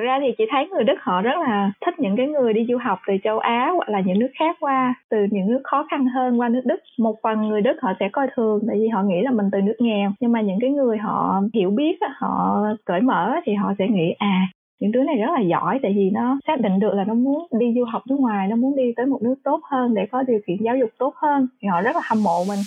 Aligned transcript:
thực 0.00 0.06
ra 0.06 0.18
thì 0.20 0.32
chị 0.38 0.44
thấy 0.50 0.68
người 0.68 0.84
đức 0.84 0.94
họ 1.00 1.22
rất 1.22 1.38
là 1.40 1.72
thích 1.86 1.94
những 1.98 2.16
cái 2.16 2.26
người 2.26 2.52
đi 2.52 2.66
du 2.68 2.78
học 2.80 2.98
từ 3.06 3.14
châu 3.24 3.38
á 3.38 3.70
hoặc 3.76 3.88
là 3.88 4.00
những 4.00 4.18
nước 4.18 4.30
khác 4.38 4.56
qua, 4.60 4.94
từ 5.10 5.18
những 5.30 5.46
nước 5.46 5.60
khó 5.64 5.86
khăn 5.90 6.06
hơn 6.06 6.40
qua 6.40 6.48
nước 6.48 6.60
đức. 6.64 6.80
Một 6.98 7.16
phần 7.22 7.48
người 7.48 7.60
đức 7.60 7.76
họ 7.82 7.92
sẽ 8.00 8.08
coi 8.12 8.26
thường 8.36 8.60
tại 8.68 8.76
vì 8.80 8.88
họ 8.88 9.02
nghĩ 9.02 9.22
là 9.22 9.30
mình 9.30 9.46
từ 9.52 9.60
nước 9.60 9.76
nghèo, 9.78 10.12
nhưng 10.20 10.32
mà 10.32 10.40
những 10.40 10.58
cái 10.60 10.70
người 10.70 10.98
họ 10.98 11.42
hiểu 11.54 11.70
biết 11.70 11.98
họ 12.18 12.62
cởi 12.84 13.00
mở 13.00 13.34
thì 13.44 13.54
họ 13.54 13.72
sẽ 13.78 13.88
nghĩ 13.88 14.14
à 14.18 14.46
những 14.80 14.92
đứa 14.92 15.02
này 15.02 15.16
rất 15.16 15.30
là 15.34 15.40
giỏi 15.40 15.78
tại 15.82 15.92
vì 15.96 16.10
nó 16.12 16.38
xác 16.46 16.60
định 16.60 16.78
được 16.80 16.94
là 16.94 17.04
nó 17.04 17.14
muốn 17.14 17.46
đi 17.60 17.66
du 17.76 17.84
học 17.84 18.02
nước 18.08 18.20
ngoài, 18.20 18.48
nó 18.48 18.56
muốn 18.56 18.76
đi 18.76 18.92
tới 18.96 19.06
một 19.06 19.18
nước 19.22 19.34
tốt 19.44 19.60
hơn 19.70 19.94
để 19.94 20.06
có 20.12 20.22
điều 20.22 20.38
kiện 20.46 20.56
giáo 20.60 20.76
dục 20.76 20.90
tốt 20.98 21.14
hơn. 21.16 21.46
Thì 21.62 21.68
họ 21.68 21.80
rất 21.80 21.96
là 21.96 22.02
hâm 22.04 22.22
mộ 22.22 22.44
mình. 22.48 22.58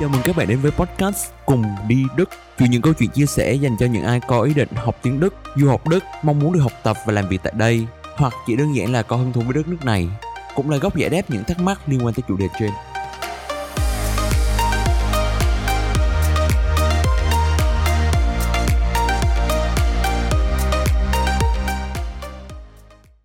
Chào 0.00 0.08
mừng 0.08 0.20
các 0.24 0.36
bạn 0.36 0.48
đến 0.48 0.58
với 0.58 0.70
podcast 0.70 1.30
Cùng 1.46 1.62
đi 1.88 2.04
Đức. 2.16 2.28
Chuyện 2.58 2.70
những 2.70 2.82
câu 2.82 2.92
chuyện 2.92 3.10
chia 3.10 3.26
sẻ 3.26 3.54
dành 3.54 3.76
cho 3.78 3.86
những 3.86 4.02
ai 4.02 4.20
có 4.28 4.42
ý 4.42 4.54
định 4.54 4.68
học 4.74 4.96
tiếng 5.02 5.20
Đức, 5.20 5.34
du 5.56 5.68
học 5.68 5.88
Đức, 5.88 6.04
mong 6.22 6.38
muốn 6.38 6.52
được 6.52 6.60
học 6.60 6.72
tập 6.82 6.96
và 7.06 7.12
làm 7.12 7.28
việc 7.28 7.40
tại 7.42 7.52
đây 7.56 7.86
Hoặc 8.16 8.32
chỉ 8.46 8.56
đơn 8.56 8.76
giản 8.76 8.92
là 8.92 9.02
có 9.02 9.16
hứng 9.16 9.32
thú 9.32 9.40
với 9.40 9.54
đất 9.54 9.68
nước 9.68 9.84
này 9.84 10.08
Cũng 10.54 10.70
là 10.70 10.76
góc 10.76 10.96
giải 10.96 11.10
đáp 11.10 11.22
những 11.28 11.44
thắc 11.44 11.60
mắc 11.60 11.80
liên 11.88 12.04
quan 12.04 12.14
tới 12.14 12.22
chủ 12.28 12.36
đề 12.36 12.46
trên. 12.58 12.70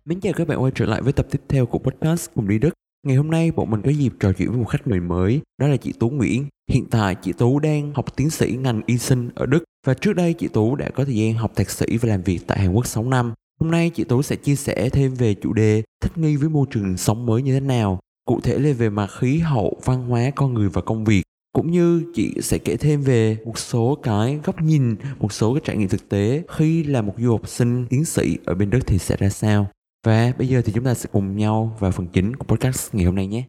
Mến 0.04 0.20
chào 0.20 0.32
các 0.32 0.48
bạn 0.48 0.62
quay 0.62 0.72
trở 0.74 0.86
lại 0.86 1.02
với 1.02 1.12
tập 1.12 1.26
tiếp 1.30 1.40
theo 1.48 1.66
của 1.66 1.78
podcast 1.78 2.30
Cùng 2.34 2.48
đi 2.48 2.58
Đức. 2.58 2.74
Ngày 3.06 3.16
hôm 3.16 3.30
nay 3.30 3.50
bọn 3.50 3.70
mình 3.70 3.82
có 3.82 3.90
dịp 3.90 4.12
trò 4.20 4.32
chuyện 4.32 4.48
với 4.48 4.58
một 4.58 4.64
khách 4.64 4.86
mời 4.86 5.00
mới, 5.00 5.40
đó 5.58 5.68
là 5.68 5.76
chị 5.76 5.92
Tú 5.92 6.10
Nguyễn. 6.10 6.46
Hiện 6.70 6.84
tại 6.90 7.14
chị 7.14 7.32
Tú 7.32 7.58
đang 7.58 7.94
học 7.94 8.16
tiến 8.16 8.30
sĩ 8.30 8.56
ngành 8.60 8.80
y 8.86 8.98
sinh 8.98 9.30
ở 9.34 9.46
Đức 9.46 9.64
và 9.86 9.94
trước 9.94 10.12
đây 10.12 10.32
chị 10.32 10.48
Tú 10.48 10.76
đã 10.76 10.90
có 10.90 11.04
thời 11.04 11.16
gian 11.16 11.34
học 11.34 11.52
thạc 11.56 11.70
sĩ 11.70 11.96
và 11.96 12.08
làm 12.08 12.22
việc 12.22 12.40
tại 12.46 12.58
Hàn 12.58 12.72
Quốc 12.72 12.86
6 12.86 13.04
năm. 13.04 13.32
Hôm 13.60 13.70
nay 13.70 13.90
chị 13.90 14.04
Tú 14.04 14.22
sẽ 14.22 14.36
chia 14.36 14.54
sẻ 14.54 14.88
thêm 14.92 15.14
về 15.14 15.34
chủ 15.34 15.52
đề 15.52 15.82
thích 16.02 16.18
nghi 16.18 16.36
với 16.36 16.48
môi 16.48 16.66
trường 16.70 16.96
sống 16.96 17.26
mới 17.26 17.42
như 17.42 17.52
thế 17.52 17.60
nào, 17.60 17.98
cụ 18.24 18.40
thể 18.40 18.58
là 18.58 18.72
về 18.72 18.90
mặt 18.90 19.10
khí 19.18 19.38
hậu, 19.38 19.80
văn 19.84 20.08
hóa, 20.08 20.30
con 20.36 20.54
người 20.54 20.68
và 20.68 20.82
công 20.82 21.04
việc 21.04 21.22
cũng 21.52 21.70
như 21.70 22.04
chị 22.14 22.34
sẽ 22.40 22.58
kể 22.58 22.76
thêm 22.76 23.02
về 23.02 23.36
một 23.44 23.58
số 23.58 23.98
cái 24.02 24.38
góc 24.44 24.62
nhìn, 24.62 24.96
một 25.18 25.32
số 25.32 25.54
cái 25.54 25.60
trải 25.64 25.76
nghiệm 25.76 25.88
thực 25.88 26.08
tế 26.08 26.42
khi 26.48 26.84
là 26.84 27.02
một 27.02 27.14
du 27.18 27.30
học 27.30 27.48
sinh 27.48 27.86
tiến 27.86 28.04
sĩ 28.04 28.38
ở 28.44 28.54
bên 28.54 28.70
Đức 28.70 28.80
thì 28.86 28.98
sẽ 28.98 29.16
ra 29.18 29.30
sao. 29.30 29.70
Và 30.06 30.32
bây 30.38 30.46
giờ 30.46 30.58
thì 30.64 30.72
chúng 30.74 30.84
ta 30.84 30.94
sẽ 30.94 31.10
cùng 31.12 31.36
nhau 31.36 31.70
vào 31.80 31.90
phần 31.90 32.06
chính 32.12 32.36
của 32.36 32.44
podcast 32.48 32.94
ngày 32.94 33.04
hôm 33.04 33.14
nay 33.14 33.26
nhé. 33.26 33.42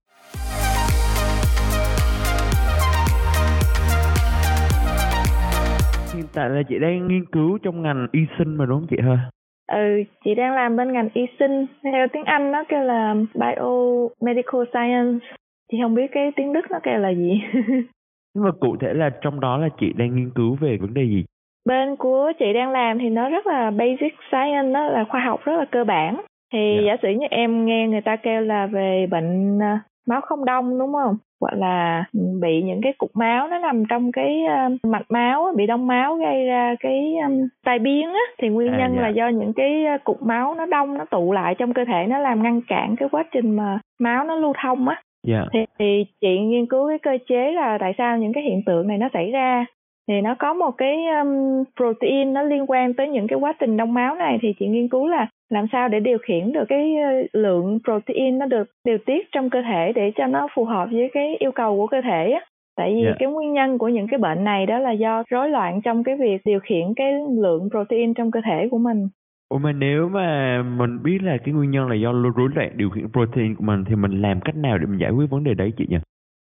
Hiện 6.15 6.25
tại 6.33 6.49
là 6.49 6.61
chị 6.69 6.75
đang 6.79 7.07
nghiên 7.07 7.25
cứu 7.25 7.57
trong 7.63 7.81
ngành 7.81 8.07
y 8.11 8.19
sinh 8.37 8.55
mà 8.55 8.65
đúng 8.65 8.79
không 8.79 8.87
chị 8.89 8.97
ha? 9.01 9.29
Ừ, 9.71 10.03
chị 10.25 10.35
đang 10.35 10.53
làm 10.55 10.75
bên 10.77 10.93
ngành 10.93 11.09
y 11.13 11.21
sinh. 11.39 11.65
Theo 11.83 12.07
tiếng 12.13 12.23
Anh 12.25 12.51
nó 12.51 12.63
kêu 12.69 12.83
là 12.83 13.15
Biomedical 13.33 14.61
Science. 14.71 15.25
Chị 15.71 15.77
không 15.81 15.95
biết 15.95 16.07
cái 16.11 16.31
tiếng 16.35 16.53
Đức 16.53 16.71
nó 16.71 16.79
kêu 16.83 16.97
là 16.97 17.09
gì. 17.09 17.41
Nhưng 18.35 18.43
mà 18.43 18.51
cụ 18.59 18.75
thể 18.81 18.93
là 18.93 19.09
trong 19.21 19.39
đó 19.39 19.57
là 19.57 19.69
chị 19.79 19.93
đang 19.97 20.15
nghiên 20.15 20.29
cứu 20.35 20.55
về 20.61 20.77
vấn 20.81 20.93
đề 20.93 21.03
gì? 21.03 21.25
Bên 21.65 21.95
của 21.95 22.31
chị 22.39 22.53
đang 22.53 22.71
làm 22.71 22.99
thì 22.99 23.09
nó 23.09 23.29
rất 23.29 23.47
là 23.47 23.71
basic 23.71 24.13
science, 24.31 24.69
nó 24.69 24.89
là 24.89 25.05
khoa 25.09 25.21
học 25.21 25.39
rất 25.43 25.53
là 25.57 25.65
cơ 25.71 25.83
bản 25.83 26.21
thì 26.53 26.59
yeah. 26.59 26.83
Dạ. 26.85 26.91
giả 26.91 26.97
sử 27.01 27.09
như 27.09 27.27
em 27.29 27.65
nghe 27.65 27.87
người 27.87 28.01
ta 28.01 28.15
kêu 28.15 28.41
là 28.41 28.65
về 28.65 29.07
bệnh 29.11 29.59
à, 29.61 29.79
máu 30.07 30.21
không 30.21 30.45
đông 30.45 30.79
đúng 30.79 30.93
không 30.93 31.17
hoặc 31.41 31.53
là 31.57 32.03
bị 32.41 32.61
những 32.61 32.81
cái 32.81 32.93
cục 32.97 33.09
máu 33.15 33.47
nó 33.47 33.59
nằm 33.59 33.83
trong 33.89 34.11
cái 34.11 34.43
uh, 34.45 34.85
mạch 34.85 35.11
máu 35.11 35.53
bị 35.55 35.67
đông 35.67 35.87
máu 35.87 36.15
gây 36.15 36.45
ra 36.45 36.75
cái 36.79 37.15
um, 37.23 37.47
tai 37.65 37.79
biến 37.79 38.13
á 38.13 38.21
thì 38.41 38.49
nguyên 38.49 38.73
à, 38.73 38.77
nhân 38.77 38.91
yeah. 38.91 39.03
là 39.03 39.09
dạ. 39.09 39.13
do 39.15 39.27
những 39.27 39.53
cái 39.53 39.85
cục 40.03 40.21
máu 40.21 40.55
nó 40.55 40.65
đông 40.65 40.97
nó 40.97 41.05
tụ 41.05 41.31
lại 41.31 41.55
trong 41.57 41.73
cơ 41.73 41.85
thể 41.85 42.05
nó 42.07 42.19
làm 42.19 42.43
ngăn 42.43 42.61
cản 42.67 42.95
cái 42.95 43.09
quá 43.11 43.23
trình 43.31 43.55
mà 43.55 43.79
máu 43.99 44.23
nó 44.23 44.35
lưu 44.35 44.53
thông 44.63 44.87
á 44.87 45.01
yeah. 45.27 45.43
Dạ. 45.43 45.49
thì, 45.53 45.59
thì 45.79 46.05
chị 46.21 46.39
nghiên 46.39 46.65
cứu 46.65 46.89
cái 46.89 46.99
cơ 46.99 47.17
chế 47.29 47.51
là 47.51 47.77
tại 47.81 47.93
sao 47.97 48.17
những 48.17 48.33
cái 48.33 48.43
hiện 48.43 48.61
tượng 48.65 48.87
này 48.87 48.97
nó 48.97 49.09
xảy 49.13 49.31
ra 49.31 49.65
thì 50.07 50.21
nó 50.21 50.35
có 50.39 50.53
một 50.53 50.71
cái 50.77 50.95
um, 51.05 51.63
protein 51.75 52.33
nó 52.33 52.41
liên 52.41 52.65
quan 52.67 52.93
tới 52.93 53.09
những 53.09 53.27
cái 53.27 53.39
quá 53.39 53.53
trình 53.59 53.77
đông 53.77 53.93
máu 53.93 54.15
này 54.15 54.39
thì 54.41 54.53
chị 54.59 54.67
nghiên 54.67 54.87
cứu 54.87 55.07
là 55.07 55.27
làm 55.49 55.65
sao 55.71 55.89
để 55.89 55.99
điều 55.99 56.17
khiển 56.17 56.51
được 56.51 56.65
cái 56.69 56.95
ờ, 56.95 57.39
lượng 57.41 57.79
protein 57.83 58.37
nó 58.37 58.45
được 58.45 58.69
điều 58.85 58.97
tiết 59.05 59.27
trong 59.31 59.49
cơ 59.49 59.61
thể 59.61 59.91
để 59.95 60.11
cho 60.15 60.27
nó 60.27 60.47
phù 60.55 60.65
hợp 60.65 60.87
với 60.91 61.09
cái 61.13 61.35
yêu 61.39 61.51
cầu 61.51 61.77
của 61.77 61.87
cơ 61.87 62.01
thể 62.01 62.31
á 62.31 62.45
tại 62.77 62.93
vì 62.93 63.01
yeah. 63.01 63.07
Dạ. 63.07 63.15
cái 63.19 63.29
nguyên 63.29 63.53
nhân 63.53 63.77
của 63.77 63.87
những 63.87 64.07
cái 64.07 64.17
bệnh 64.17 64.43
này 64.43 64.65
đó 64.65 64.79
là 64.79 64.91
do 64.91 65.23
rối 65.29 65.49
loạn 65.49 65.81
trong 65.81 66.03
cái 66.03 66.15
việc 66.15 66.41
điều 66.45 66.59
khiển 66.59 66.93
cái 66.95 67.13
lượng 67.41 67.69
protein 67.69 68.13
trong 68.13 68.31
cơ 68.31 68.41
thể 68.45 68.67
của 68.71 68.77
mình 68.77 69.07
Ủa 69.49 69.59
mà 69.59 69.71
nếu 69.71 70.09
mà 70.09 70.61
mình 70.77 71.03
biết 71.03 71.17
là 71.21 71.37
cái 71.37 71.53
nguyên 71.53 71.71
nhân 71.71 71.87
là 71.89 71.95
do 71.95 72.13
rối 72.35 72.49
loạn 72.55 72.71
điều 72.75 72.89
khiển 72.89 73.11
protein 73.11 73.55
của 73.55 73.63
mình 73.63 73.83
thì 73.85 73.95
mình 73.95 74.21
làm 74.21 74.41
cách 74.41 74.55
nào 74.55 74.77
để 74.77 74.85
mình 74.85 74.99
giải 74.99 75.11
quyết 75.11 75.29
vấn 75.29 75.43
đề 75.43 75.53
đấy 75.53 75.73
chị 75.77 75.85
nhỉ? 75.89 75.97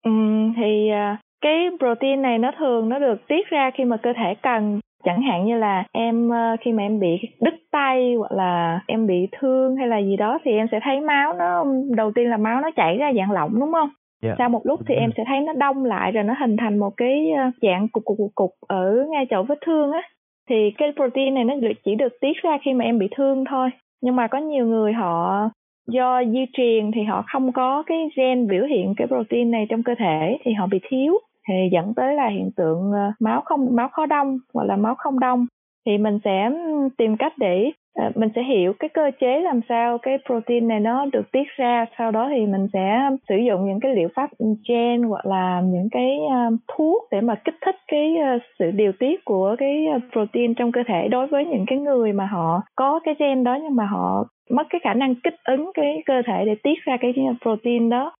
Ừ, 0.05 0.11
thì 0.55 0.89
uh, 0.91 1.19
cái 1.41 1.69
protein 1.79 2.21
này 2.21 2.37
nó 2.37 2.51
thường 2.59 2.89
nó 2.89 2.99
được 2.99 3.27
tiết 3.27 3.47
ra 3.49 3.71
khi 3.73 3.85
mà 3.85 3.97
cơ 3.97 4.13
thể 4.13 4.33
cần 4.43 4.79
chẳng 5.03 5.21
hạn 5.21 5.45
như 5.45 5.57
là 5.57 5.83
em 5.91 6.29
ờ, 6.29 6.55
khi 6.61 6.71
mà 6.71 6.83
em 6.83 6.99
bị 6.99 7.19
đứt 7.41 7.53
tay 7.71 8.15
hoặc 8.17 8.31
là 8.31 8.79
em 8.87 9.07
bị 9.07 9.27
thương 9.39 9.75
hay 9.75 9.87
là 9.87 9.97
gì 9.97 10.15
đó 10.15 10.39
thì 10.43 10.51
em 10.51 10.67
sẽ 10.71 10.79
thấy 10.83 11.01
máu 11.01 11.33
nó 11.33 11.65
đầu 11.95 12.11
tiên 12.15 12.29
là 12.29 12.37
máu 12.37 12.61
nó 12.61 12.71
chảy 12.75 12.97
ra 12.97 13.13
dạng 13.13 13.31
lỏng 13.31 13.59
đúng 13.59 13.71
không 13.71 13.89
Yeah. 14.23 14.31
Dạ. 14.31 14.35
Sau 14.43 14.49
một 14.49 14.61
lúc 14.63 14.79
thì 14.87 14.95
em 14.95 15.11
sẽ 15.17 15.23
thấy 15.27 15.39
nó 15.41 15.53
đông 15.53 15.85
lại 15.85 16.11
rồi 16.11 16.23
nó 16.23 16.33
hình 16.39 16.57
thành 16.57 16.77
một 16.77 16.93
cái 16.97 17.31
ờ, 17.37 17.43
dạng 17.61 17.87
cục 17.87 18.05
cục 18.05 18.17
cục 18.17 18.31
cục 18.35 18.51
ở 18.67 19.05
ngay 19.09 19.25
chỗ 19.29 19.43
vết 19.43 19.57
thương 19.65 19.91
á. 19.91 20.01
Thì 20.49 20.71
cái 20.77 20.91
protein 20.95 21.33
này 21.33 21.43
nó 21.43 21.55
chỉ 21.85 21.95
được 21.95 22.13
tiết 22.21 22.37
ra 22.43 22.57
khi 22.61 22.73
mà 22.73 22.85
em 22.85 22.99
bị 22.99 23.07
thương 23.15 23.45
thôi. 23.49 23.69
Nhưng 24.01 24.15
mà 24.15 24.27
có 24.27 24.37
nhiều 24.37 24.65
người 24.65 24.93
họ 24.93 25.49
do 25.87 26.23
di 26.23 26.45
truyền 26.53 26.91
thì 26.91 27.03
họ 27.03 27.23
không 27.27 27.51
có 27.51 27.83
cái 27.87 27.97
gen 28.17 28.47
biểu 28.47 28.65
hiện 28.65 28.93
cái 28.97 29.07
protein 29.07 29.51
này 29.51 29.65
trong 29.69 29.83
cơ 29.83 29.95
thể 29.99 30.37
thì 30.43 30.53
họ 30.53 30.67
bị 30.67 30.79
thiếu 30.89 31.13
thì 31.47 31.53
dẫn 31.71 31.93
tới 31.95 32.13
là 32.15 32.27
hiện 32.27 32.51
tượng 32.55 32.91
ờ, 32.93 33.11
máu 33.19 33.41
không, 33.45 33.75
máu 33.75 33.87
khó 33.91 34.05
đông, 34.05 34.37
hoặc 34.53 34.63
là 34.63 34.75
máu 34.75 34.95
không 34.97 35.19
đông. 35.19 35.45
Thì 35.85 35.97
mình 35.97 36.19
sẽ 36.23 36.49
tìm 36.97 37.17
cách 37.17 37.33
để 37.37 37.71
ờ, 37.95 38.11
mình 38.15 38.29
sẽ 38.35 38.43
hiểu 38.43 38.73
cái 38.79 38.89
cơ 38.89 39.11
chế 39.19 39.39
làm 39.39 39.59
sao 39.69 39.97
cái 39.97 40.17
protein 40.25 40.67
này 40.67 40.79
nó 40.79 41.05
được 41.05 41.31
tiết 41.31 41.47
ra. 41.57 41.85
Sau 41.97 42.11
đó 42.11 42.29
thì 42.35 42.45
mình 42.45 42.67
sẽ 42.73 43.09
sử 43.29 43.35
dụng 43.47 43.65
những 43.67 43.79
cái 43.79 43.95
liệu 43.95 44.07
pháp 44.15 44.29
gen 44.69 45.03
hoặc 45.03 45.25
là 45.25 45.61
những 45.65 45.87
cái 45.91 46.17
ờ, 46.31 46.57
thuốc 46.77 47.03
để 47.11 47.21
mà 47.21 47.35
kích 47.45 47.55
thích 47.65 47.75
cái 47.87 48.15
sự 48.59 48.71
điều 48.71 48.91
tiết 48.99 49.25
của 49.25 49.55
cái 49.59 49.85
protein 50.11 50.53
trong 50.53 50.71
cơ 50.71 50.81
thể 50.87 51.07
đối 51.07 51.27
với 51.27 51.45
những 51.45 51.65
cái 51.67 51.79
người 51.79 52.13
mà 52.13 52.25
họ 52.25 52.61
có 52.75 52.99
cái 53.03 53.15
gen 53.19 53.43
đó 53.43 53.57
nhưng 53.63 53.75
mà 53.75 53.85
họ 53.85 54.25
mất 54.49 54.67
cái 54.69 54.81
khả 54.83 54.93
năng 54.93 55.15
kích 55.15 55.35
ứng 55.43 55.71
cái 55.73 56.01
cơ 56.05 56.21
thể 56.27 56.45
để 56.45 56.55
tiết 56.63 56.79
ra 56.85 56.97
cái 57.01 57.13
protein 57.41 57.89
đó 57.89 58.11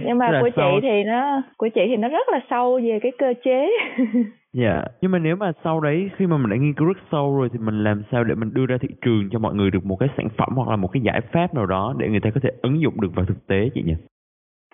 nhưng 0.00 0.18
mà 0.18 0.40
của 0.40 0.50
sâu. 0.56 0.70
chị 0.72 0.88
thì 0.88 1.04
nó 1.04 1.42
của 1.56 1.68
chị 1.74 1.80
thì 1.86 1.96
nó 1.96 2.08
rất 2.08 2.28
là 2.28 2.40
sâu 2.50 2.80
về 2.84 2.98
cái 3.02 3.12
cơ 3.18 3.34
chế 3.44 3.70
dạ 4.52 4.72
yeah. 4.72 4.90
nhưng 5.00 5.10
mà 5.10 5.18
nếu 5.18 5.36
mà 5.36 5.52
sau 5.64 5.80
đấy 5.80 6.10
khi 6.16 6.26
mà 6.26 6.36
mình 6.36 6.50
đã 6.50 6.56
nghiên 6.56 6.74
cứu 6.74 6.86
rất 6.86 6.98
sâu 7.12 7.36
rồi 7.38 7.48
thì 7.52 7.58
mình 7.58 7.84
làm 7.84 8.02
sao 8.12 8.24
để 8.24 8.34
mình 8.34 8.54
đưa 8.54 8.66
ra 8.66 8.76
thị 8.80 8.88
trường 9.02 9.28
cho 9.32 9.38
mọi 9.38 9.54
người 9.54 9.70
được 9.70 9.86
một 9.86 9.96
cái 9.96 10.08
sản 10.16 10.28
phẩm 10.36 10.48
hoặc 10.56 10.68
là 10.68 10.76
một 10.76 10.88
cái 10.92 11.02
giải 11.02 11.20
pháp 11.32 11.54
nào 11.54 11.66
đó 11.66 11.94
để 11.98 12.08
người 12.08 12.20
ta 12.20 12.30
có 12.34 12.40
thể 12.42 12.50
ứng 12.62 12.80
dụng 12.82 13.00
được 13.00 13.10
vào 13.14 13.26
thực 13.26 13.46
tế 13.46 13.68
chị 13.74 13.82
nhỉ 13.82 13.94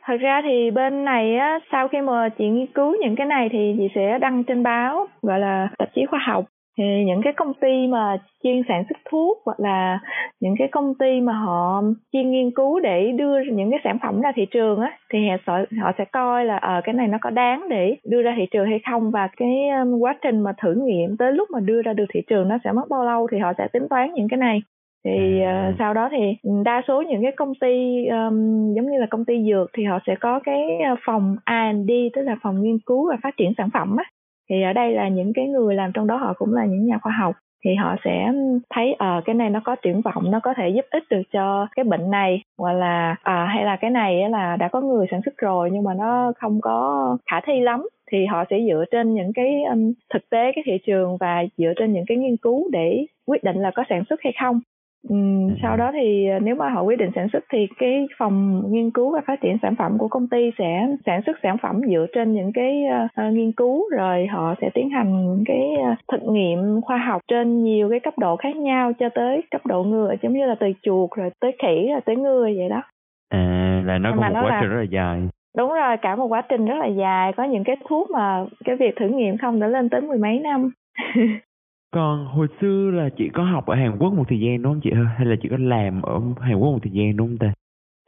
thật 0.02 0.16
ra 0.20 0.42
thì 0.44 0.70
bên 0.70 1.04
này 1.04 1.36
á 1.36 1.58
sau 1.72 1.88
khi 1.88 2.00
mà 2.00 2.28
chị 2.28 2.48
nghiên 2.48 2.66
cứu 2.66 2.96
những 3.00 3.16
cái 3.16 3.26
này 3.26 3.48
thì 3.52 3.74
chị 3.78 3.88
sẽ 3.94 4.18
đăng 4.18 4.44
trên 4.44 4.62
báo 4.62 5.06
gọi 5.22 5.38
là 5.38 5.68
tạp 5.78 5.88
chí 5.94 6.06
khoa 6.06 6.20
học 6.26 6.44
thì 6.80 7.04
những 7.06 7.20
cái 7.24 7.32
công 7.36 7.54
ty 7.54 7.86
mà 7.86 8.18
chuyên 8.42 8.62
sản 8.68 8.84
xuất 8.88 8.98
thuốc 9.10 9.38
hoặc 9.44 9.60
là 9.60 9.98
những 10.40 10.54
cái 10.58 10.68
công 10.72 10.94
ty 10.94 11.20
mà 11.20 11.32
họ 11.32 11.82
chuyên 12.12 12.30
nghiên 12.30 12.50
cứu 12.50 12.80
để 12.80 13.12
đưa 13.12 13.40
những 13.52 13.70
cái 13.70 13.80
sản 13.84 13.98
phẩm 14.02 14.20
ra 14.20 14.32
thị 14.36 14.46
trường 14.50 14.80
á 14.80 14.98
thì 15.12 15.18
họ 15.46 15.58
họ 15.82 15.92
sẽ 15.98 16.04
coi 16.04 16.44
là 16.44 16.56
ờ, 16.56 16.80
cái 16.84 16.94
này 16.94 17.08
nó 17.08 17.18
có 17.20 17.30
đáng 17.30 17.68
để 17.70 17.96
đưa 18.04 18.22
ra 18.22 18.34
thị 18.36 18.46
trường 18.50 18.66
hay 18.66 18.80
không 18.90 19.10
và 19.10 19.28
cái 19.36 19.68
quá 20.00 20.14
trình 20.22 20.40
mà 20.40 20.52
thử 20.62 20.74
nghiệm 20.74 21.16
tới 21.16 21.32
lúc 21.32 21.48
mà 21.50 21.60
đưa 21.60 21.82
ra 21.82 21.92
được 21.92 22.06
thị 22.14 22.20
trường 22.26 22.48
nó 22.48 22.58
sẽ 22.64 22.72
mất 22.72 22.88
bao 22.90 23.04
lâu 23.04 23.26
thì 23.32 23.38
họ 23.38 23.52
sẽ 23.58 23.68
tính 23.72 23.88
toán 23.90 24.14
những 24.14 24.28
cái 24.28 24.38
này. 24.38 24.62
Thì 25.04 25.40
uh, 25.42 25.74
sau 25.78 25.94
đó 25.94 26.08
thì 26.12 26.50
đa 26.64 26.82
số 26.88 27.02
những 27.02 27.22
cái 27.22 27.32
công 27.36 27.52
ty 27.60 28.06
um, 28.06 28.74
giống 28.74 28.90
như 28.90 28.98
là 28.98 29.06
công 29.10 29.24
ty 29.24 29.34
dược 29.50 29.70
thì 29.76 29.84
họ 29.84 29.98
sẽ 30.06 30.14
có 30.20 30.40
cái 30.44 30.62
uh, 30.92 30.98
phòng 31.06 31.36
R&D 31.46 31.90
tức 32.14 32.22
là 32.22 32.36
phòng 32.42 32.62
nghiên 32.62 32.78
cứu 32.86 33.08
và 33.10 33.16
phát 33.22 33.36
triển 33.36 33.52
sản 33.58 33.68
phẩm 33.72 33.96
á 33.96 34.04
thì 34.50 34.62
ở 34.62 34.72
đây 34.72 34.92
là 34.92 35.08
những 35.08 35.32
cái 35.32 35.46
người 35.46 35.74
làm 35.74 35.92
trong 35.92 36.06
đó 36.06 36.16
họ 36.16 36.34
cũng 36.38 36.54
là 36.54 36.64
những 36.64 36.86
nhà 36.86 36.98
khoa 37.02 37.12
học. 37.12 37.34
Thì 37.64 37.74
họ 37.74 37.96
sẽ 38.04 38.32
thấy 38.74 38.94
ở 38.98 39.14
ờ, 39.14 39.18
uh, 39.18 39.24
cái 39.24 39.34
này 39.34 39.50
nó 39.50 39.60
có 39.64 39.76
triển 39.76 40.00
vọng 40.00 40.30
nó 40.30 40.40
có 40.40 40.54
thể 40.56 40.68
giúp 40.68 40.84
ích 40.90 41.02
được 41.10 41.22
cho 41.32 41.66
cái 41.76 41.84
bệnh 41.84 42.10
này. 42.10 42.42
Hoặc 42.58 42.72
là 42.72 43.16
à, 43.22 43.46
hay 43.54 43.64
là 43.64 43.76
cái 43.76 43.90
này 43.90 44.30
là 44.30 44.56
đã 44.56 44.68
có 44.68 44.80
người 44.80 45.06
sản 45.10 45.20
xuất 45.24 45.36
rồi 45.36 45.70
nhưng 45.72 45.84
mà 45.84 45.94
nó 45.94 46.32
không 46.38 46.60
có 46.60 47.16
khả 47.30 47.40
thi 47.46 47.60
lắm. 47.60 47.88
Thì 48.12 48.26
họ 48.26 48.44
sẽ 48.50 48.56
dựa 48.68 48.84
trên 48.90 49.14
những 49.14 49.32
cái 49.32 49.62
um, 49.70 49.92
thực 50.14 50.30
tế 50.30 50.52
cái 50.54 50.64
thị 50.66 50.72
trường 50.86 51.16
và 51.20 51.44
dựa 51.56 51.72
trên 51.76 51.92
những 51.92 52.04
cái 52.06 52.16
nghiên 52.16 52.36
cứu 52.36 52.70
để 52.72 53.06
quyết 53.26 53.44
định 53.44 53.56
là 53.56 53.70
có 53.74 53.84
sản 53.88 54.02
xuất 54.08 54.20
hay 54.22 54.32
không. 54.42 54.60
Ừ, 55.08 55.16
sau 55.62 55.76
đó 55.76 55.90
thì 55.92 56.26
nếu 56.42 56.54
mà 56.54 56.68
họ 56.68 56.82
quyết 56.82 56.98
định 56.98 57.10
sản 57.14 57.28
xuất 57.32 57.44
thì 57.52 57.66
cái 57.78 58.06
phòng 58.18 58.62
nghiên 58.70 58.90
cứu 58.90 59.14
và 59.14 59.20
phát 59.26 59.40
triển 59.40 59.56
sản 59.62 59.74
phẩm 59.78 59.98
của 59.98 60.08
công 60.08 60.28
ty 60.28 60.50
sẽ 60.58 60.86
sản 61.06 61.20
xuất 61.26 61.36
sản 61.42 61.56
phẩm 61.62 61.80
dựa 61.90 62.06
trên 62.14 62.32
những 62.32 62.52
cái 62.52 62.82
uh, 63.04 63.34
nghiên 63.34 63.52
cứu 63.52 63.90
rồi 63.90 64.26
họ 64.26 64.54
sẽ 64.60 64.70
tiến 64.74 64.90
hành 64.90 65.42
cái 65.46 65.68
uh, 65.92 65.98
thực 66.12 66.22
nghiệm 66.32 66.80
khoa 66.80 66.98
học 66.98 67.22
trên 67.28 67.64
nhiều 67.64 67.90
cái 67.90 68.00
cấp 68.00 68.14
độ 68.18 68.36
khác 68.36 68.56
nhau 68.56 68.92
cho 68.92 69.08
tới 69.14 69.42
cấp 69.50 69.66
độ 69.66 69.82
ngựa 69.82 70.14
giống 70.22 70.32
như 70.32 70.46
là 70.46 70.54
từ 70.60 70.66
chuột 70.82 71.10
rồi 71.16 71.30
tới 71.40 71.56
khỉ 71.62 71.88
rồi 71.92 72.00
tới 72.04 72.16
ngựa 72.16 72.44
vậy 72.44 72.68
đó. 72.68 72.82
À 73.28 73.82
là 73.84 73.98
nó 73.98 74.10
có 74.10 74.28
một 74.28 74.34
quá 74.42 74.58
trình 74.60 74.70
rất 74.70 74.78
là 74.78 74.86
dài. 74.90 75.28
Đúng 75.56 75.72
rồi 75.72 75.96
cả 76.02 76.16
một 76.16 76.26
quá 76.26 76.42
trình 76.48 76.66
rất 76.66 76.76
là 76.78 76.86
dài 76.86 77.32
có 77.32 77.44
những 77.44 77.64
cái 77.64 77.76
thuốc 77.88 78.10
mà 78.10 78.44
cái 78.64 78.76
việc 78.76 78.96
thử 78.96 79.08
nghiệm 79.08 79.38
không 79.38 79.60
đã 79.60 79.66
lên 79.66 79.88
tới 79.88 80.00
mười 80.00 80.18
mấy 80.18 80.38
năm 80.38 80.70
còn 81.90 82.26
hồi 82.26 82.46
xưa 82.60 82.90
là 82.90 83.08
chị 83.16 83.28
có 83.28 83.42
học 83.42 83.66
ở 83.66 83.74
Hàn 83.74 83.96
Quốc 83.98 84.12
một 84.12 84.24
thời 84.28 84.40
gian 84.40 84.62
đúng 84.62 84.72
không 84.72 84.80
chị 84.84 84.90
hay 85.16 85.26
là 85.26 85.36
chị 85.42 85.48
có 85.48 85.56
làm 85.60 86.02
ở 86.02 86.20
Hàn 86.40 86.58
Quốc 86.58 86.70
một 86.72 86.78
thời 86.82 86.92
gian 86.92 87.16
đúng 87.16 87.28
không 87.28 87.38
ta? 87.38 87.52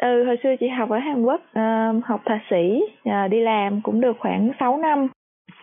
Ừ 0.02 0.24
hồi 0.24 0.36
xưa 0.42 0.50
chị 0.60 0.68
học 0.68 0.90
ở 0.90 0.98
Hàn 0.98 1.22
Quốc 1.22 1.40
uh, 1.40 2.04
học 2.04 2.20
thạc 2.24 2.40
sĩ 2.50 2.80
uh, 3.08 3.30
đi 3.30 3.40
làm 3.40 3.80
cũng 3.80 4.00
được 4.00 4.16
khoảng 4.18 4.50
6 4.60 4.78
năm. 4.78 5.08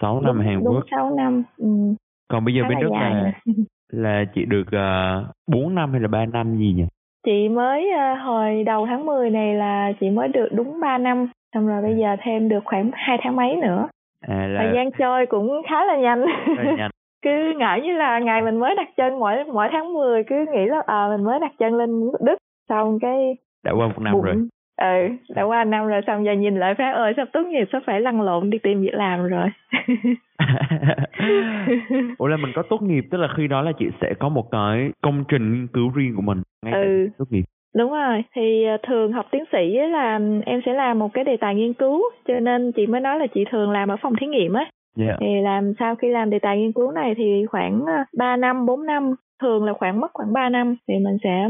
6 0.02 0.22
năm 0.22 0.36
đúng, 0.36 0.46
Hàn 0.46 0.64
đúng 0.64 0.76
Quốc. 0.76 0.84
6 0.92 1.16
năm 1.16 1.44
ừ. 1.58 1.66
còn 2.28 2.46
bây 2.46 2.54
giờ 2.54 2.62
Khá 2.64 2.70
bên 2.70 2.80
Đức 2.80 2.90
là, 2.92 3.32
là 3.92 4.26
chị 4.36 4.46
được 4.46 4.68
uh, 4.68 4.74
ờ, 4.74 5.26
4 5.52 5.76
năm 5.76 5.92
hay 5.92 6.02
là 6.02 6.08
3 6.08 6.26
năm 6.26 6.58
gì 6.58 6.74
nhỉ? 6.74 6.86
Chị 7.26 7.50
mới 7.50 7.92
uh, 7.94 8.20
hồi 8.22 8.64
đầu 8.64 8.86
tháng 8.86 9.06
10 9.06 9.30
này 9.30 9.54
là 9.54 9.92
chị 10.00 10.10
mới 10.10 10.28
được 10.28 10.48
đúng 10.52 10.80
3 10.82 10.98
năm 10.98 11.28
xong 11.54 11.68
rồi 11.68 11.82
bây 11.82 11.96
giờ 11.96 12.16
thêm 12.24 12.50
được 12.50 12.64
khoảng 12.66 12.92
hai 12.94 13.18
tháng 13.24 13.36
mấy 13.36 13.56
nữa. 13.56 13.88
À, 14.28 14.48
là... 14.48 14.64
thời 14.64 14.76
gian 14.76 14.92
trôi 15.00 15.26
cũng 15.26 15.62
khá 15.70 15.86
là 15.86 15.98
nhanh. 15.98 16.26
Là 16.58 16.76
nhanh 16.78 16.92
cứ 17.22 17.54
ngỡ 17.58 17.80
như 17.84 17.94
là 17.94 18.20
ngày 18.20 18.42
mình 18.42 18.60
mới 18.60 18.76
đặt 18.76 18.88
chân 18.98 19.20
mỗi 19.20 19.36
mỗi 19.54 19.68
tháng 19.72 19.94
10 19.94 20.24
cứ 20.24 20.36
nghĩ 20.54 20.66
là 20.66 20.82
à, 20.86 21.08
mình 21.10 21.26
mới 21.26 21.40
đặt 21.40 21.52
chân 21.60 21.76
lên 21.76 21.90
Đức 22.26 22.36
xong 22.70 23.00
cái 23.02 23.36
đã 23.64 23.72
qua 23.72 23.88
một 23.88 24.00
năm 24.00 24.14
bụng, 24.14 24.24
rồi 24.24 24.36
ừ 24.82 25.16
đã 25.36 25.44
qua 25.44 25.64
năm 25.64 25.88
rồi 25.88 26.02
xong 26.08 26.26
giờ 26.26 26.32
nhìn 26.32 26.60
lại 26.60 26.74
phát 26.78 26.92
ơi 26.96 27.14
sắp 27.18 27.28
tốt 27.34 27.42
nghiệp 27.48 27.68
sắp 27.72 27.84
phải 27.86 28.02
lăn 28.02 28.22
lộn 28.22 28.50
đi 28.50 28.58
tìm 28.64 28.82
việc 28.82 28.94
làm 28.94 29.28
rồi 29.28 29.50
ủa 32.18 32.28
là 32.28 32.38
mình 32.38 32.52
có 32.56 32.64
tốt 32.70 32.82
nghiệp 32.82 33.06
tức 33.12 33.18
là 33.18 33.28
khi 33.38 33.48
đó 33.48 33.62
là 33.62 33.72
chị 33.80 33.86
sẽ 34.02 34.14
có 34.20 34.30
một 34.30 34.52
cái 34.52 34.92
công 35.02 35.24
trình 35.28 35.54
nghiên 35.54 35.68
cứu 35.68 35.92
riêng 35.96 36.14
của 36.16 36.22
mình 36.22 36.42
ngay 36.66 36.74
ừ. 36.74 37.08
tốt 37.18 37.26
nghiệp 37.30 37.44
Đúng 37.76 37.92
rồi, 37.92 38.24
thì 38.36 38.66
ờ, 38.66 38.78
thường 38.88 39.12
học 39.12 39.26
tiến 39.32 39.44
sĩ 39.52 39.78
là 39.92 40.20
em 40.46 40.62
sẽ 40.66 40.74
làm 40.74 41.00
một 41.00 41.14
cái 41.14 41.24
đề 41.24 41.38
tài 41.38 41.56
nghiên 41.56 41.74
cứu, 41.74 42.02
cho 42.28 42.40
nên 42.40 42.72
chị 42.72 42.88
mới 42.88 43.02
nói 43.02 43.20
là 43.20 43.28
chị 43.28 43.46
thường 43.52 43.72
làm 43.72 43.90
ở 43.90 43.96
phòng 44.02 44.14
thí 44.20 44.28
nghiệm 44.28 44.54
á. 44.54 44.70
Yeah. 44.98 45.18
Thì 45.20 45.28
làm 45.44 45.74
sau 45.80 45.96
khi 45.96 46.08
làm 46.10 46.30
đề 46.30 46.40
tài 46.40 46.58
nghiên 46.58 46.72
cứu 46.72 46.92
này 46.92 47.14
thì 47.18 47.46
khoảng 47.50 47.86
3 48.18 48.34
ờ, 48.34 48.36
năm, 48.36 48.66
4 48.66 48.86
năm, 48.86 49.14
thường 49.42 49.64
là 49.64 49.74
khoảng 49.74 50.00
mất 50.00 50.12
khoảng 50.14 50.34
3 50.34 50.50
năm 50.50 50.76
thì 50.88 50.94
mình 50.94 51.18
sẽ 51.24 51.50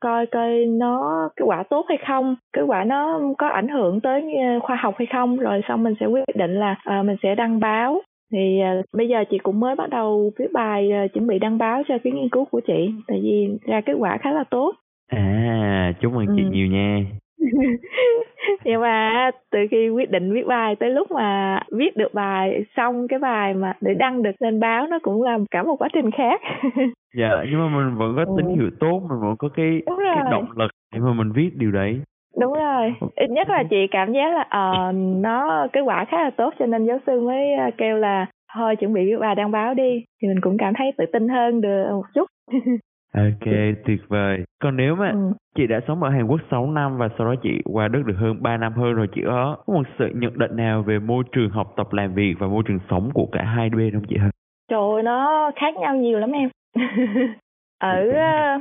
coi 0.00 0.26
coi 0.26 0.66
nó 0.66 1.28
kết 1.36 1.44
quả 1.46 1.62
tốt 1.70 1.86
hay 1.88 1.98
không, 2.08 2.36
kết 2.52 2.62
quả 2.66 2.84
nó 2.84 3.20
có 3.38 3.48
ảnh 3.48 3.68
hưởng 3.68 4.00
tới 4.00 4.22
ờ, 4.22 4.60
khoa 4.62 4.76
học 4.76 4.94
hay 4.98 5.06
không, 5.12 5.36
rồi 5.36 5.60
xong 5.68 5.82
mình 5.82 5.94
sẽ 6.00 6.06
quyết 6.06 6.24
định 6.34 6.54
là 6.54 6.76
uh, 7.00 7.06
mình 7.06 7.16
sẽ 7.22 7.34
đăng 7.34 7.60
báo 7.60 8.00
thì 8.32 8.60
uh, 8.80 8.84
bây 8.96 9.08
giờ 9.08 9.24
chị 9.30 9.38
cũng 9.38 9.60
mới 9.60 9.76
bắt 9.76 9.90
đầu 9.90 10.30
viết 10.38 10.52
bài 10.52 10.90
uh, 11.04 11.12
chuẩn 11.12 11.26
bị 11.26 11.38
đăng 11.38 11.58
báo 11.58 11.82
cho 11.88 11.94
cái 12.04 12.12
nghiên 12.12 12.28
cứu 12.28 12.44
của 12.44 12.60
chị 12.66 12.90
tại 13.08 13.20
vì 13.22 13.48
ra 13.66 13.80
kết 13.80 13.94
quả 13.98 14.18
khá 14.22 14.32
là 14.32 14.44
tốt 14.50 14.72
À, 15.10 15.92
chúc 16.00 16.12
mừng 16.12 16.26
chị 16.36 16.42
ừ. 16.42 16.50
nhiều 16.50 16.66
nha. 16.66 17.04
nhưng 18.64 18.80
mà 18.80 19.30
từ 19.50 19.58
khi 19.70 19.88
quyết 19.88 20.10
định 20.10 20.32
viết 20.32 20.46
bài 20.46 20.76
tới 20.76 20.90
lúc 20.90 21.10
mà 21.10 21.60
viết 21.72 21.96
được 21.96 22.14
bài 22.14 22.64
xong 22.76 23.08
cái 23.08 23.18
bài 23.18 23.54
mà 23.54 23.72
để 23.80 23.94
đăng 23.94 24.22
được 24.22 24.42
lên 24.42 24.60
báo 24.60 24.86
nó 24.86 24.98
cũng 25.02 25.22
là 25.22 25.38
cả 25.50 25.62
một 25.62 25.76
quá 25.78 25.88
trình 25.92 26.10
khác. 26.10 26.40
Dạ 27.16 27.30
nhưng 27.50 27.58
mà 27.58 27.68
mình 27.68 27.96
vẫn 27.98 28.16
có 28.16 28.24
tín 28.36 28.46
ừ. 28.46 28.54
hiệu 28.54 28.70
tốt 28.80 29.00
mình 29.08 29.20
vẫn 29.20 29.36
có 29.38 29.48
cái, 29.48 29.82
cái 29.86 30.30
động 30.30 30.46
lực 30.56 30.70
để 30.92 31.00
mà 31.00 31.12
mình 31.12 31.32
viết 31.32 31.50
điều 31.56 31.70
đấy. 31.70 32.00
Đúng 32.40 32.52
rồi. 32.52 32.94
Ít 33.16 33.30
nhất 33.30 33.50
là 33.50 33.62
chị 33.70 33.76
cảm 33.90 34.12
giác 34.12 34.34
là 34.34 34.40
uh, 34.42 34.94
nó 34.94 35.66
kết 35.72 35.80
quả 35.80 36.04
khá 36.04 36.22
là 36.22 36.30
tốt 36.30 36.54
cho 36.58 36.66
nên 36.66 36.86
giáo 36.86 36.98
sư 37.06 37.20
mới 37.20 37.54
ờ, 37.54 37.70
kêu 37.78 37.96
là 37.96 38.26
thôi 38.54 38.76
chuẩn 38.76 38.92
bị 38.92 39.00
viết 39.06 39.16
bài 39.20 39.34
đăng 39.34 39.50
báo 39.50 39.74
đi. 39.74 40.04
Thì 40.22 40.28
mình 40.28 40.40
cũng 40.40 40.56
cảm 40.58 40.74
thấy 40.78 40.92
tự 40.98 41.04
tin 41.12 41.28
hơn 41.28 41.60
được 41.60 41.84
một 41.90 42.04
chút 42.14 42.26
Ok, 43.14 43.52
tuyệt 43.86 44.00
vời. 44.08 44.44
Còn 44.62 44.76
nếu 44.76 44.94
mà 44.94 45.10
ừ. 45.10 45.32
chị 45.56 45.66
đã 45.66 45.80
sống 45.88 46.02
ở 46.02 46.10
Hàn 46.10 46.26
Quốc 46.26 46.40
6 46.50 46.70
năm 46.70 46.98
và 46.98 47.08
sau 47.18 47.26
đó 47.26 47.34
chị 47.42 47.50
qua 47.64 47.88
Đức 47.88 48.02
được 48.06 48.16
hơn 48.18 48.42
3 48.42 48.56
năm 48.56 48.72
hơn 48.72 48.94
rồi, 48.94 49.08
chị 49.14 49.22
có 49.26 49.56
một 49.66 49.82
sự 49.98 50.08
nhận 50.14 50.38
định 50.38 50.56
nào 50.56 50.82
về 50.82 50.98
môi 50.98 51.24
trường 51.32 51.50
học 51.50 51.72
tập 51.76 51.92
làm 51.92 52.14
việc 52.14 52.34
và 52.38 52.46
môi 52.46 52.62
trường 52.66 52.78
sống 52.90 53.10
của 53.14 53.26
cả 53.32 53.44
hai 53.44 53.70
bên 53.70 53.90
không 53.92 54.04
chị 54.08 54.16
hơn? 54.16 54.30
Trời 54.70 54.80
ơi, 54.94 55.02
nó 55.02 55.50
khác 55.56 55.74
nhau 55.76 55.96
nhiều 55.96 56.18
lắm 56.18 56.32
em. 56.32 56.48
ở 57.78 58.02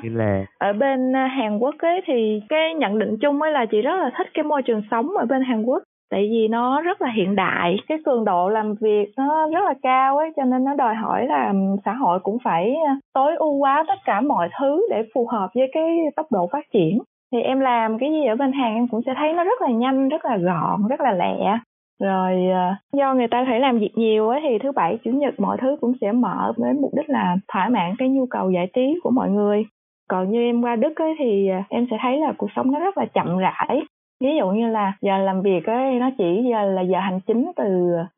là... 0.03 0.45
ở 0.59 0.73
bên 0.73 1.13
Hàn 1.13 1.57
Quốc 1.59 1.75
ấy 1.79 2.01
thì 2.05 2.41
cái 2.49 2.73
nhận 2.75 2.99
định 2.99 3.17
chung 3.21 3.41
ấy 3.41 3.51
là 3.51 3.65
chị 3.71 3.81
rất 3.81 3.95
là 3.99 4.11
thích 4.17 4.27
cái 4.33 4.43
môi 4.43 4.61
trường 4.61 4.81
sống 4.91 5.09
ở 5.17 5.25
bên 5.25 5.41
Hàn 5.41 5.63
Quốc 5.63 5.83
tại 6.11 6.27
vì 6.31 6.47
nó 6.47 6.81
rất 6.81 7.01
là 7.01 7.11
hiện 7.15 7.35
đại, 7.35 7.77
cái 7.87 7.97
cường 8.05 8.25
độ 8.25 8.49
làm 8.49 8.75
việc 8.81 9.11
nó 9.17 9.49
rất 9.49 9.65
là 9.65 9.73
cao 9.81 10.17
ấy, 10.17 10.31
cho 10.37 10.43
nên 10.43 10.63
nó 10.63 10.75
đòi 10.75 10.95
hỏi 10.95 11.27
là 11.27 11.53
xã 11.85 11.93
hội 11.93 12.19
cũng 12.19 12.37
phải 12.43 12.75
ờ, 12.87 12.93
tối 13.13 13.35
ưu 13.35 13.59
hóa 13.59 13.83
tất 13.87 13.99
cả 14.05 14.21
mọi 14.21 14.49
thứ 14.59 14.87
để 14.89 15.03
phù 15.13 15.27
hợp 15.27 15.49
với 15.55 15.67
cái 15.73 15.97
tốc 16.15 16.25
độ 16.31 16.47
phát 16.51 16.65
triển. 16.73 16.99
Thì 17.31 17.41
em 17.41 17.59
làm 17.59 17.99
cái 17.99 18.11
gì 18.11 18.25
ở 18.25 18.35
bên 18.35 18.51
hàng 18.51 18.75
em 18.75 18.87
cũng 18.87 19.01
sẽ 19.05 19.13
thấy 19.17 19.33
nó 19.33 19.43
rất 19.43 19.61
là 19.61 19.69
nhanh, 19.69 20.09
rất 20.09 20.25
là 20.25 20.37
gọn, 20.37 20.87
rất 20.89 21.01
là 21.01 21.11
lẹ. 21.11 21.57
Rồi 22.03 22.45
ờ, 22.53 22.75
do 22.93 23.13
người 23.13 23.27
ta 23.27 23.45
phải 23.49 23.59
làm 23.59 23.79
việc 23.79 23.91
nhiều 23.95 24.29
ấy, 24.29 24.39
thì 24.43 24.57
thứ 24.63 24.71
bảy, 24.71 24.97
chủ 25.03 25.11
nhật 25.11 25.39
mọi 25.39 25.57
thứ 25.61 25.77
cũng 25.81 25.93
sẽ 26.01 26.11
mở 26.11 26.53
với 26.57 26.73
mục 26.73 26.91
đích 26.97 27.09
là 27.09 27.35
thỏa 27.47 27.69
mãn 27.69 27.95
cái 27.97 28.09
nhu 28.09 28.25
cầu 28.25 28.51
giải 28.51 28.67
trí 28.73 28.99
của 29.03 29.11
mọi 29.11 29.29
người. 29.29 29.65
Còn 30.09 30.31
như 30.31 30.39
em 30.39 30.61
qua 30.61 30.75
đức 30.75 30.95
ấy 30.95 31.15
thì 31.19 31.47
ờ, 31.49 31.57
em 31.69 31.87
sẽ 31.91 31.97
thấy 32.01 32.17
là 32.17 32.33
cuộc 32.37 32.49
sống 32.55 32.71
nó 32.71 32.79
rất 32.79 32.97
là 32.97 33.05
chậm 33.05 33.37
rãi 33.37 33.81
ví 34.23 34.29
dụ 34.37 34.49
như 34.51 34.67
là 34.67 34.93
giờ 35.01 35.17
làm 35.17 35.41
việc 35.41 35.65
ấy 35.65 35.99
nó 35.99 36.09
chỉ 36.17 36.43
giờ 36.51 36.63
là 36.65 36.81
giờ 36.81 36.99
hành 36.99 37.19
chính 37.27 37.51
từ 37.55 37.63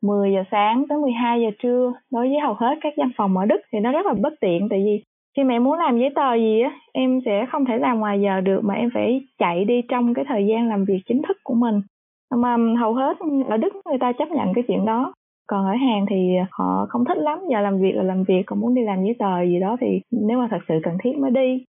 10 0.01 0.33
giờ 0.33 0.43
sáng 0.51 0.85
tới 0.89 0.97
12 0.97 1.41
giờ 1.41 1.49
trưa. 1.59 1.93
Đối 2.11 2.27
với 2.29 2.39
hầu 2.39 2.53
hết 2.53 2.75
các 2.81 2.93
văn 2.97 3.09
phòng 3.17 3.37
ở 3.37 3.45
Đức 3.45 3.61
thì 3.73 3.79
nó 3.79 3.91
rất 3.91 4.05
là 4.05 4.13
bất 4.13 4.33
tiện, 4.41 4.69
tại 4.69 4.79
vì 4.85 5.03
khi 5.37 5.43
mà 5.43 5.55
em 5.55 5.63
muốn 5.63 5.79
làm 5.79 5.99
giấy 5.99 6.09
tờ 6.15 6.35
gì 6.35 6.61
á, 6.61 6.71
em 6.93 7.19
sẽ 7.25 7.45
không 7.51 7.65
thể 7.65 7.77
làm 7.77 7.99
ngoài 7.99 8.21
giờ 8.21 8.41
được 8.41 8.61
mà 8.63 8.73
em 8.73 8.89
phải 8.93 9.21
chạy 9.37 9.65
đi 9.65 9.81
trong 9.89 10.13
cái 10.13 10.25
thời 10.27 10.47
gian 10.47 10.69
làm 10.69 10.85
việc 10.85 10.99
chính 11.05 11.21
thức 11.27 11.37
của 11.43 11.53
mình. 11.53 11.81
Mà 12.35 12.57
hầu 12.79 12.93
hết 12.93 13.17
ở 13.49 13.57
Đức 13.57 13.73
người 13.85 13.97
ta 13.99 14.11
chấp 14.11 14.31
nhận 14.31 14.53
cái 14.53 14.63
chuyện 14.67 14.85
đó. 14.85 15.13
Còn 15.47 15.65
ở 15.65 15.75
Hàn 15.75 16.05
thì 16.09 16.35
họ 16.51 16.85
không 16.89 17.05
thích 17.05 17.17
lắm, 17.17 17.39
giờ 17.49 17.61
làm 17.61 17.81
việc 17.81 17.91
là 17.95 18.03
làm 18.03 18.23
việc, 18.23 18.43
còn 18.45 18.59
muốn 18.59 18.75
đi 18.75 18.81
làm 18.81 19.03
giấy 19.03 19.15
tờ 19.19 19.43
gì 19.43 19.59
đó 19.59 19.77
thì 19.81 20.01
nếu 20.11 20.37
mà 20.37 20.47
thật 20.51 20.59
sự 20.67 20.75
cần 20.83 20.97
thiết 21.03 21.17
mới 21.17 21.31
đi. 21.31 21.63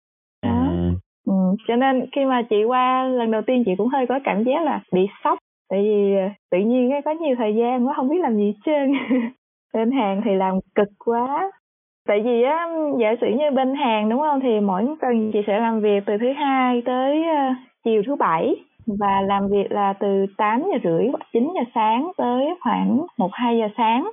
Ừ, 1.28 1.34
cho 1.68 1.76
nên 1.76 2.06
khi 2.16 2.26
mà 2.26 2.42
chị 2.50 2.64
qua 2.64 3.04
lần 3.04 3.32
đầu 3.32 3.42
tiên 3.48 3.64
chị 3.66 3.72
cũng 3.78 3.88
hơi 3.88 4.06
có 4.10 4.20
cảm 4.24 4.44
giác 4.44 4.64
là 4.64 4.82
bị 4.94 5.02
sốc. 5.24 5.38
Tại 5.70 5.82
vì 5.82 6.16
ờ, 6.16 6.30
tự 6.52 6.58
nhiên 6.58 6.92
có 7.06 7.12
nhiều 7.12 7.36
thời 7.38 7.56
gian 7.56 7.88
quá 7.88 7.94
không 7.96 8.10
biết 8.10 8.20
làm 8.22 8.36
gì 8.36 8.46
hết 8.46 8.60
trơn. 8.66 8.94
Bên 9.74 9.92
hàng 9.92 10.22
thì 10.26 10.32
làm 10.36 10.54
cực 10.76 10.88
quá. 11.06 11.52
Tại 12.08 12.22
vì 12.26 12.44
á 12.44 12.68
giả 13.00 13.16
sử 13.22 13.28
như 13.28 13.52
bên 13.56 13.76
hàng 13.76 14.10
đúng 14.10 14.20
không? 14.20 14.40
Thì 14.44 14.60
mỗi 14.60 14.86
tuần 15.02 15.32
chị 15.34 15.40
sẽ 15.48 15.60
làm 15.60 15.82
việc 15.82 16.04
từ 16.06 16.14
thứ 16.20 16.34
hai 16.36 16.82
tới 16.86 17.20
uh, 17.20 17.58
chiều 17.86 18.02
thứ 18.08 18.16
bảy. 18.16 18.56
Và 19.00 19.22
làm 19.22 19.48
việc 19.48 19.72
là 19.72 19.94
từ 20.00 20.26
8 20.38 20.62
giờ 20.62 20.80
rưỡi 20.84 21.08
hoặc 21.08 21.22
9 21.34 21.52
giờ 21.56 21.62
sáng 21.76 22.12
tới 22.18 22.46
khoảng 22.62 23.06
1 23.18 23.30
2 23.34 23.58
giờ 23.58 23.68
sáng. 23.78 24.10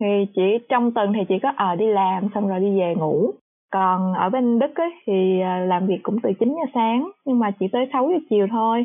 Thì 0.00 0.26
chỉ 0.34 0.58
trong 0.68 0.92
tuần 0.94 1.12
thì 1.12 1.20
chỉ 1.28 1.38
có 1.42 1.52
ở 1.56 1.76
đi 1.76 1.86
làm 1.86 2.28
xong 2.34 2.48
rồi 2.48 2.60
đi 2.60 2.80
về 2.80 2.94
ngủ 2.98 3.30
còn 3.72 4.14
ở 4.14 4.30
bên 4.30 4.58
Đức 4.58 4.74
ấy, 4.74 4.90
thì 5.06 5.40
à, 5.40 5.58
làm 5.58 5.86
việc 5.86 5.98
cũng 6.02 6.20
từ 6.22 6.32
9 6.40 6.48
giờ 6.48 6.70
sáng 6.74 7.10
nhưng 7.26 7.38
mà 7.38 7.50
chỉ 7.60 7.68
tới 7.72 7.88
6 7.92 8.10
giờ 8.10 8.18
chiều 8.30 8.46
thôi. 8.50 8.84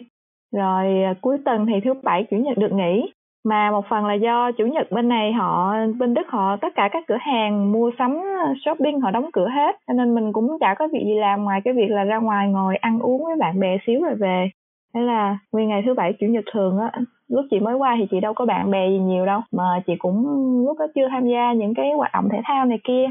Rồi 0.56 1.04
à, 1.04 1.14
cuối 1.22 1.38
tuần 1.46 1.66
thì 1.66 1.74
thứ 1.84 1.94
bảy 2.04 2.26
chủ 2.32 2.38
nhật 2.38 2.58
được 2.58 2.72
nghỉ. 2.72 3.14
Mà 3.46 3.72
một 3.72 3.86
phần 3.90 4.06
là 4.06 4.14
do 4.14 4.52
chủ 4.52 4.66
nhật 4.66 4.92
bên 4.92 5.08
này 5.08 5.34
họ 5.34 5.76
bên 6.00 6.14
Đức 6.14 6.28
họ 6.28 6.58
tất 6.62 6.76
cả 6.76 6.90
các 6.92 7.04
cửa 7.08 7.18
hàng 7.20 7.72
mua 7.72 7.92
sắm 8.00 8.12
à, 8.46 8.54
shopping 8.66 9.02
họ 9.02 9.12
đóng 9.12 9.30
cửa 9.34 9.48
hết. 9.48 9.76
Cho 9.88 9.94
nên 9.94 10.16
mình 10.16 10.34
cũng 10.34 10.58
chả 10.60 10.76
có 10.80 10.88
việc 10.94 11.04
gì 11.06 11.20
làm 11.20 11.44
ngoài 11.44 11.62
cái 11.66 11.74
việc 11.74 11.90
là 11.90 12.04
ra 12.04 12.18
ngoài 12.18 12.48
ngồi 12.48 12.76
ăn 12.76 13.00
uống 13.00 13.24
với 13.24 13.36
bạn 13.40 13.60
bè 13.60 13.78
xíu 13.88 14.02
rồi 14.04 14.16
về. 14.16 14.50
Thế 14.94 15.02
là 15.02 15.38
nguyên 15.52 15.70
ngày 15.70 15.82
thứ 15.86 15.94
bảy 15.94 16.14
chủ 16.20 16.26
nhật 16.28 16.44
thường 16.54 16.78
á 16.80 16.92
lúc 17.28 17.46
chị 17.52 17.60
mới 17.60 17.76
qua 17.76 17.96
thì 18.00 18.08
chị 18.12 18.20
đâu 18.20 18.34
có 18.34 18.46
bạn 18.46 18.72
bè 18.72 18.90
gì 18.90 19.00
nhiều 19.00 19.26
đâu 19.26 19.42
mà 19.52 19.82
chị 19.88 19.94
cũng 20.00 20.26
lúc 20.66 20.80
đó 20.80 20.86
chưa 20.96 21.08
tham 21.10 21.28
gia 21.28 21.54
những 21.54 21.74
cái 21.74 21.92
hoạt 21.98 22.12
động 22.14 22.30
thể 22.32 22.42
thao 22.46 22.66
này 22.66 22.80
kia 22.84 23.06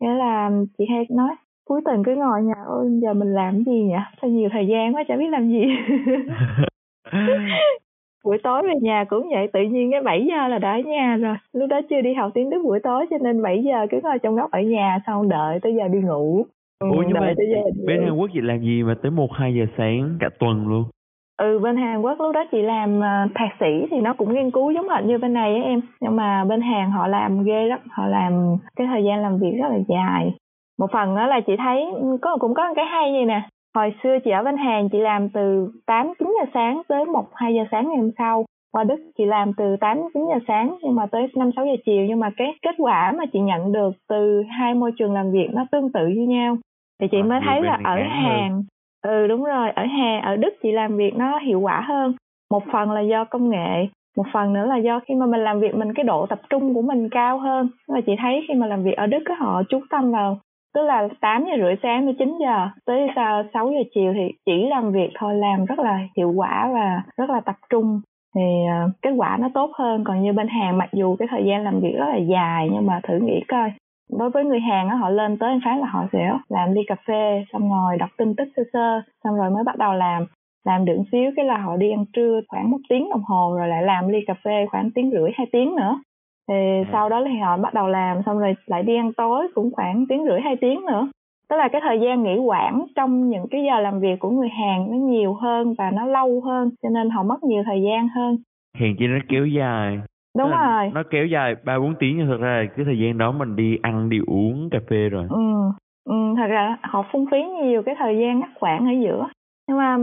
nghĩa 0.00 0.14
là 0.14 0.50
chị 0.78 0.84
hay 0.90 1.06
nói 1.10 1.30
cuối 1.64 1.80
tuần 1.84 2.02
cứ 2.04 2.14
ngồi 2.16 2.42
nhà 2.42 2.54
ôi 2.66 2.86
giờ 3.02 3.14
mình 3.14 3.34
làm 3.34 3.64
gì 3.64 3.82
nhỉ? 3.82 3.94
Sao 4.20 4.30
nhiều 4.30 4.48
thời 4.52 4.66
gian 4.66 4.94
quá 4.94 5.04
chả 5.08 5.16
biết 5.16 5.28
làm 5.30 5.48
gì. 5.48 5.64
Buổi 8.24 8.38
tối 8.42 8.62
về 8.62 8.74
nhà 8.80 9.04
cũng 9.08 9.28
vậy 9.34 9.48
tự 9.52 9.60
nhiên 9.70 9.90
cái 9.90 10.00
7 10.02 10.26
giờ 10.28 10.48
là 10.48 10.58
đã 10.58 10.72
ở 10.72 10.78
nhà 10.78 11.16
rồi. 11.16 11.36
Lúc 11.52 11.70
đó 11.70 11.80
chưa 11.90 12.00
đi 12.00 12.14
học 12.14 12.30
tiếng 12.34 12.50
đức 12.50 12.58
buổi 12.64 12.80
tối 12.82 13.06
cho 13.10 13.16
nên 13.20 13.42
7 13.42 13.64
giờ 13.64 13.86
cứ 13.90 14.00
ngồi 14.02 14.18
trong 14.18 14.36
góc 14.36 14.50
ở 14.50 14.60
nhà 14.60 14.98
xong 15.06 15.28
đợi 15.28 15.58
tới 15.62 15.74
giờ 15.78 15.88
đi 15.88 15.98
ngủ. 15.98 16.44
Ủa 16.80 17.02
nhưng 17.06 17.14
mà 17.20 17.34
bên 17.86 18.02
Hàn 18.02 18.16
Quốc 18.16 18.30
chị 18.32 18.40
làm 18.40 18.60
gì 18.60 18.82
mà 18.82 18.94
tới 19.02 19.10
một 19.10 19.32
hai 19.32 19.54
giờ 19.54 19.66
sáng 19.76 20.16
cả 20.20 20.28
tuần 20.38 20.68
luôn 20.68 20.84
ừ 21.38 21.58
bên 21.58 21.76
Hàn 21.76 22.00
Quốc 22.02 22.20
lúc 22.20 22.34
đó 22.34 22.44
chị 22.52 22.62
làm 22.62 22.98
uh, 22.98 23.30
thạc 23.34 23.50
sĩ 23.60 23.86
thì 23.90 24.00
nó 24.00 24.14
cũng 24.14 24.34
nghiên 24.34 24.50
cứu 24.50 24.70
giống 24.70 24.88
hệt 24.88 25.04
như 25.04 25.18
bên 25.18 25.32
này 25.32 25.54
á 25.54 25.62
em. 25.62 25.80
Nhưng 26.00 26.16
mà 26.16 26.44
bên 26.44 26.60
Hàn 26.60 26.90
họ 26.90 27.06
làm 27.06 27.44
ghê 27.44 27.66
lắm 27.66 27.78
họ 27.90 28.06
làm 28.06 28.56
cái 28.76 28.86
thời 28.86 29.04
gian 29.04 29.22
làm 29.22 29.38
việc 29.38 29.52
rất 29.60 29.68
là 29.70 29.78
dài. 29.88 30.34
Một 30.78 30.92
phần 30.92 31.16
đó 31.16 31.26
là 31.26 31.40
chị 31.46 31.52
thấy 31.58 31.84
có 32.22 32.36
cũng 32.40 32.54
có 32.54 32.74
cái 32.76 32.84
hay 32.84 33.12
gì 33.12 33.24
nè 33.24 33.42
hồi 33.74 33.94
xưa 34.02 34.18
chị 34.24 34.30
ở 34.30 34.42
bên 34.42 34.56
Hàn 34.56 34.88
chị 34.88 34.98
làm 34.98 35.28
từ 35.28 35.70
8 35.86 36.12
9 36.18 36.28
giờ 36.40 36.50
sáng 36.54 36.82
tới 36.88 37.04
1 37.04 37.24
2 37.34 37.54
giờ 37.54 37.64
sáng 37.70 37.88
ngày 37.88 37.98
hôm 37.98 38.10
sau. 38.18 38.44
Qua 38.72 38.84
Đức 38.84 39.10
chị 39.18 39.24
làm 39.24 39.52
từ 39.56 39.76
8 39.80 39.98
9 40.14 40.22
giờ 40.28 40.38
sáng 40.48 40.76
nhưng 40.82 40.94
mà 40.94 41.06
tới 41.06 41.26
5 41.36 41.50
6 41.56 41.66
giờ 41.66 41.76
chiều. 41.86 42.04
Nhưng 42.08 42.20
mà 42.20 42.30
cái 42.36 42.54
kết 42.62 42.74
quả 42.78 43.12
mà 43.18 43.24
chị 43.32 43.40
nhận 43.40 43.72
được 43.72 43.90
từ 44.08 44.42
hai 44.58 44.74
môi 44.74 44.92
trường 44.98 45.14
làm 45.14 45.32
việc 45.32 45.48
nó 45.52 45.66
tương 45.72 45.92
tự 45.92 46.06
như 46.06 46.26
nhau. 46.26 46.56
Thì 47.00 47.08
chị 47.10 47.22
mới 47.22 47.40
thấy 47.44 47.62
là 47.62 47.78
ở 47.84 47.96
Hàn 48.08 48.62
ừ 49.02 49.26
đúng 49.26 49.44
rồi. 49.44 49.70
Ở 49.70 49.82
hè 49.82 50.20
ở 50.20 50.36
Đức 50.36 50.50
chị 50.62 50.72
làm 50.72 50.96
việc 50.96 51.14
nó 51.16 51.38
hiệu 51.38 51.60
quả 51.60 51.80
hơn. 51.88 52.14
Một 52.50 52.62
phần 52.72 52.90
là 52.90 53.00
do 53.00 53.24
công 53.24 53.50
nghệ, 53.50 53.88
một 54.16 54.26
phần 54.32 54.52
nữa 54.52 54.66
là 54.66 54.76
do 54.76 55.00
khi 55.08 55.14
mà 55.14 55.26
mình 55.26 55.40
làm 55.44 55.60
việc 55.60 55.74
mình, 55.74 55.94
cái 55.94 56.04
độ 56.04 56.26
tập 56.26 56.40
trung 56.50 56.74
của 56.74 56.82
mình 56.82 57.08
cao 57.08 57.38
hơn. 57.38 57.68
Và 57.88 58.00
chị 58.06 58.12
thấy 58.22 58.44
khi 58.48 58.54
mà 58.54 58.66
làm 58.66 58.82
việc 58.82 58.96
ở 58.96 59.06
Đức 59.06 59.22
á, 59.24 59.34
họ 59.38 59.62
chú 59.68 59.80
tâm 59.90 60.12
vào, 60.12 60.38
tức 60.74 60.82
là 60.82 61.08
8 61.20 61.44
giờ 61.44 61.52
rưỡi 61.58 61.74
sáng 61.82 62.06
tới 62.06 62.14
9 62.18 62.38
giờ, 62.40 62.68
tới 62.86 63.08
ờ, 63.16 63.44
6 63.54 63.70
giờ 63.70 63.82
chiều 63.94 64.12
thì 64.16 64.32
chỉ 64.46 64.66
làm 64.70 64.92
việc 64.92 65.10
thôi, 65.18 65.34
làm 65.34 65.64
rất 65.64 65.78
là 65.78 65.98
hiệu 66.16 66.32
quả 66.36 66.70
và 66.74 67.02
rất 67.16 67.30
là 67.30 67.40
tập 67.40 67.56
trung. 67.70 68.00
Thì 68.34 68.42
ờ, 68.68 68.90
kết 69.02 69.10
quả 69.16 69.36
nó 69.40 69.48
tốt 69.54 69.70
hơn. 69.74 70.04
Còn 70.04 70.22
như 70.22 70.32
bên 70.32 70.48
Hàn 70.48 70.78
mặc 70.78 70.88
dù 70.92 71.16
cái 71.16 71.28
thời 71.30 71.44
gian 71.44 71.64
làm 71.64 71.80
việc 71.80 71.94
rất 71.98 72.06
là 72.08 72.16
dài, 72.16 72.68
nhưng 72.72 72.86
mà 72.86 73.00
thử 73.02 73.18
nghĩ 73.18 73.40
coi 73.48 73.72
đối 74.10 74.30
với 74.30 74.44
người 74.44 74.60
Hàn 74.60 74.88
á 74.88 74.94
họ 74.94 75.10
lên 75.10 75.38
tới 75.38 75.48
anh 75.48 75.60
phát 75.64 75.76
là 75.80 75.86
họ 75.86 76.06
sẽ 76.12 76.38
làm 76.48 76.72
ly 76.72 76.80
cà 76.86 76.96
phê 77.06 77.44
xong 77.52 77.70
rồi 77.70 77.96
đọc 77.98 78.10
tin 78.16 78.34
tức 78.36 78.48
sơ 78.56 78.62
sơ 78.72 79.00
xong 79.24 79.36
rồi 79.36 79.50
mới 79.50 79.64
bắt 79.64 79.76
đầu 79.78 79.92
làm. 79.92 80.26
Làm 80.64 80.84
được 80.84 80.96
xíu 81.12 81.30
cái 81.36 81.44
là 81.44 81.58
họ 81.58 81.76
đi 81.76 81.90
ăn 81.90 82.04
trưa 82.12 82.40
khoảng 82.48 82.70
một 82.70 82.78
tiếng 82.88 83.08
đồng 83.10 83.22
hồ 83.22 83.54
rồi 83.58 83.68
lại 83.68 83.82
làm 83.82 84.08
ly 84.08 84.18
cà 84.26 84.34
phê 84.44 84.66
khoảng 84.70 84.90
tiếng 84.90 85.10
rưỡi 85.10 85.30
hai 85.34 85.46
tiếng 85.52 85.76
nữa. 85.76 86.00
Thì 86.48 86.54
ừ. 86.78 86.84
sau 86.92 87.08
đó 87.08 87.22
thì 87.26 87.38
họ 87.38 87.56
bắt 87.56 87.74
đầu 87.74 87.88
làm 87.88 88.22
xong 88.26 88.38
rồi 88.38 88.54
lại 88.66 88.82
đi 88.82 88.96
ăn 88.96 89.12
tối 89.12 89.48
cũng 89.54 89.70
khoảng 89.74 90.06
tiếng 90.08 90.24
rưỡi 90.28 90.40
hai 90.40 90.56
tiếng 90.60 90.84
nữa. 90.86 91.08
Tức 91.48 91.56
là 91.56 91.68
cái 91.68 91.80
thời 91.84 92.00
gian 92.00 92.22
nghỉ 92.22 92.38
quản 92.38 92.86
trong 92.96 93.28
những 93.28 93.46
cái 93.50 93.64
giờ 93.64 93.80
làm 93.80 94.00
việc 94.00 94.18
của 94.18 94.30
người 94.30 94.48
Hàn 94.48 94.86
nó 94.90 94.96
nhiều 94.96 95.34
hơn 95.34 95.74
và 95.78 95.90
nó 95.90 96.06
lâu 96.06 96.40
hơn 96.40 96.70
cho 96.82 96.88
nên 96.88 97.10
họ 97.10 97.22
mất 97.22 97.44
nhiều 97.44 97.62
thời 97.66 97.82
gian 97.82 98.08
hơn. 98.08 98.36
Hèn 98.78 98.96
chi 98.98 99.06
nó 99.06 99.18
kéo 99.28 99.46
dài 99.46 99.98
đúng 100.38 100.50
rồi. 100.50 100.90
nó 100.94 101.02
kéo 101.10 101.26
dài 101.26 101.54
ba 101.64 101.78
bốn 101.78 101.94
tiếng 101.94 102.18
nhưng 102.18 102.26
thực 102.26 102.40
ra 102.40 102.64
cái 102.76 102.84
thời 102.84 102.98
gian 102.98 103.18
đó 103.18 103.32
mình 103.32 103.56
đi 103.56 103.78
ăn 103.82 104.08
đi 104.08 104.18
uống 104.26 104.68
cà 104.70 104.78
phê 104.90 105.08
rồi. 105.08 105.26
Ừ. 105.30 105.52
ừ 106.04 106.34
thật 106.36 106.46
ra 106.48 106.76
họ 106.82 107.04
phung 107.12 107.26
phí 107.30 107.38
nhiều 107.62 107.82
cái 107.82 107.94
thời 107.98 108.18
gian 108.18 108.40
ngắt 108.40 108.50
quãng 108.60 108.86
ở 108.86 108.92
giữa. 109.02 109.28
Nhưng 109.68 109.78
mà 109.78 109.96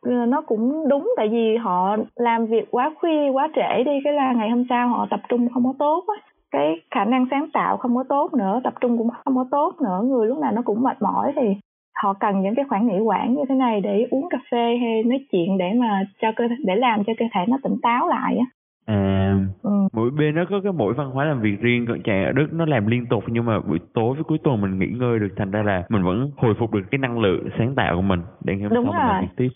ừ, 0.00 0.12
nó 0.28 0.40
cũng 0.40 0.88
đúng 0.88 1.14
tại 1.16 1.28
vì 1.28 1.56
họ 1.56 1.96
làm 2.16 2.46
việc 2.46 2.70
quá 2.70 2.94
khuya 3.00 3.30
quá 3.32 3.48
trễ 3.54 3.84
đi 3.84 3.92
cái 4.04 4.12
là 4.12 4.32
ngày 4.32 4.50
hôm 4.50 4.64
sau 4.68 4.88
họ 4.88 5.06
tập 5.10 5.20
trung 5.28 5.48
không 5.54 5.64
có 5.64 5.74
tốt 5.78 6.04
á. 6.08 6.22
Cái 6.50 6.80
khả 6.90 7.04
năng 7.04 7.26
sáng 7.30 7.46
tạo 7.52 7.76
không 7.76 7.96
có 7.96 8.04
tốt 8.08 8.34
nữa 8.34 8.60
tập 8.64 8.74
trung 8.80 8.98
cũng 8.98 9.08
không 9.24 9.36
có 9.36 9.46
tốt 9.50 9.74
nữa 9.82 10.00
người 10.04 10.26
lúc 10.26 10.38
nào 10.38 10.52
nó 10.52 10.62
cũng 10.62 10.82
mệt 10.82 11.02
mỏi 11.02 11.32
thì 11.36 11.56
họ 12.02 12.14
cần 12.20 12.40
những 12.40 12.54
cái 12.54 12.64
khoảng 12.68 12.86
nghỉ 12.86 13.00
quản 13.00 13.34
như 13.34 13.42
thế 13.48 13.54
này 13.54 13.80
để 13.80 14.06
uống 14.10 14.28
cà 14.30 14.38
phê 14.50 14.76
hay 14.80 15.02
nói 15.02 15.26
chuyện 15.32 15.58
để 15.58 15.72
mà 15.76 16.04
cho 16.20 16.32
cơ 16.36 16.48
để 16.64 16.76
làm 16.76 17.04
cho 17.04 17.12
cơ 17.18 17.24
thể 17.34 17.40
nó 17.48 17.58
tỉnh 17.62 17.76
táo 17.82 18.08
lại 18.08 18.36
á 18.38 18.46
à 18.90 19.36
ừ. 19.62 19.70
mỗi 19.92 20.10
bên 20.10 20.34
nó 20.34 20.44
có 20.50 20.60
cái 20.64 20.72
mỗi 20.72 20.94
văn 20.94 21.10
hóa 21.10 21.24
làm 21.24 21.40
việc 21.40 21.60
riêng 21.60 21.84
còn 21.88 22.02
chạy 22.02 22.24
ở 22.24 22.32
đức 22.32 22.48
nó 22.52 22.64
làm 22.64 22.86
liên 22.86 23.06
tục 23.06 23.24
nhưng 23.26 23.44
mà 23.44 23.60
buổi 23.60 23.78
tối 23.94 24.14
với 24.14 24.24
cuối 24.24 24.38
tuần 24.44 24.60
mình 24.60 24.78
nghỉ 24.78 24.86
ngơi 24.86 25.18
được 25.18 25.34
thành 25.36 25.50
ra 25.50 25.62
là 25.62 25.84
mình 25.88 26.02
vẫn 26.02 26.30
hồi 26.36 26.54
phục 26.58 26.72
được 26.74 26.82
cái 26.90 26.98
năng 26.98 27.20
lượng 27.20 27.48
sáng 27.58 27.74
tạo 27.74 27.96
của 27.96 28.02
mình 28.02 28.20
để 28.44 28.56
ngày 28.56 28.68
hôm 28.68 28.72
sau 28.72 28.92
mình 28.92 29.06
làm 29.08 29.20
việc 29.20 29.34
tiếp 29.36 29.48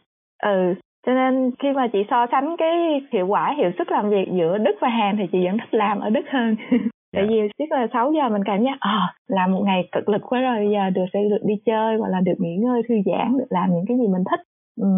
ừ 0.43 0.75
cho 1.07 1.13
nên 1.13 1.51
khi 1.59 1.69
mà 1.77 1.87
chị 1.93 1.99
so 2.11 2.27
sánh 2.31 2.57
cái 2.59 2.71
hiệu 3.13 3.27
quả 3.27 3.55
hiệu 3.59 3.71
suất 3.79 3.93
làm 3.93 4.11
việc 4.11 4.29
giữa 4.39 4.59
Đức 4.59 4.75
và 4.81 4.89
Hàn 4.89 5.17
thì 5.19 5.25
chị 5.33 5.39
vẫn 5.45 5.59
thích 5.59 5.75
làm 5.75 6.01
ở 6.01 6.11
Đức 6.11 6.25
hơn 6.33 6.57
tại 7.13 7.23
dạ. 7.23 7.29
vì 7.29 7.37
tức 7.59 7.65
là 7.71 7.87
6 7.93 8.13
giờ 8.13 8.29
mình 8.29 8.43
cảm 8.45 8.65
giác 8.65 8.77
à, 8.81 9.15
làm 9.29 9.53
một 9.53 9.63
ngày 9.65 9.89
cực 9.93 10.09
lực 10.09 10.23
quá 10.29 10.41
rồi 10.41 10.69
giờ 10.73 10.91
được 10.91 11.05
sẽ 11.13 11.21
được 11.31 11.43
đi 11.47 11.55
chơi 11.67 11.97
hoặc 11.97 12.09
là 12.09 12.21
được 12.21 12.39
nghỉ 12.39 12.57
ngơi 12.57 12.83
thư 12.89 12.95
giãn 13.07 13.39
được 13.39 13.51
làm 13.51 13.71
những 13.71 13.85
cái 13.89 13.97
gì 13.99 14.07
mình 14.13 14.25
thích 14.31 14.41
ừ. 14.81 14.89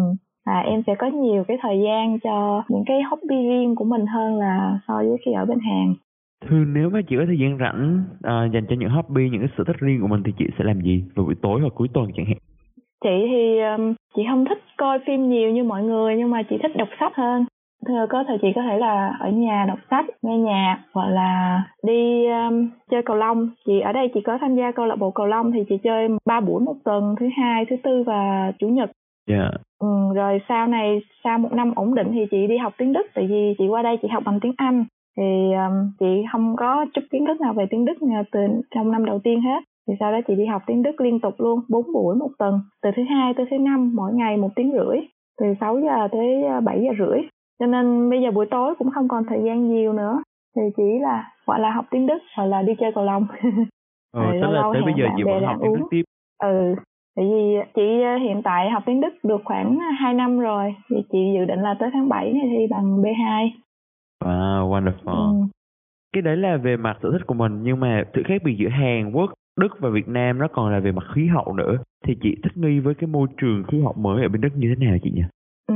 À, 0.47 0.59
em 0.59 0.83
sẽ 0.87 0.95
có 0.99 1.07
nhiều 1.07 1.43
cái 1.47 1.57
thời 1.61 1.81
gian 1.85 2.19
cho 2.19 2.63
những 2.69 2.83
cái 2.85 3.01
hobby 3.01 3.35
riêng 3.49 3.75
của 3.75 3.85
mình 3.85 4.05
hơn 4.05 4.39
là 4.39 4.79
so 4.87 4.93
với 4.95 5.17
khi 5.25 5.31
ở 5.31 5.45
bên 5.45 5.59
Hàn 5.59 5.93
Thường 6.45 6.73
nếu 6.73 6.89
mà 6.89 7.01
chị 7.09 7.15
có 7.19 7.23
thời 7.25 7.39
gian 7.39 7.57
rảnh 7.59 8.03
à, 8.23 8.45
dành 8.53 8.65
cho 8.69 8.75
những 8.79 8.89
hobby, 8.89 9.29
những 9.29 9.41
cái 9.41 9.49
sở 9.57 9.63
thích 9.63 9.77
riêng 9.79 10.01
của 10.01 10.07
mình 10.07 10.21
thì 10.25 10.31
chị 10.39 10.45
sẽ 10.57 10.63
làm 10.63 10.81
gì 10.81 11.03
vào 11.15 11.25
buổi 11.25 11.35
tối 11.41 11.61
hoặc 11.61 11.73
cuối 11.75 11.87
tuần 11.93 12.11
chẳng 12.15 12.25
hạn? 12.25 12.37
Chị 13.03 13.17
thì 13.31 13.59
um, 13.59 13.93
chị 14.15 14.21
không 14.29 14.45
thích 14.45 14.61
coi 14.77 14.99
phim 15.07 15.29
nhiều 15.29 15.51
như 15.51 15.63
mọi 15.63 15.83
người 15.83 16.15
nhưng 16.17 16.31
mà 16.31 16.43
chị 16.49 16.55
thích 16.63 16.77
đọc 16.77 16.87
sách 16.99 17.11
hơn 17.15 17.45
Thưa 17.85 18.05
có 18.09 18.23
thời 18.27 18.37
chị 18.41 18.47
có 18.55 18.61
thể 18.61 18.77
là 18.77 19.17
ở 19.19 19.29
nhà 19.29 19.65
đọc 19.67 19.79
sách, 19.91 20.05
nghe 20.21 20.37
nhạc 20.37 20.79
hoặc 20.93 21.07
là 21.07 21.63
đi 21.83 22.27
um, 22.27 22.69
chơi 22.91 23.01
cầu 23.05 23.15
lông. 23.15 23.49
Chị 23.65 23.79
ở 23.79 23.91
đây 23.91 24.11
chị 24.13 24.21
có 24.25 24.37
tham 24.41 24.55
gia 24.55 24.71
câu 24.71 24.85
lạc 24.85 24.95
bộ 24.95 25.11
cầu 25.11 25.25
lông 25.25 25.51
thì 25.51 25.59
chị 25.69 25.75
chơi 25.83 26.07
ba 26.25 26.39
buổi 26.39 26.61
một 26.61 26.75
tuần, 26.85 27.15
thứ 27.19 27.25
hai, 27.37 27.65
thứ 27.69 27.75
tư 27.83 28.03
và 28.05 28.51
chủ 28.59 28.67
nhật. 28.67 28.91
Dạ. 29.27 29.35
Yeah. 29.35 29.51
Ừ, 29.79 30.13
rồi 30.15 30.41
sau 30.49 30.67
này 30.67 31.01
sau 31.23 31.37
một 31.37 31.53
năm 31.53 31.73
ổn 31.75 31.95
định 31.95 32.07
thì 32.13 32.25
chị 32.31 32.47
đi 32.47 32.57
học 32.57 32.73
tiếng 32.77 32.93
Đức 32.93 33.07
tại 33.13 33.27
vì 33.27 33.55
chị 33.57 33.67
qua 33.67 33.81
đây 33.81 33.97
chị 34.01 34.07
học 34.07 34.23
bằng 34.25 34.39
tiếng 34.39 34.53
Anh. 34.57 34.85
Thì 35.17 35.53
um, 35.53 35.91
chị 35.99 36.25
không 36.31 36.55
có 36.55 36.85
chút 36.93 37.01
kiến 37.11 37.25
thức 37.25 37.41
nào 37.41 37.53
về 37.53 37.65
tiếng 37.69 37.85
Đức 37.85 37.93
từ 38.31 38.39
trong 38.75 38.91
năm 38.91 39.05
đầu 39.05 39.19
tiên 39.23 39.41
hết. 39.41 39.63
Thì 39.87 39.93
sau 39.99 40.11
đó 40.11 40.17
chị 40.27 40.35
đi 40.35 40.45
học 40.45 40.61
tiếng 40.65 40.83
Đức 40.83 41.01
liên 41.01 41.19
tục 41.19 41.33
luôn 41.37 41.59
4 41.69 41.93
buổi 41.93 42.15
một 42.15 42.29
tuần 42.39 42.59
từ 42.81 42.89
thứ 42.95 43.03
hai 43.09 43.33
tới 43.33 43.45
thứ 43.51 43.57
năm 43.57 43.91
mỗi 43.95 44.13
ngày 44.13 44.37
một 44.37 44.49
tiếng 44.55 44.71
rưỡi 44.71 44.97
từ 45.39 45.45
6 45.59 45.79
giờ 45.79 46.07
tới 46.11 46.43
7 46.63 46.81
giờ 46.81 47.05
rưỡi. 47.05 47.19
Cho 47.59 47.65
nên 47.65 48.09
bây 48.09 48.21
giờ 48.21 48.31
buổi 48.31 48.45
tối 48.51 48.75
cũng 48.79 48.91
không 48.91 49.07
còn 49.07 49.23
thời 49.29 49.39
gian 49.45 49.69
nhiều 49.69 49.93
nữa. 49.93 50.21
Thì 50.55 50.61
chỉ 50.77 50.99
là 51.01 51.31
gọi 51.45 51.59
là 51.59 51.71
học 51.71 51.85
tiếng 51.91 52.07
Đức 52.07 52.17
hoặc 52.35 52.45
là 52.45 52.61
đi 52.61 52.73
chơi 52.79 52.91
cầu 52.95 53.03
lông. 53.03 53.27
Ờ, 54.11 54.23
tức 54.41 54.47
là 54.51 54.63
tới 54.73 54.81
bây 54.81 54.93
giờ 54.97 55.05
chị 55.17 55.23
vẫn 55.23 55.43
học 55.43 55.57
tiếng 55.61 55.73
Đức 55.73 55.87
tiếp. 55.91 56.03
Ừ 56.43 56.75
tại 57.17 57.25
vì 57.25 57.57
chị 57.75 58.01
ờ, 58.03 58.17
hiện 58.17 58.41
tại 58.43 58.69
học 58.69 58.83
tiếng 58.85 59.01
Đức 59.01 59.13
được 59.23 59.41
khoảng 59.45 59.79
2 59.99 60.13
năm 60.13 60.39
rồi 60.39 60.75
thì 60.89 60.95
chị 61.11 61.19
dự 61.37 61.45
định 61.45 61.59
là 61.59 61.75
tới 61.79 61.89
tháng 61.93 62.09
7 62.09 62.33
này 62.33 62.47
thi 62.51 62.67
bằng 62.69 63.01
B2 63.01 63.49
Wow, 64.25 64.69
wonderful. 64.69 65.41
Ừ. 65.41 65.47
Cái 66.13 66.21
đấy 66.21 66.37
là 66.37 66.57
về 66.57 66.77
mặt 66.77 66.97
sở 67.03 67.11
thích 67.11 67.27
của 67.27 67.33
mình 67.33 67.59
nhưng 67.63 67.79
mà 67.79 68.03
sự 68.13 68.23
khác 68.25 68.41
biệt 68.45 68.55
giữa 68.59 68.69
Hàn 68.69 69.11
Quốc, 69.11 69.33
Đức 69.59 69.67
và 69.79 69.89
Việt 69.89 70.07
Nam 70.07 70.37
nó 70.37 70.47
còn 70.47 70.71
là 70.71 70.79
về 70.79 70.91
mặt 70.91 71.03
khí 71.15 71.27
hậu 71.27 71.53
nữa. 71.53 71.77
Thì 72.05 72.17
chị 72.21 72.35
thích 72.43 72.57
nghi 72.57 72.79
với 72.79 72.93
cái 72.95 73.07
môi 73.07 73.27
trường 73.37 73.63
khí 73.67 73.81
hậu 73.81 73.93
mới 73.93 74.23
ở 74.23 74.29
bên 74.29 74.41
Đức 74.41 74.49
như 74.55 74.67
thế 74.69 74.85
nào 74.85 74.97
chị 75.03 75.11
nhỉ? 75.15 75.21
Ừ, 75.67 75.75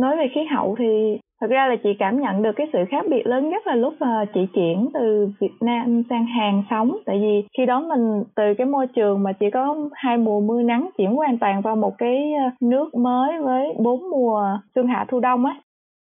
nói 0.00 0.16
về 0.16 0.26
khí 0.34 0.40
hậu 0.54 0.76
thì 0.78 1.18
thật 1.42 1.50
ra 1.50 1.66
là 1.66 1.76
chị 1.76 1.88
cảm 1.98 2.20
nhận 2.20 2.42
được 2.42 2.52
cái 2.56 2.66
sự 2.72 2.78
khác 2.90 3.04
biệt 3.10 3.26
lớn 3.26 3.50
nhất 3.50 3.66
là 3.66 3.74
lúc 3.74 3.94
mà 4.00 4.24
chị 4.34 4.40
chuyển 4.54 4.88
từ 4.94 5.28
Việt 5.40 5.52
Nam 5.60 6.02
sang 6.10 6.26
Hàn 6.26 6.62
sống. 6.70 6.96
Tại 7.06 7.18
vì 7.22 7.44
khi 7.58 7.66
đó 7.66 7.80
mình, 7.80 8.22
từ 8.36 8.54
cái 8.58 8.66
môi 8.66 8.86
trường 8.86 9.22
mà 9.22 9.32
chỉ 9.32 9.50
có 9.50 9.76
hai 9.92 10.16
mùa 10.16 10.40
mưa 10.40 10.62
nắng 10.62 10.90
chuyển 10.96 11.10
hoàn 11.10 11.38
toàn 11.38 11.60
vào 11.60 11.76
một 11.76 11.98
cái 11.98 12.32
ờ, 12.44 12.50
nước 12.68 12.94
mới 12.94 13.40
với 13.40 13.74
bốn 13.78 14.10
mùa 14.10 14.58
xuân 14.74 14.86
hạ 14.86 15.04
thu 15.08 15.20
đông 15.20 15.44
á, 15.44 15.56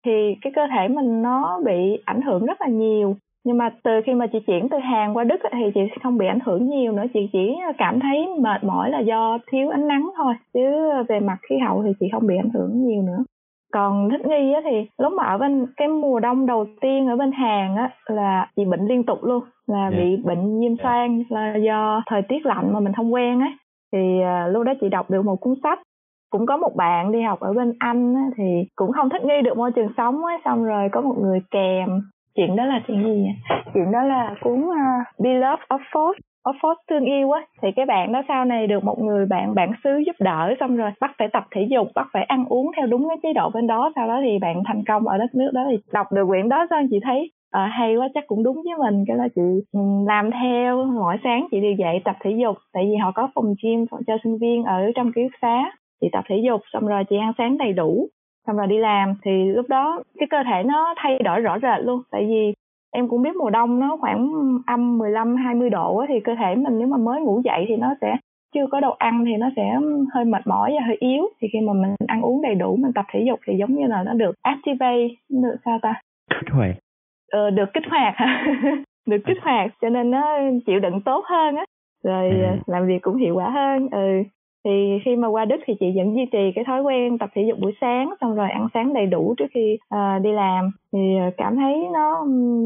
thì 0.05 0.35
cái 0.41 0.53
cơ 0.55 0.61
thể 0.67 0.87
mình 0.87 1.21
nó 1.21 1.61
bị 1.65 1.97
ảnh 2.05 2.21
hưởng 2.21 2.45
rất 2.45 2.61
là 2.61 2.67
nhiều. 2.67 3.15
Nhưng 3.45 3.57
mà 3.57 3.69
từ 3.83 3.91
khi 4.05 4.13
mà 4.13 4.27
chị 4.27 4.39
chuyển 4.47 4.69
từ 4.69 4.77
Hàn 4.77 5.13
qua 5.13 5.23
Đức 5.23 5.37
thì 5.51 5.71
chị 5.73 5.81
không 6.03 6.17
bị 6.17 6.27
ảnh 6.27 6.39
hưởng 6.45 6.69
nhiều 6.69 6.91
nữa, 6.91 7.03
chị 7.13 7.19
chỉ 7.33 7.55
cảm 7.77 7.99
thấy 7.99 8.27
mệt 8.39 8.63
mỏi 8.63 8.89
là 8.89 8.99
do 8.99 9.37
thiếu 9.51 9.69
ánh 9.69 9.87
nắng 9.87 10.09
thôi. 10.17 10.33
Chứ 10.53 10.61
về 11.09 11.19
mặt 11.19 11.37
khí 11.49 11.55
hậu 11.57 11.83
thì 11.83 11.91
chị 11.99 12.05
không 12.11 12.27
bị 12.27 12.35
ảnh 12.37 12.49
hưởng 12.53 12.87
nhiều 12.87 13.01
nữa 13.03 13.23
còn 13.71 14.09
thích 14.09 14.25
nghi 14.25 14.53
á 14.53 14.61
thì 14.63 14.87
lúc 14.97 15.13
mà 15.13 15.23
ở 15.23 15.37
bên 15.37 15.65
cái 15.77 15.87
mùa 15.87 16.19
đông 16.19 16.45
đầu 16.45 16.65
tiên 16.81 17.07
ở 17.07 17.15
bên 17.15 17.31
Hàn 17.31 17.75
á 17.75 17.89
là 18.05 18.47
chị 18.55 18.65
bệnh 18.65 18.87
liên 18.87 19.03
tục 19.03 19.23
luôn 19.23 19.43
là 19.67 19.81
yeah. 19.81 19.93
Dạ. 19.93 19.99
bị 19.99 20.17
bệnh 20.23 20.59
viêm 20.59 20.75
dạ. 20.75 20.83
xoang 20.83 21.23
là 21.29 21.55
do 21.55 22.01
thời 22.09 22.21
tiết 22.21 22.45
lạnh 22.45 22.73
mà 22.73 22.79
mình 22.79 22.93
không 22.93 23.13
quen 23.13 23.39
á 23.39 23.51
thì 23.93 24.19
uh, 24.19 24.53
lúc 24.53 24.63
đó 24.63 24.73
chị 24.81 24.89
đọc 24.89 25.09
được 25.09 25.25
một 25.25 25.35
cuốn 25.35 25.55
sách 25.63 25.79
cũng 26.29 26.45
có 26.45 26.57
một 26.57 26.75
bạn 26.75 27.11
đi 27.11 27.21
học 27.21 27.39
ở 27.39 27.53
bên 27.53 27.73
Anh 27.79 28.15
á, 28.15 28.21
thì 28.37 28.43
cũng 28.75 28.91
không 28.91 29.09
thích 29.09 29.23
nghi 29.25 29.41
được 29.43 29.57
môi 29.57 29.71
trường 29.71 29.93
sống 29.97 30.25
á, 30.25 30.37
xong 30.45 30.63
rồi 30.63 30.89
có 30.91 31.01
một 31.01 31.15
người 31.21 31.39
kèm 31.51 31.89
chuyện 32.35 32.55
đó 32.55 32.65
là 32.65 32.81
chuyện 32.87 33.03
gì 33.03 33.25
chuyện 33.73 33.91
đó 33.91 34.03
là 34.03 34.35
cuốn 34.41 34.59
uh, 34.59 34.75
Beloved 35.19 35.63
of 35.69 35.79
Force 35.91 36.19
ở 36.43 36.51
Force 36.61 36.75
thương 36.89 37.05
yêu 37.05 37.31
á 37.31 37.41
thì 37.61 37.71
cái 37.75 37.85
bạn 37.85 38.11
đó 38.11 38.21
sau 38.27 38.45
này 38.45 38.67
được 38.67 38.83
một 38.83 38.99
người 38.99 39.25
bạn 39.25 39.55
bản 39.55 39.71
xứ 39.83 39.89
giúp 40.05 40.15
đỡ 40.19 40.53
xong 40.59 40.77
rồi 40.77 40.91
bắt 41.01 41.11
phải 41.19 41.27
tập 41.33 41.43
thể 41.51 41.67
dục 41.69 41.87
bắt 41.95 42.07
phải 42.13 42.23
ăn 42.23 42.45
uống 42.49 42.71
theo 42.77 42.87
đúng 42.87 43.07
cái 43.09 43.17
chế 43.23 43.33
độ 43.33 43.49
bên 43.49 43.67
đó. 43.67 43.91
Sau 43.95 44.07
đó 44.07 44.19
thì 44.23 44.39
bạn 44.39 44.63
thành 44.67 44.83
công 44.87 45.07
ở 45.07 45.17
đất 45.17 45.35
nước 45.35 45.51
đó 45.53 45.61
thì 45.69 45.77
đọc 45.93 46.07
được 46.11 46.25
quyển 46.27 46.49
đó 46.49 46.65
xong 46.69 46.87
chị 46.89 46.99
thấy? 47.03 47.31
À, 47.51 47.65
hay 47.65 47.95
quá 47.95 48.07
chắc 48.13 48.27
cũng 48.27 48.43
đúng 48.43 48.55
với 48.55 48.91
mình. 48.91 49.03
Cái 49.07 49.17
là 49.17 49.27
chị 49.35 49.41
ừ, 49.73 49.79
làm 50.07 50.29
theo 50.31 50.85
mỗi 50.85 51.17
sáng 51.23 51.47
chị 51.51 51.61
đều 51.61 51.73
dậy 51.73 52.01
tập 52.05 52.15
thể 52.23 52.31
dục. 52.41 52.57
Tại 52.73 52.83
vì 52.89 52.95
họ 52.95 53.11
có 53.11 53.29
phòng 53.35 53.53
gym 53.63 53.85
cho 54.07 54.17
sinh 54.23 54.37
viên 54.37 54.63
ở 54.63 54.91
trong 54.95 55.11
ký 55.15 55.21
túc 55.23 55.31
xá. 55.41 55.71
Chị 56.01 56.07
tập 56.11 56.23
thể 56.29 56.35
dục 56.45 56.61
xong 56.73 56.87
rồi 56.87 57.03
chị 57.09 57.17
ăn 57.17 57.33
sáng 57.37 57.57
đầy 57.57 57.73
đủ 57.73 58.07
xong 58.47 58.57
rồi 58.57 58.67
đi 58.67 58.77
làm. 58.77 59.13
Thì 59.25 59.31
lúc 59.45 59.65
đó 59.69 60.03
cái 60.19 60.27
cơ 60.29 60.37
thể 60.45 60.63
nó 60.63 60.93
thay 60.97 61.19
đổi 61.23 61.39
rõ 61.39 61.59
rệt 61.59 61.85
luôn. 61.85 62.01
Tại 62.11 62.25
vì 62.29 62.53
em 62.91 63.07
cũng 63.07 63.21
biết 63.21 63.35
mùa 63.35 63.49
đông 63.49 63.79
nó 63.79 63.97
khoảng 64.01 64.31
âm 64.67 64.97
15 64.97 65.35
20 65.35 65.69
độ 65.69 65.97
á, 65.97 66.05
thì 66.09 66.19
cơ 66.19 66.35
thể 66.39 66.55
mình 66.55 66.79
nếu 66.79 66.87
mà 66.87 66.97
mới 66.97 67.21
ngủ 67.21 67.41
dậy 67.45 67.65
thì 67.67 67.75
nó 67.75 67.93
sẽ 68.01 68.17
chưa 68.55 68.67
có 68.71 68.79
đồ 68.79 68.95
ăn 68.99 69.25
thì 69.25 69.37
nó 69.37 69.49
sẽ 69.55 69.77
hơi 70.13 70.25
mệt 70.25 70.47
mỏi 70.47 70.71
và 70.79 70.85
hơi 70.87 70.97
yếu. 70.99 71.23
Thì 71.41 71.47
khi 71.53 71.59
mà 71.61 71.73
mình 71.73 71.95
ăn 72.07 72.21
uống 72.21 72.41
đầy 72.41 72.55
đủ 72.55 72.75
mình 72.75 72.93
tập 72.93 73.05
thể 73.11 73.23
dục 73.27 73.39
thì 73.47 73.57
giống 73.57 73.75
như 73.75 73.87
là 73.87 74.03
nó 74.03 74.13
được 74.13 74.35
activate 74.41 75.07
được 75.29 75.55
sao 75.65 75.79
ta? 75.81 76.01
Kích 76.29 76.49
hoạt. 76.51 76.75
Ờ, 77.31 77.49
được 77.49 77.73
kích 77.73 77.83
hoạt. 77.89 78.15
Được 79.07 79.17
kích 79.25 79.37
hoạt 79.41 79.71
cho 79.81 79.89
nên 79.89 80.11
nó 80.11 80.37
chịu 80.65 80.79
đựng 80.79 81.01
tốt 81.01 81.25
hơn 81.25 81.55
á. 81.55 81.65
Rồi 82.03 82.41
À. 82.43 82.57
làm 82.65 82.87
việc 82.87 83.01
cũng 83.01 83.17
hiệu 83.17 83.35
quả 83.35 83.49
hơn. 83.49 83.89
Ừ 83.91 84.23
thì 84.65 84.99
khi 85.05 85.15
mà 85.15 85.27
qua 85.27 85.45
Đức 85.45 85.57
thì 85.65 85.73
chị 85.79 85.85
vẫn 85.95 86.15
duy 86.15 86.25
trì 86.31 86.51
cái 86.55 86.63
thói 86.67 86.81
quen 86.81 87.17
tập 87.17 87.29
thể 87.35 87.41
dục 87.47 87.59
buổi 87.59 87.73
sáng 87.81 88.13
xong 88.21 88.35
rồi 88.35 88.49
ăn 88.49 88.67
sáng 88.73 88.93
đầy 88.93 89.05
đủ 89.05 89.35
trước 89.37 89.45
khi 89.53 89.77
uh, 89.95 90.23
đi 90.23 90.31
làm 90.31 90.71
thì 90.93 90.99
à, 91.19 91.31
cảm 91.37 91.55
thấy 91.55 91.75
nó 91.93 92.25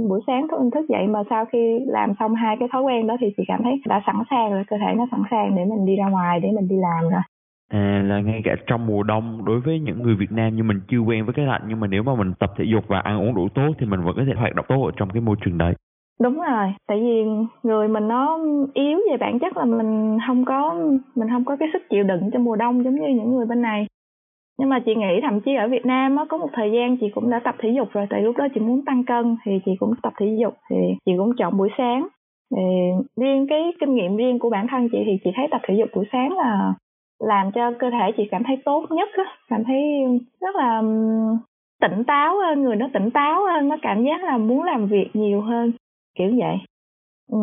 buổi 0.10 0.22
sáng 0.28 0.48
thức 0.48 0.58
thức 0.74 0.86
dậy 0.90 1.08
mà 1.08 1.20
sau 1.30 1.46
khi 1.46 1.80
làm 1.88 2.14
xong 2.20 2.36
hai 2.36 2.58
cái 2.60 2.68
thói 2.72 2.82
quen 2.82 3.08
đó 3.08 3.18
thì 3.20 3.28
chị 3.38 3.44
cảm 3.48 3.64
thấy 3.64 3.74
đã 3.86 4.02
sẵn 4.06 4.16
sàng 4.30 4.52
rồi 4.52 4.64
cơ 4.68 4.78
thể 4.78 4.94
nó 4.96 5.06
sẵn 5.12 5.22
sàng 5.32 5.56
để 5.56 5.66
mình 5.66 5.86
đi 5.86 5.96
ra 5.96 6.10
ngoài 6.10 6.40
để 6.40 6.50
mình 6.56 6.68
đi 6.68 6.76
làm 6.76 7.12
rồi 7.12 7.22
À 7.70 8.02
là 8.06 8.20
ngay 8.20 8.42
cả 8.44 8.56
trong 8.68 8.88
mùa 8.88 9.04
đông 9.04 9.46
đối 9.46 9.60
với 9.60 9.80
những 9.80 10.04
người 10.04 10.16
Việt 10.16 10.32
Nam 10.32 10.56
như 10.56 10.64
mình 10.64 10.82
chưa 10.88 11.00
quen 11.00 11.26
với 11.26 11.34
cái 11.34 11.46
lạnh 11.46 11.62
nhưng 11.68 11.80
mà 11.80 11.88
nếu 11.88 12.04
mà 12.04 12.16
mình 12.16 12.34
tập 12.40 12.54
thể 12.58 12.66
dục 12.68 12.84
và 12.88 13.00
ăn 13.00 13.20
uống 13.20 13.36
đủ 13.36 13.50
tốt 13.56 13.74
thì 13.80 13.86
mình 13.86 14.02
vẫn 14.02 14.16
có 14.16 14.24
thể 14.28 14.34
hoạt 14.36 14.56
động 14.56 14.66
tốt 14.70 14.86
ở 14.86 14.92
trong 14.98 15.10
cái 15.10 15.22
môi 15.22 15.36
trường 15.42 15.58
đấy 15.58 15.74
đúng 16.22 16.36
rồi, 16.36 16.74
tại 16.88 17.00
vì 17.00 17.26
người 17.64 17.88
mình 17.88 18.08
nó 18.08 18.40
yếu 18.74 19.00
về 19.12 19.18
bản 19.18 19.40
chất 19.40 19.58
là 19.58 19.66
mình 19.66 20.18
không 20.28 20.46
có, 20.46 20.76
mình 21.16 21.30
không 21.30 21.46
có 21.46 21.56
cái 21.56 21.70
sức 21.74 21.90
chịu 21.90 22.04
đựng 22.04 22.30
trong 22.34 22.44
mùa 22.44 22.56
đông 22.56 22.84
giống 22.84 22.96
như 22.96 23.08
những 23.08 23.36
người 23.36 23.46
bên 23.46 23.62
này. 23.62 23.88
Nhưng 24.60 24.70
mà 24.70 24.80
chị 24.80 24.96
nghĩ 24.96 25.22
thậm 25.22 25.42
chí 25.42 25.56
ở 25.56 25.68
Việt 25.68 25.86
Nam 25.86 26.16
á, 26.16 26.26
có 26.30 26.38
một 26.38 26.50
thời 26.54 26.72
gian 26.72 26.98
chị 26.98 27.10
cũng 27.16 27.30
đã 27.30 27.40
tập 27.40 27.56
thể 27.60 27.70
dục 27.78 27.88
rồi, 27.92 28.08
tại 28.10 28.22
lúc 28.22 28.38
đó 28.38 28.48
chị 28.54 28.60
muốn 28.60 28.86
tăng 28.86 29.04
cân 29.04 29.36
thì 29.46 29.52
chị 29.66 29.72
cũng 29.80 29.94
tập 30.04 30.14
thể 30.18 30.38
dục, 30.42 30.54
thì 30.70 30.76
chị 31.06 31.12
cũng 31.18 31.36
chọn 31.38 31.58
buổi 31.58 31.70
sáng. 31.78 32.08
Thì 32.56 32.62
riêng 33.18 33.48
cái 33.50 33.72
kinh 33.80 33.96
nghiệm 33.96 34.18
riêng 34.18 34.40
của 34.40 34.50
bản 34.50 34.68
thân 34.68 34.90
chị 34.92 34.98
thì 35.06 35.12
chị 35.24 35.30
thấy 35.36 35.48
tập 35.52 35.62
thể 35.64 35.76
dục 35.76 35.90
buổi 35.96 36.06
sáng 36.12 36.38
là 36.38 36.74
làm 37.20 37.52
cho 37.52 37.72
cơ 37.80 37.90
thể 37.90 38.12
chị 38.18 38.24
cảm 38.32 38.44
thấy 38.44 38.58
tốt 38.66 38.86
nhất 38.90 39.10
á, 39.18 39.24
cảm 39.50 39.64
thấy 39.64 39.82
rất 40.42 40.56
là 40.56 40.82
tỉnh 41.82 42.04
táo 42.04 42.38
hơn, 42.38 42.64
người 42.64 42.76
nó 42.76 42.88
tỉnh 42.94 43.12
táo 43.12 43.46
hơn, 43.46 43.70
nó 43.70 43.76
cảm 43.82 44.04
giác 44.04 44.24
là 44.24 44.38
muốn 44.38 44.64
làm 44.64 44.86
việc 44.86 45.10
nhiều 45.14 45.42
hơn 45.42 45.72
kiểu 46.16 46.32
vậy. 46.40 46.58
Ừ. 47.32 47.38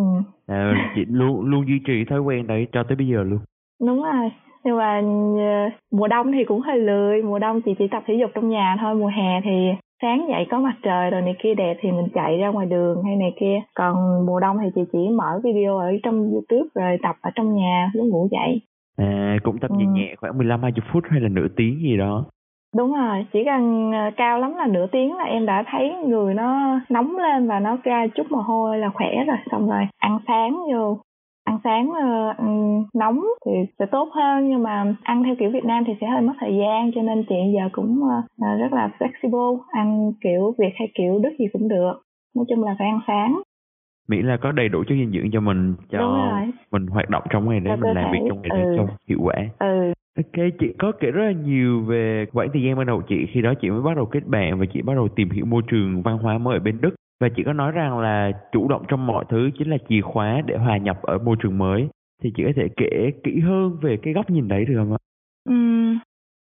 À, 0.47 0.93
chị 0.95 1.05
luôn 1.09 1.41
luôn 1.41 1.69
duy 1.69 1.79
trì 1.87 2.05
thói 2.05 2.21
quen 2.21 2.47
đấy 2.47 2.67
cho 2.73 2.83
tới 2.83 2.97
bây 2.97 3.07
giờ 3.07 3.23
luôn. 3.23 3.39
đúng 3.81 4.03
rồi. 4.03 4.31
Nhưng 4.65 4.77
mà 4.77 5.01
ờ, 5.39 5.71
mùa 5.93 6.09
đông 6.09 6.33
thì 6.33 6.45
cũng 6.45 6.61
hơi 6.61 6.79
lười. 6.79 7.23
Mùa 7.23 7.39
đông 7.39 7.61
chị 7.63 7.75
chỉ 7.79 7.89
tập 7.89 8.03
thể 8.07 8.15
dục 8.21 8.31
trong 8.35 8.49
nhà 8.49 8.77
thôi. 8.81 8.95
Mùa 8.95 9.07
hè 9.17 9.41
thì 9.45 9.71
sáng 10.03 10.27
dậy 10.29 10.47
có 10.51 10.59
mặt 10.61 10.75
trời 10.83 11.11
rồi 11.11 11.23
này 11.23 11.35
kia 11.43 11.55
đẹp 11.55 11.77
thì 11.81 11.93
mình 11.93 12.09
chạy 12.15 12.39
ra 12.39 12.49
ngoài 12.49 12.67
đường 12.67 13.03
hay 13.05 13.17
này 13.17 13.33
kia. 13.41 13.61
Còn 13.75 14.27
mùa 14.27 14.41
đông 14.41 14.57
thì 14.63 14.69
chị 14.75 14.81
chỉ 14.93 14.99
mở 15.19 15.41
video 15.45 15.79
ở 15.79 15.93
trong 16.03 16.31
youtube 16.33 16.69
rồi 16.75 16.99
tập 17.03 17.17
ở 17.21 17.31
trong 17.35 17.57
nhà 17.57 17.91
lúc 17.95 18.07
ngủ 18.07 18.29
dậy. 18.31 18.61
À 18.97 19.37
cũng 19.43 19.59
tập 19.59 19.71
Ừ. 19.71 19.77
nhẹ 19.79 19.87
nhẹ 19.87 20.15
khoảng 20.19 20.39
15 20.39 20.63
20 20.63 20.83
phút 20.93 21.05
hay 21.11 21.21
là 21.21 21.29
nửa 21.29 21.47
tiếng 21.57 21.79
gì 21.83 21.97
đó. 21.97 22.25
Đúng 22.77 22.93
rồi 22.95 23.27
chỉ 23.33 23.39
cần 23.45 23.93
ờ, 23.93 24.11
cao 24.17 24.39
lắm 24.39 24.55
là 24.57 24.67
nửa 24.67 24.87
tiếng 24.87 25.17
là 25.17 25.25
em 25.25 25.47
đã 25.47 25.65
thấy 25.71 25.91
người 26.07 26.35
nó 26.35 26.81
nóng 26.89 27.17
lên 27.17 27.49
và 27.49 27.61
nó 27.61 27.77
ra 27.85 28.07
chút 28.15 28.27
mồ 28.31 28.39
hôi 28.39 28.79
là 28.79 28.91
khỏe 28.95 29.25
rồi. 29.27 29.37
Xong 29.51 29.69
rồi 29.71 29.87
ăn 29.99 30.19
sáng 30.27 30.57
vô 30.73 30.99
ăn 31.45 31.59
sáng 31.65 31.93
ăn 32.39 32.85
nóng 32.95 33.21
thì 33.47 33.53
sẽ 33.79 33.87
tốt 33.87 34.09
hơn 34.13 34.51
nhưng 34.51 34.63
mà 34.63 34.95
ăn 35.03 35.23
theo 35.25 35.35
kiểu 35.39 35.51
Việt 35.51 35.65
Nam 35.65 35.85
thì 35.87 35.93
sẽ 36.01 36.07
hơi 36.07 36.23
mất 36.23 36.33
thời 36.41 36.57
gian 36.61 36.91
cho 36.95 37.03
nên 37.03 37.25
chị 37.29 37.35
giờ 37.55 37.69
cũng 37.73 38.01
ờ, 38.41 38.57
rất 38.57 38.73
là 38.73 38.91
flexible 38.99 39.59
ăn 39.69 40.13
kiểu 40.21 40.55
Việt 40.59 40.73
hay 40.75 40.89
kiểu 40.95 41.19
Đức 41.23 41.31
gì 41.39 41.47
cũng 41.53 41.69
được. 41.69 41.93
Nói 42.37 42.45
chung 42.49 42.65
là 42.65 42.77
phải 42.79 42.89
ăn 42.89 43.01
sáng. 43.07 43.43
Miễn 44.09 44.27
là 44.27 44.37
có 44.37 44.53
đầy 44.53 44.69
đủ 44.69 44.85
chất 44.89 44.95
dinh 44.95 45.11
dưỡng 45.11 45.31
cho 45.33 45.41
mình 45.41 45.75
cho 45.91 46.33
mình 46.71 46.87
hoạt 46.87 47.11
động 47.11 47.23
trong 47.31 47.51
ngày 47.51 47.61
đấy 47.61 47.77
mình 47.77 47.95
làm 47.95 48.13
việc 48.13 48.19
thể, 48.21 48.27
trong 48.29 48.43
ngày 48.43 48.51
ừ. 48.51 48.75
cho 48.77 48.87
hiệu 49.09 49.19
quả. 49.23 49.35
ừ 49.59 49.93
Ok, 50.19 50.45
chị 50.59 50.67
có 50.79 50.93
kể 51.01 51.11
rất 51.11 51.25
là 51.25 51.33
nhiều 51.33 51.83
về 51.83 52.27
quãng 52.33 52.49
thời 52.53 52.63
gian 52.63 52.77
ban 52.77 52.87
đầu 52.87 53.03
chị 53.09 53.27
khi 53.33 53.43
đó 53.43 53.55
chị 53.61 53.71
mới 53.71 53.83
bắt 53.83 53.97
đầu 53.97 54.07
kết 54.07 54.27
bạn 54.27 54.59
và 54.59 54.67
chị 54.73 54.83
bắt 54.83 54.95
đầu 54.95 55.09
tìm 55.09 55.31
hiểu 55.31 55.45
môi 55.45 55.63
trường 55.71 56.03
văn 56.03 56.19
hóa 56.19 56.39
mới 56.39 56.57
ở 56.57 56.61
bên 56.61 56.81
Đức 56.81 56.95
và 57.21 57.29
chị 57.37 57.43
có 57.43 57.53
nói 57.53 57.73
rằng 57.73 57.99
là 57.99 58.33
chủ 58.53 58.69
động 58.69 58.83
trong 58.89 59.07
mọi 59.07 59.25
thứ 59.29 59.51
chính 59.59 59.71
là 59.71 59.77
chìa 59.89 60.01
khóa 60.01 60.43
để 60.47 60.57
hòa 60.57 60.77
nhập 60.77 61.03
ở 61.03 61.19
môi 61.19 61.37
trường 61.43 61.59
mới 61.59 61.89
thì 62.23 62.33
chị 62.37 62.43
có 62.45 62.51
thể 62.57 62.69
kể 62.77 63.11
kỹ 63.25 63.41
hơn 63.41 63.77
về 63.83 63.97
cái 64.03 64.15
góc 64.15 64.31
nhìn 64.31 64.49
đấy 64.49 64.65
được 64.65 64.75
không 64.77 64.93
ạ? 64.93 64.99
Ừ. 65.49 65.55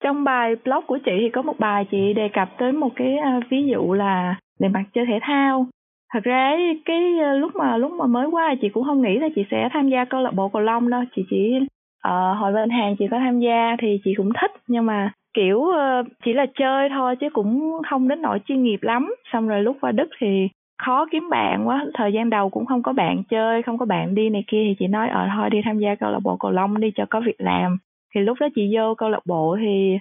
trong 0.04 0.24
bài 0.24 0.54
blog 0.64 0.84
của 0.86 0.98
chị 1.04 1.12
thì 1.20 1.30
có 1.32 1.42
một 1.42 1.58
bài 1.58 1.86
chị 1.90 2.12
đề 2.12 2.28
cập 2.32 2.48
tới 2.58 2.72
một 2.72 2.90
cái 2.96 3.16
ờ, 3.16 3.40
ví 3.50 3.66
dụ 3.72 3.92
là 3.92 4.36
về 4.60 4.68
mặt 4.68 4.84
chơi 4.94 5.04
thể 5.06 5.18
thao 5.22 5.66
thật 6.12 6.20
ra 6.24 6.48
ấy, 6.48 6.82
cái 6.84 7.18
ờ, 7.18 7.36
lúc 7.36 7.56
mà 7.56 7.76
lúc 7.76 7.92
mà 7.92 8.06
mới 8.06 8.26
qua 8.26 8.54
chị 8.60 8.68
cũng 8.68 8.84
không 8.84 9.02
nghĩ 9.02 9.18
là 9.18 9.28
chị 9.34 9.44
sẽ 9.50 9.68
tham 9.72 9.88
gia 9.88 10.04
câu 10.04 10.20
lạc 10.20 10.34
bộ 10.34 10.48
cầu 10.48 10.62
lông 10.62 10.90
đâu 10.90 11.02
chị 11.16 11.24
chỉ 11.30 11.58
ờ, 12.02 12.34
hồi 12.34 12.52
bên 12.52 12.70
hàng 12.70 12.96
chị 12.98 13.04
có 13.10 13.18
tham 13.18 13.40
gia 13.40 13.76
thì 13.80 14.00
chị 14.04 14.14
cũng 14.16 14.30
thích 14.40 14.50
nhưng 14.66 14.86
mà 14.86 15.12
kiểu 15.34 15.58
uh, 15.58 16.06
chỉ 16.24 16.32
là 16.32 16.46
chơi 16.58 16.88
thôi 16.88 17.16
chứ 17.16 17.26
cũng 17.32 17.80
không 17.90 18.08
đến 18.08 18.22
nỗi 18.22 18.38
chuyên 18.46 18.62
nghiệp 18.62 18.78
lắm. 18.82 19.14
Xong 19.32 19.48
rồi 19.48 19.62
lúc 19.62 19.76
qua 19.80 19.92
Đức 19.92 20.08
thì 20.18 20.48
khó 20.82 21.06
kiếm 21.10 21.30
bạn 21.30 21.68
quá 21.68 21.84
thời 21.94 22.12
gian 22.12 22.30
đầu 22.30 22.50
cũng 22.50 22.66
không 22.66 22.82
có 22.82 22.92
bạn 22.92 23.22
chơi 23.30 23.62
không 23.62 23.78
có 23.78 23.86
bạn 23.86 24.14
đi 24.14 24.28
này 24.30 24.44
kia 24.46 24.64
thì 24.68 24.74
chị 24.78 24.86
nói 24.86 25.08
ờ 25.08 25.28
thôi 25.36 25.50
đi 25.50 25.60
tham 25.64 25.78
gia 25.78 25.94
câu 25.94 26.10
lạc 26.10 26.20
bộ 26.22 26.36
cầu 26.36 26.50
lông 26.50 26.80
đi 26.80 26.90
cho 26.94 27.04
có 27.10 27.20
việc 27.20 27.40
làm. 27.40 27.78
Thì 28.14 28.20
lúc 28.20 28.38
đó 28.40 28.48
chị 28.54 28.76
vô 28.76 28.94
câu 28.94 29.08
lạc 29.08 29.26
bộ 29.26 29.56
thì 29.60 29.98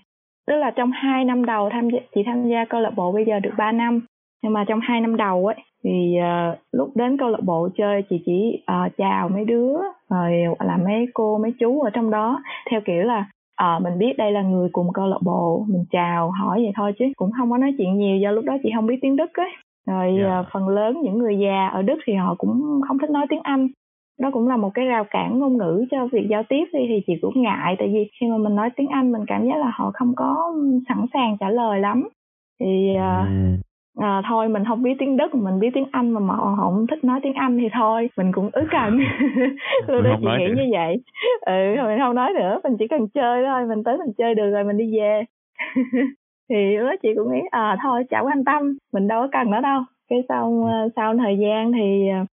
tức 0.48 0.56
là 0.56 0.72
trong 0.72 0.92
hai 0.92 1.26
năm 1.26 1.46
đầu 1.46 1.70
tham 1.70 1.90
gia 1.90 2.00
chị 2.16 2.22
tham 2.26 2.50
gia 2.50 2.66
câu 2.66 2.82
lạc 2.82 2.92
bộ 2.96 3.12
bây 3.12 3.26
giờ 3.26 3.40
được 3.40 3.54
3 3.58 3.72
năm 3.72 4.00
nhưng 4.44 4.54
mà 4.54 4.66
trong 4.68 4.80
hai 4.80 5.02
năm 5.02 5.18
đầu 5.18 5.46
ấy 5.46 5.56
thì 5.84 6.16
ờ, 6.22 6.58
lúc 6.72 6.90
đến 6.96 7.18
câu 7.18 7.30
lạc 7.30 7.42
bộ 7.44 7.70
chơi 7.78 8.04
chị 8.10 8.22
chỉ 8.26 8.64
ờ, 8.66 8.90
chào 8.98 9.30
mấy 9.30 9.46
đứa 9.46 9.74
rồi 10.10 10.32
là 10.60 10.78
mấy 10.78 11.06
cô 11.14 11.38
mấy 11.38 11.54
chú 11.60 11.82
ở 11.82 11.90
trong 11.90 12.10
đó. 12.12 12.42
Theo 12.72 12.82
kiểu 12.86 13.04
là 13.04 13.26
ờ 13.56 13.80
mình 13.80 13.98
biết 13.98 14.18
đây 14.18 14.32
là 14.32 14.42
người 14.42 14.70
cùng 14.72 14.94
câu 14.94 15.08
lạc 15.08 15.20
bộ 15.24 15.66
mình 15.70 15.86
chào 15.92 16.32
hỏi 16.32 16.60
vậy 16.64 16.72
thôi 16.76 16.94
chứ 17.00 17.06
cũng 17.16 17.32
không 17.38 17.52
có 17.52 17.58
nói 17.58 17.74
chuyện 17.78 17.98
nhiều 17.98 18.18
do 18.18 18.32
lúc 18.32 18.46
đó 18.46 18.58
chị 18.64 18.70
không 18.76 18.88
biết 18.88 19.00
tiếng 19.02 19.16
đức 19.16 19.34
ấy. 19.34 19.50
Rồi 19.88 20.18
ờ, 20.24 20.46
phần 20.54 20.68
lớn 20.68 21.02
những 21.02 21.18
người 21.18 21.38
già 21.38 21.68
ở 21.68 21.82
đức 21.82 21.98
thì 22.06 22.14
họ 22.14 22.36
cũng 22.38 22.82
không 22.88 22.98
thích 23.00 23.10
nói 23.10 23.26
tiếng 23.30 23.42
anh. 23.44 23.68
Đó 24.20 24.30
cũng 24.34 24.48
là 24.48 24.58
một 24.58 24.70
cái 24.74 24.86
rào 24.86 25.04
cản 25.10 25.40
ngôn 25.40 25.58
ngữ 25.58 25.86
cho 25.92 26.08
việc 26.12 26.28
giao 26.30 26.44
tiếp 26.50 26.66
đi 26.74 26.80
thì 26.88 27.02
chị 27.08 27.14
cũng 27.22 27.42
ngại 27.42 27.76
tại 27.80 27.88
vì 27.94 28.10
khi 28.20 28.28
mà 28.28 28.38
mình 28.38 28.56
nói 28.56 28.70
tiếng 28.76 28.88
anh 28.88 29.12
mình 29.12 29.26
cảm 29.28 29.46
giác 29.46 29.58
là 29.58 29.72
họ 29.74 29.92
không 29.94 30.14
có 30.16 30.54
sẵn 30.90 31.06
sàng 31.14 31.38
trả 31.40 31.50
lời 31.50 31.80
lắm. 31.80 32.10
Thì 32.60 32.96
ờ, 32.96 33.02
À, 33.04 33.28
à, 33.98 34.22
thôi 34.30 34.50
mình 34.50 34.64
không 34.68 34.84
biết 34.84 34.94
tiếng 35.00 35.18
Đức 35.18 35.36
mình 35.36 35.60
biết 35.60 35.70
tiếng 35.74 35.88
Anh 35.92 36.12
mà 36.12 36.20
mà 36.20 36.36
họ 36.36 36.56
không 36.56 36.88
thích 36.88 37.04
nói 37.04 37.20
tiếng 37.24 37.34
Anh 37.34 37.58
thì 37.58 37.70
thôi 37.74 38.10
mình 38.18 38.32
cũng 38.32 38.50
ứ 38.54 38.68
cần 38.72 38.98
Mình 39.88 40.04
đó 40.04 40.18
chị 40.20 40.28
nghĩ 40.38 40.48
nữa. 40.48 40.54
như 40.56 40.70
vậy. 40.72 40.96
Ừ 41.42 41.76
thôi 41.78 41.88
mình 41.88 42.00
không 42.00 42.16
nói 42.16 42.34
nữa 42.34 42.60
mình 42.64 42.74
chỉ 42.80 42.88
cần 42.88 43.08
chơi 43.14 43.44
thôi 43.46 43.66
mình 43.70 43.84
tới 43.84 43.98
mình 43.98 44.14
chơi 44.18 44.36
được 44.36 44.52
rồi 44.52 44.64
mình 44.64 44.78
đi 44.78 44.98
về. 44.98 45.24
Thì 46.50 46.78
lúc 46.78 46.86
đó 46.90 46.96
chị 47.02 47.10
cũng 47.16 47.34
nghĩ 47.34 47.42
à 47.52 47.78
thôi 47.84 48.04
chả 48.10 48.20
quan 48.20 48.44
tâm 48.44 48.78
mình 48.94 49.08
đâu 49.08 49.22
có 49.22 49.28
cần 49.32 49.52
nó 49.52 49.62
đâu. 49.62 49.82
Cái 50.10 50.20
sau 50.30 50.64
ờ, 50.68 50.90
sau 50.96 51.16
thời 51.18 51.38
gian 51.38 51.72
thì 51.72 52.08
ờ, 52.10 52.26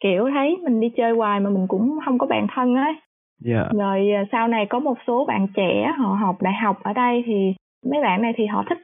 kiểu 0.00 0.28
thấy 0.34 0.56
mình 0.64 0.80
đi 0.80 0.88
chơi 0.96 1.12
hoài 1.12 1.40
mà 1.40 1.50
mình 1.50 1.66
cũng 1.68 1.98
không 2.04 2.18
có 2.18 2.26
bạn 2.26 2.46
thân 2.54 2.74
ấy. 2.74 2.92
Dạ. 3.40 3.68
rồi 3.78 4.10
à, 4.10 4.24
sau 4.32 4.48
này 4.48 4.66
có 4.66 4.78
một 4.78 4.98
số 5.06 5.24
bạn 5.24 5.46
trẻ 5.54 5.92
họ 5.98 6.14
học 6.14 6.36
đại 6.42 6.54
học 6.62 6.76
ở 6.82 6.92
đây 6.92 7.22
thì 7.26 7.54
mấy 7.90 8.00
bạn 8.02 8.22
này 8.22 8.32
thì 8.36 8.46
họ 8.46 8.64
thích 8.68 8.78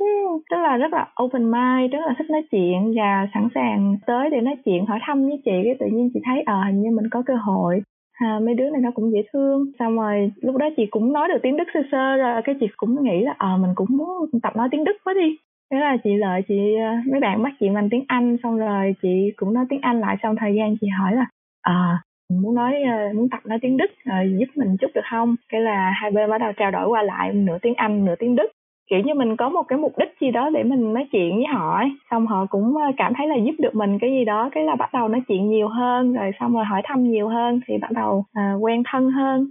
tức 0.51 0.57
là 0.57 0.77
rất 0.77 0.93
là 0.93 1.09
open 1.23 1.51
mind 1.51 1.93
rất 1.93 2.01
là 2.07 2.15
thích 2.19 2.31
nói 2.31 2.43
chuyện 2.51 2.95
và 2.97 3.29
sẵn 3.35 3.49
sàng 3.55 3.97
tới 4.07 4.31
để 4.31 4.41
nói 4.41 4.57
chuyện 4.65 4.87
hỏi 4.87 4.99
thăm 5.03 5.23
với 5.29 5.43
chị. 5.45 5.53
Cái 5.65 5.75
tự 5.81 5.87
nhiên 5.93 6.11
chị 6.15 6.21
thấy 6.25 6.43
ờ 6.47 6.63
hình 6.67 6.83
như 6.83 6.91
mình 6.91 7.09
có 7.11 7.23
cơ 7.27 7.35
hội. 7.35 7.83
À, 8.13 8.39
mấy 8.43 8.55
đứa 8.55 8.71
này 8.71 8.81
nó 8.81 8.91
cũng 8.95 9.13
dễ 9.13 9.23
thương. 9.33 9.65
Xong 9.79 9.97
rồi 9.97 10.33
lúc 10.43 10.57
đó 10.57 10.69
chị 10.77 10.87
cũng 10.87 11.13
nói 11.13 11.29
được 11.29 11.39
tiếng 11.43 11.57
đức 11.57 11.69
sơ 11.75 11.81
sơ 11.93 12.17
rồi 12.17 12.43
cái 12.45 12.55
chị 12.61 12.67
cũng 12.77 13.05
nghĩ 13.05 13.21
là 13.21 13.35
ờ 13.39 13.57
mình 13.57 13.71
cũng 13.75 13.89
muốn 13.91 14.09
tập 14.43 14.57
nói 14.57 14.69
tiếng 14.71 14.85
đức 14.85 14.97
quá 15.05 15.15
đi. 15.15 15.37
Thế 15.71 15.79
là 15.79 15.97
chị 16.05 16.11
lợi 16.15 16.43
chị 16.49 16.75
ờ, 16.81 16.93
mấy 17.13 17.21
bạn 17.21 17.43
bắt 17.43 17.53
chị 17.61 17.67
bằng 17.75 17.89
tiếng 17.91 18.05
anh 18.09 18.37
xong 18.43 18.59
rồi 18.59 18.95
chị 19.03 19.33
cũng 19.37 19.55
nói 19.55 19.65
tiếng 19.69 19.81
anh 19.81 20.01
lại. 20.01 20.17
Xong 20.23 20.37
thời 20.37 20.55
gian 20.55 20.77
chị 20.81 20.87
hỏi 20.99 21.13
là 21.15 21.27
ờ 21.63 21.97
muốn 22.43 22.55
nói 22.55 22.75
ờ, 22.83 23.13
muốn 23.15 23.29
tập 23.31 23.41
nói 23.45 23.59
tiếng 23.63 23.77
Đức 23.77 23.91
rồi 24.05 24.37
giúp 24.39 24.47
mình 24.57 24.77
chút 24.81 24.91
được 24.95 25.05
không? 25.11 25.37
Cái 25.49 25.61
là 25.61 25.91
hai 25.95 26.11
bên 26.11 26.31
bắt 26.31 26.39
đầu 26.39 26.53
trao 26.57 26.71
đổi 26.71 26.89
qua 26.89 27.03
lại 27.03 27.33
nửa 27.33 27.59
tiếng 27.63 27.75
Anh 27.75 28.05
nửa 28.05 28.15
tiếng 28.19 28.37
Đức 28.37 28.47
kiểu 28.91 29.01
như 29.01 29.15
mình 29.15 29.37
có 29.37 29.49
một 29.49 29.63
cái 29.69 29.79
mục 29.79 29.93
đích 29.99 30.09
gì 30.21 30.31
đó 30.31 30.51
để 30.51 30.63
mình 30.63 30.93
nói 30.95 31.07
chuyện 31.13 31.37
với 31.37 31.47
họ 31.53 31.77
ấy. 31.77 31.91
xong 32.11 32.27
họ 32.27 32.47
cũng 32.51 32.77
ờ, 32.77 32.93
cảm 32.97 33.13
thấy 33.17 33.27
là 33.29 33.37
giúp 33.37 33.53
được 33.59 33.75
mình 33.75 33.99
cái 33.99 34.11
gì 34.11 34.25
đó 34.25 34.49
cái 34.53 34.65
là 34.65 34.75
bắt 34.77 34.91
đầu 34.93 35.09
nói 35.09 35.21
chuyện 35.29 35.49
nhiều 35.51 35.69
hơn 35.69 36.13
rồi 36.13 36.31
xong 36.41 36.55
rồi 36.55 36.65
hỏi 36.65 36.83
thăm 36.85 37.03
nhiều 37.11 37.29
hơn 37.29 37.61
thì 37.67 37.75
bắt 37.81 37.91
đầu 37.93 38.25
à, 38.33 38.55
quen 38.61 38.83
thân 38.93 39.11
hơn 39.11 39.47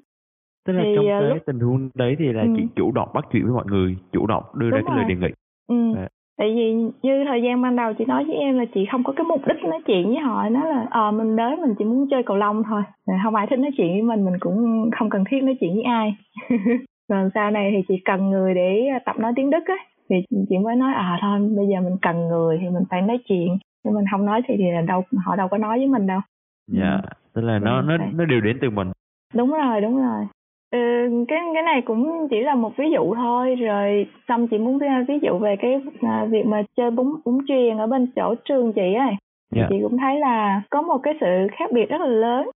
Tức 0.67 0.73
là 0.73 0.83
Thì, 0.83 0.91
trong 0.95 1.07
à, 1.07 1.19
cái 1.19 1.29
lúc- 1.29 1.37
tình 1.45 1.59
huống 1.59 1.89
đấy 1.95 2.15
thì 2.19 2.25
là 2.33 2.41
Ừ. 2.41 2.47
chị 2.57 2.63
chủ 2.75 2.91
động 2.91 3.09
bắt 3.13 3.25
chuyện 3.31 3.43
với 3.43 3.53
mọi 3.53 3.65
người, 3.67 3.97
chủ 4.11 4.27
động 4.27 4.43
đưa 4.55 4.69
ra 4.69 4.77
Đúng 4.77 4.85
cái 4.87 4.95
lời 4.95 5.05
rồi. 5.05 5.15
đề 5.15 5.15
nghị. 5.27 5.33
ừ. 5.67 5.93
Dạ. 5.95 6.07
tại 6.37 6.53
vì 6.55 6.73
như 7.01 7.23
thời 7.27 7.41
gian 7.41 7.61
ban 7.61 7.75
đầu 7.75 7.93
chị 7.93 8.05
nói 8.05 8.23
với 8.25 8.35
em 8.35 8.57
là 8.57 8.65
chị 8.73 8.85
không 8.91 9.03
có 9.03 9.13
cái 9.15 9.23
mục 9.23 9.41
đích 9.47 9.63
nói 9.63 9.79
chuyện 9.85 10.07
với 10.07 10.17
họ 10.17 10.49
nói 10.49 10.69
là 10.69 10.87
ờ 10.91 11.11
mình 11.11 11.35
đến 11.35 11.61
mình 11.61 11.75
chỉ 11.79 11.85
muốn 11.85 12.07
chơi 12.11 12.23
cầu 12.23 12.37
lông 12.37 12.63
thôi 12.63 12.81
Rồi 13.07 13.17
không 13.23 13.35
ai 13.35 13.47
thích 13.49 13.59
nói 13.59 13.71
chuyện 13.77 13.91
với 13.93 14.01
mình 14.01 14.25
mình 14.25 14.39
cũng 14.39 14.89
không 14.99 15.09
cần 15.09 15.23
thiết 15.29 15.43
nói 15.43 15.57
chuyện 15.59 15.73
với 15.73 15.83
ai 15.83 16.15
rồi 17.11 17.29
sau 17.33 17.51
này 17.51 17.71
thì 17.75 17.83
chị 17.87 18.01
cần 18.05 18.29
người 18.29 18.53
để 18.53 18.87
tập 19.05 19.19
nói 19.19 19.33
tiếng 19.35 19.49
đức 19.49 19.63
á 19.67 19.75
thì 20.09 20.15
chị 20.49 20.57
mới 20.57 20.75
nói 20.75 20.93
à 20.93 21.17
thôi 21.21 21.39
bây 21.57 21.67
giờ 21.67 21.81
mình 21.81 21.97
cần 22.01 22.27
người 22.27 22.57
thì 22.61 22.69
mình 22.69 22.83
phải 22.89 23.01
nói 23.01 23.19
chuyện. 23.27 23.57
Nhưng 23.83 23.93
mình 23.93 24.05
không 24.11 24.25
nói 24.25 24.41
thì, 24.47 24.55
thì 24.57 24.65
đâu 24.87 25.03
họ 25.25 25.35
đâu 25.35 25.47
có 25.47 25.57
nói 25.57 25.77
với 25.77 25.87
mình 25.87 26.07
đâu. 26.07 26.19
Dạ, 26.67 27.01
tức 27.33 27.41
là 27.41 27.59
nó 27.59 27.81
nó 27.81 27.97
nó 28.13 28.25
đều 28.25 28.41
đến 28.41 28.57
từ 28.61 28.69
mình. 28.69 28.91
đúng 29.33 29.51
rồi 29.51 29.81
đúng 29.81 29.97
rồi. 29.97 30.25
Ừ, 30.71 30.79
cái 31.27 31.39
cái 31.53 31.63
này 31.63 31.81
cũng 31.81 32.27
chỉ 32.29 32.41
là 32.41 32.55
một 32.55 32.71
ví 32.77 32.85
dụ 32.93 33.15
thôi 33.15 33.55
rồi 33.55 34.07
xong 34.27 34.47
chị 34.47 34.57
muốn 34.57 34.79
ví- 35.07 35.19
dụ 35.21 35.37
về 35.37 35.55
cái 35.55 35.81
à, 36.01 36.25
việc 36.25 36.45
mà 36.45 36.63
chơi 36.77 36.91
bóng 36.91 37.13
bóng 37.25 37.39
chuyền 37.47 37.77
ở 37.77 37.87
bên 37.87 38.07
chỗ 38.15 38.35
trường 38.45 38.73
chị 38.73 38.93
ấy. 38.93 39.15
Dạ. 39.55 39.67
chị 39.69 39.75
cũng 39.81 39.97
thấy 39.97 40.19
là 40.19 40.61
có 40.69 40.81
một 40.81 40.97
cái 40.97 41.13
sự 41.21 41.47
khác 41.51 41.71
biệt 41.73 41.89
rất 41.89 42.01
là 42.01 42.07
lớn. 42.07 42.49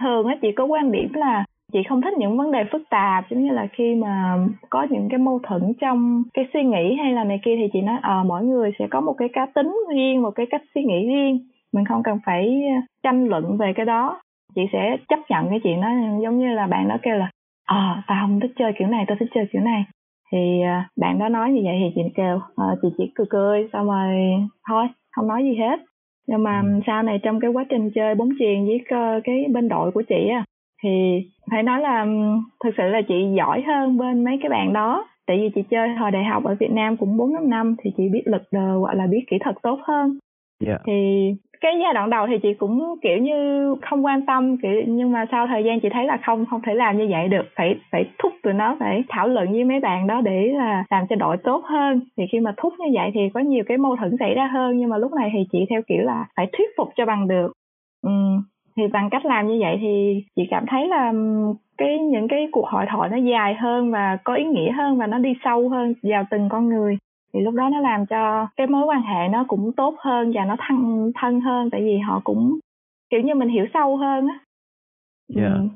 Thường 0.00 0.26
á 0.26 0.36
chị 0.42 0.52
có 0.52 0.64
quan 0.64 0.92
điểm 0.92 1.12
là 1.12 1.44
chị 1.72 1.78
không 1.88 2.02
thích 2.02 2.14
những 2.18 2.36
vấn 2.36 2.52
đề 2.52 2.64
phức 2.72 2.82
tạp 2.90 3.30
giống 3.30 3.44
như 3.44 3.52
là 3.52 3.66
khi 3.72 3.94
mà 3.94 4.38
có 4.70 4.86
những 4.90 5.08
cái 5.10 5.18
mâu 5.18 5.40
thuẫn 5.42 5.72
trong 5.80 6.22
cái 6.34 6.44
suy 6.52 6.62
nghĩ 6.62 6.96
hay 7.02 7.12
là 7.12 7.24
này 7.24 7.40
kia 7.44 7.56
thì 7.56 7.68
chị 7.72 7.80
nói 7.80 7.98
ờ 8.02 8.20
à, 8.20 8.24
mỗi 8.26 8.44
người 8.44 8.70
sẽ 8.78 8.86
có 8.90 9.00
một 9.00 9.14
cái 9.18 9.28
cá 9.32 9.46
tính 9.54 9.76
riêng 9.94 10.22
một 10.22 10.30
cái 10.30 10.46
cách 10.50 10.62
suy 10.74 10.84
nghĩ 10.84 11.08
riêng 11.08 11.38
mình 11.72 11.84
không 11.84 12.02
cần 12.02 12.18
phải 12.26 12.62
tranh 13.02 13.24
luận 13.24 13.56
về 13.56 13.72
cái 13.76 13.86
đó. 13.86 14.20
Chị 14.54 14.62
sẽ 14.72 14.96
chấp 15.08 15.18
nhận 15.28 15.50
cái 15.50 15.60
chuyện 15.62 15.80
đó 15.80 15.88
giống 16.22 16.38
như 16.38 16.54
là 16.54 16.66
bạn 16.66 16.88
đó 16.88 16.96
kêu 17.02 17.16
là 17.16 17.30
ờ 17.66 17.76
à, 17.76 18.02
tao 18.06 18.26
không 18.26 18.40
thích 18.40 18.52
chơi 18.58 18.72
kiểu 18.78 18.88
này 18.88 19.04
tao 19.08 19.16
thích 19.20 19.28
chơi 19.34 19.46
kiểu 19.52 19.62
này. 19.62 19.84
Thì 20.32 20.62
à, 20.62 20.88
bạn 21.00 21.18
đó 21.18 21.28
nói 21.28 21.50
như 21.50 21.60
vậy 21.64 21.76
thì 21.80 21.92
chị 21.94 22.12
kêu 22.14 22.40
à, 22.56 22.66
chị 22.82 22.88
chỉ 22.98 23.12
cười 23.14 23.26
cười 23.30 23.68
xong 23.72 23.86
rồi 23.86 24.16
thôi 24.68 24.86
không 25.16 25.28
nói 25.28 25.42
gì 25.42 25.56
hết. 25.56 25.80
Nhưng 26.26 26.42
mà 26.42 26.60
ừ. 26.60 26.80
sau 26.86 27.02
này 27.02 27.18
trong 27.22 27.40
cái 27.40 27.50
quá 27.50 27.64
trình 27.68 27.90
chơi 27.94 28.14
bóng 28.14 28.28
chuyền 28.38 28.66
với 28.66 28.84
cái 29.24 29.46
bên 29.52 29.68
đội 29.68 29.90
của 29.90 30.02
chị 30.08 30.28
á 30.32 30.44
thì 30.82 31.24
phải 31.50 31.62
nói 31.62 31.80
là 31.80 32.06
thực 32.64 32.70
sự 32.76 32.82
là 32.82 33.02
chị 33.08 33.14
giỏi 33.36 33.62
hơn 33.66 33.98
bên 33.98 34.24
mấy 34.24 34.38
cái 34.42 34.50
bạn 34.50 34.72
đó. 34.72 35.06
Tại 35.26 35.38
vì 35.38 35.50
chị 35.54 35.62
chơi 35.70 35.88
hồi 35.88 36.10
đại 36.10 36.24
học 36.24 36.44
ở 36.44 36.56
Việt 36.60 36.70
Nam 36.70 36.96
cũng 36.96 37.16
bốn 37.16 37.32
năm 37.32 37.50
năm 37.50 37.76
thì 37.84 37.90
chị 37.96 38.08
biết 38.08 38.22
lực 38.24 38.42
đờ 38.50 38.80
gọi 38.80 38.96
là 38.96 39.06
biết 39.06 39.24
kỹ 39.30 39.36
thuật 39.44 39.56
tốt 39.62 39.78
hơn. 39.82 40.18
Yeah. 40.66 40.78
Dạ. 40.78 40.82
thì 40.86 40.92
cái 41.60 41.72
giai 41.82 41.94
đoạn 41.94 42.10
đầu 42.10 42.26
thì 42.26 42.38
chị 42.42 42.54
cũng 42.54 42.94
kiểu 43.02 43.18
như 43.18 43.74
không 43.82 44.04
quan 44.04 44.26
tâm 44.26 44.56
kiểu 44.56 44.82
nhưng 44.86 45.12
mà 45.12 45.26
sau 45.30 45.46
thời 45.46 45.64
gian 45.64 45.80
chị 45.80 45.88
thấy 45.92 46.04
là 46.04 46.18
không 46.24 46.46
không 46.46 46.60
thể 46.66 46.74
làm 46.74 46.98
như 46.98 47.06
vậy 47.10 47.28
được. 47.28 47.42
Phải 47.56 47.74
phải 47.92 48.04
thúc 48.18 48.32
tụi 48.42 48.52
nó 48.52 48.76
phải 48.80 49.02
thảo 49.08 49.28
luận 49.28 49.52
với 49.52 49.64
mấy 49.64 49.80
bạn 49.80 50.06
đó 50.06 50.20
để 50.20 50.52
là 50.54 50.84
làm 50.90 51.06
cho 51.10 51.16
đội 51.16 51.36
tốt 51.36 51.64
hơn. 51.64 52.00
Thì 52.16 52.24
khi 52.32 52.40
mà 52.40 52.54
thúc 52.56 52.72
như 52.78 52.86
vậy 52.94 53.10
thì 53.14 53.20
có 53.34 53.40
nhiều 53.40 53.64
cái 53.66 53.78
mâu 53.78 53.96
thuẫn 53.96 54.16
xảy 54.18 54.34
ra 54.34 54.46
hơn 54.52 54.78
nhưng 54.78 54.88
mà 54.88 54.98
lúc 54.98 55.12
này 55.12 55.30
thì 55.32 55.38
chị 55.52 55.66
theo 55.70 55.82
kiểu 55.86 56.02
là 56.02 56.26
phải 56.36 56.46
thuyết 56.52 56.70
phục 56.76 56.88
cho 56.96 57.06
bằng 57.06 57.28
được. 57.28 57.52
Ừ, 58.02 58.10
thì 58.76 58.82
bằng 58.92 59.10
cách 59.10 59.24
làm 59.24 59.48
như 59.48 59.58
vậy 59.60 59.78
thì 59.80 60.24
chị 60.36 60.42
cảm 60.50 60.64
thấy 60.66 60.88
là 60.88 61.12
cái 61.78 61.98
những 61.98 62.28
cái 62.28 62.48
cuộc 62.52 62.66
hội 62.68 62.84
thoại 62.88 63.10
nó 63.10 63.16
dài 63.16 63.54
hơn 63.54 63.90
và 63.90 64.18
có 64.24 64.34
ý 64.34 64.44
nghĩa 64.44 64.72
hơn 64.72 64.98
và 64.98 65.06
nó 65.06 65.18
đi 65.18 65.34
sâu 65.44 65.68
hơn 65.68 65.94
vào 66.02 66.24
từng 66.30 66.48
con 66.48 66.68
người 66.68 66.98
thì 67.34 67.40
lúc 67.40 67.54
đó 67.54 67.68
nó 67.72 67.80
làm 67.80 68.06
cho 68.06 68.46
cái 68.56 68.66
mối 68.66 68.84
quan 68.84 69.02
hệ 69.02 69.28
nó 69.28 69.44
cũng 69.48 69.72
tốt 69.76 69.94
hơn 69.98 70.32
và 70.34 70.44
nó 70.44 70.56
thân 70.68 71.10
thân 71.14 71.40
hơn 71.40 71.70
tại 71.70 71.80
vì 71.80 71.98
họ 71.98 72.20
cũng 72.24 72.58
kiểu 73.10 73.20
như 73.20 73.34
mình 73.34 73.48
hiểu 73.48 73.66
sâu 73.74 73.96
hơn 73.96 74.26
á 74.28 74.38
dạ 75.28 75.42
yeah. 75.42 75.54
ừ. 75.54 75.68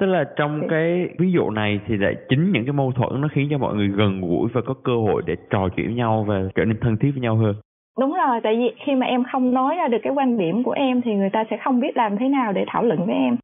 tức 0.00 0.06
là 0.06 0.24
trong 0.36 0.62
cái 0.68 1.08
ví 1.18 1.32
dụ 1.32 1.50
này 1.50 1.80
thì 1.86 1.96
lại 1.96 2.14
chính 2.28 2.52
những 2.52 2.64
cái 2.64 2.72
mâu 2.72 2.92
thuẫn 2.92 3.20
nó 3.20 3.28
khiến 3.32 3.48
cho 3.50 3.58
mọi 3.58 3.74
người 3.74 3.88
gần 3.88 4.20
gũi 4.20 4.48
và 4.52 4.60
có 4.66 4.74
cơ 4.84 4.92
hội 4.96 5.22
để 5.26 5.36
trò 5.50 5.68
chuyện 5.76 5.86
với 5.86 5.94
nhau 5.94 6.24
và 6.28 6.42
trở 6.54 6.64
nên 6.64 6.76
thân 6.80 6.96
thiết 6.96 7.10
với 7.10 7.20
nhau 7.20 7.36
hơn 7.36 7.54
đúng 8.00 8.12
rồi 8.12 8.40
tại 8.42 8.56
vì 8.56 8.70
khi 8.86 8.94
mà 8.94 9.06
em 9.06 9.24
không 9.32 9.54
nói 9.54 9.76
ra 9.76 9.88
được 9.88 9.98
cái 10.02 10.12
quan 10.16 10.38
điểm 10.38 10.62
của 10.62 10.72
em 10.72 11.00
thì 11.02 11.14
người 11.14 11.30
ta 11.32 11.44
sẽ 11.50 11.56
không 11.64 11.80
biết 11.80 11.96
làm 11.96 12.16
thế 12.18 12.28
nào 12.28 12.52
để 12.52 12.64
thảo 12.68 12.82
luận 12.82 13.06
với 13.06 13.14
em. 13.14 13.36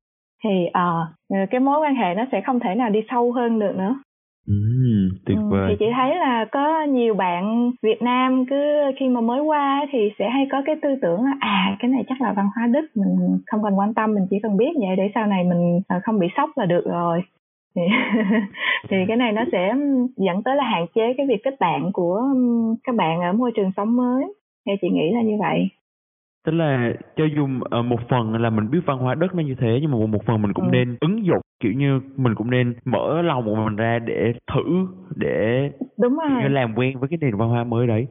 Thì 0.44 0.66
uh, 0.68 1.48
cái 1.50 1.60
mối 1.60 1.80
quan 1.80 1.94
hệ 1.94 2.14
nó 2.14 2.24
sẽ 2.32 2.40
không 2.46 2.60
thể 2.60 2.74
nào 2.74 2.90
đi 2.90 3.00
sâu 3.10 3.32
hơn 3.32 3.58
được 3.58 3.72
nữa. 3.76 3.94
Ừ, 4.46 4.54
tuyệt 5.26 5.38
vời. 5.50 5.60
Ừ, 5.60 5.66
thì 5.68 5.76
chị 5.78 5.86
thấy 5.96 6.16
là 6.16 6.44
có 6.52 6.82
nhiều 6.82 7.14
bạn 7.14 7.70
Việt 7.82 8.02
Nam 8.02 8.44
cứ 8.50 8.56
khi 9.00 9.08
mà 9.08 9.20
mới 9.20 9.40
qua 9.40 9.86
thì 9.92 9.98
sẽ 10.18 10.28
hay 10.28 10.46
có 10.50 10.62
cái 10.66 10.76
tư 10.82 10.88
tưởng 11.02 11.24
là 11.24 11.32
à 11.40 11.76
cái 11.78 11.90
này 11.90 12.04
chắc 12.08 12.20
là 12.20 12.32
văn 12.32 12.48
hóa 12.54 12.66
Đức 12.66 12.86
mình 12.94 13.38
không 13.46 13.62
cần 13.62 13.78
quan 13.78 13.94
tâm 13.94 14.14
mình 14.14 14.26
chỉ 14.30 14.36
cần 14.42 14.56
biết 14.56 14.72
vậy 14.80 14.96
để 14.96 15.10
sau 15.14 15.26
này 15.26 15.44
mình 15.44 15.80
à, 15.88 16.00
không 16.04 16.18
bị 16.18 16.26
sốc 16.36 16.50
là 16.56 16.66
được 16.66 16.84
rồi. 16.86 17.22
Thì, 17.76 17.82
thì 18.88 18.96
cái 19.08 19.16
này 19.16 19.32
nó 19.32 19.42
sẽ 19.52 19.74
dẫn 20.16 20.42
tới 20.42 20.56
là 20.56 20.64
hạn 20.64 20.86
chế 20.94 21.14
cái 21.16 21.26
việc 21.26 21.40
kết 21.44 21.54
bạn 21.60 21.90
của 21.92 22.22
các 22.84 22.94
bạn 22.94 23.20
ở 23.20 23.32
môi 23.32 23.52
trường 23.54 23.70
sống 23.76 23.96
mới 23.96 24.24
theo 24.66 24.76
chị 24.80 24.88
nghĩ 24.88 25.12
là 25.14 25.22
như 25.22 25.36
vậy. 25.40 25.68
Tức 26.46 26.52
là 26.52 26.92
cho 27.16 27.24
dù 27.36 27.44
uh, 27.44 27.84
một 27.84 28.00
phần 28.08 28.34
là 28.34 28.50
mình 28.50 28.70
biết 28.70 28.78
văn 28.86 28.98
hóa 28.98 29.14
đất 29.14 29.34
nó 29.34 29.42
như 29.42 29.54
thế 29.60 29.78
nhưng 29.82 29.90
mà 29.90 30.06
một 30.06 30.26
phần 30.26 30.42
mình 30.42 30.52
cũng 30.52 30.64
ừ. 30.64 30.70
nên 30.72 30.96
ứng 31.00 31.26
dụng 31.26 31.40
kiểu 31.60 31.72
như 31.72 32.00
mình 32.16 32.34
cũng 32.34 32.50
nên 32.50 32.74
mở 32.84 33.22
lòng 33.22 33.44
của 33.44 33.54
mình 33.54 33.76
ra 33.76 33.98
để 33.98 34.32
thử 34.52 34.86
để 35.16 35.70
đúng 35.98 36.16
rồi 36.16 36.42
như 36.42 36.48
làm 36.48 36.74
quen 36.76 36.98
với 36.98 37.08
cái 37.08 37.18
nền 37.20 37.36
văn 37.36 37.48
hóa 37.48 37.64
mới 37.64 37.86
đấy. 37.86 38.06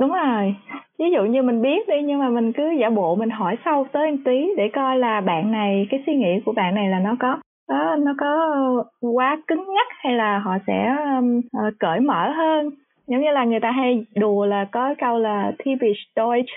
Đúng 0.00 0.10
rồi. 0.10 0.54
Ví 0.98 1.06
dụ 1.12 1.24
như 1.24 1.42
mình 1.42 1.62
biết 1.62 1.88
đi 1.88 2.02
nhưng 2.04 2.18
mà 2.18 2.28
mình 2.28 2.52
cứ 2.52 2.62
giả 2.80 2.90
bộ 2.90 3.16
mình 3.16 3.30
hỏi 3.30 3.56
sâu 3.64 3.86
tới 3.92 4.10
một 4.10 4.16
tí 4.24 4.48
để 4.56 4.70
coi 4.72 4.98
là 4.98 5.20
bạn 5.20 5.52
này 5.52 5.86
cái 5.90 6.02
suy 6.06 6.14
nghĩ 6.14 6.40
của 6.44 6.52
bạn 6.52 6.74
này 6.74 6.88
là 6.88 6.98
nó 6.98 7.16
có 7.20 7.38
nó 7.68 7.96
nó 7.96 8.14
có 8.18 8.54
quá 9.00 9.42
cứng 9.46 9.64
nhắc 9.74 9.86
hay 9.90 10.12
là 10.12 10.38
họ 10.38 10.58
sẽ 10.66 10.96
um, 11.16 11.38
uh, 11.38 11.74
cởi 11.78 12.00
mở 12.00 12.32
hơn 12.32 12.70
giống 13.10 13.20
như 13.20 13.30
là 13.30 13.44
người 13.44 13.60
ta 13.60 13.70
hay 13.70 14.06
đùa 14.16 14.46
là 14.46 14.64
có 14.72 14.94
câu 14.98 15.18
là 15.18 15.52
typisch 15.58 16.00
Deutsch 16.16 16.50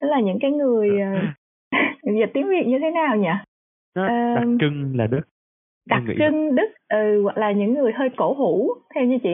tức 0.00 0.08
là 0.10 0.20
những 0.20 0.38
cái 0.40 0.50
người 0.50 0.88
dịch 2.18 2.30
tiếng 2.34 2.48
Việt 2.48 2.66
như 2.66 2.78
thế 2.80 2.90
nào 2.90 3.16
nhỉ? 3.16 3.28
Nó 3.96 4.08
đặc 4.34 4.46
trưng 4.60 4.92
là 4.96 5.06
Đức 5.06 5.20
đặc 5.88 6.02
trưng 6.18 6.54
Đức 6.54 6.68
ừ, 6.88 7.22
hoặc 7.22 7.38
là 7.38 7.52
những 7.52 7.74
người 7.74 7.92
hơi 7.92 8.08
cổ 8.16 8.34
hủ. 8.34 8.70
Theo 8.94 9.04
như 9.04 9.18
chị 9.22 9.30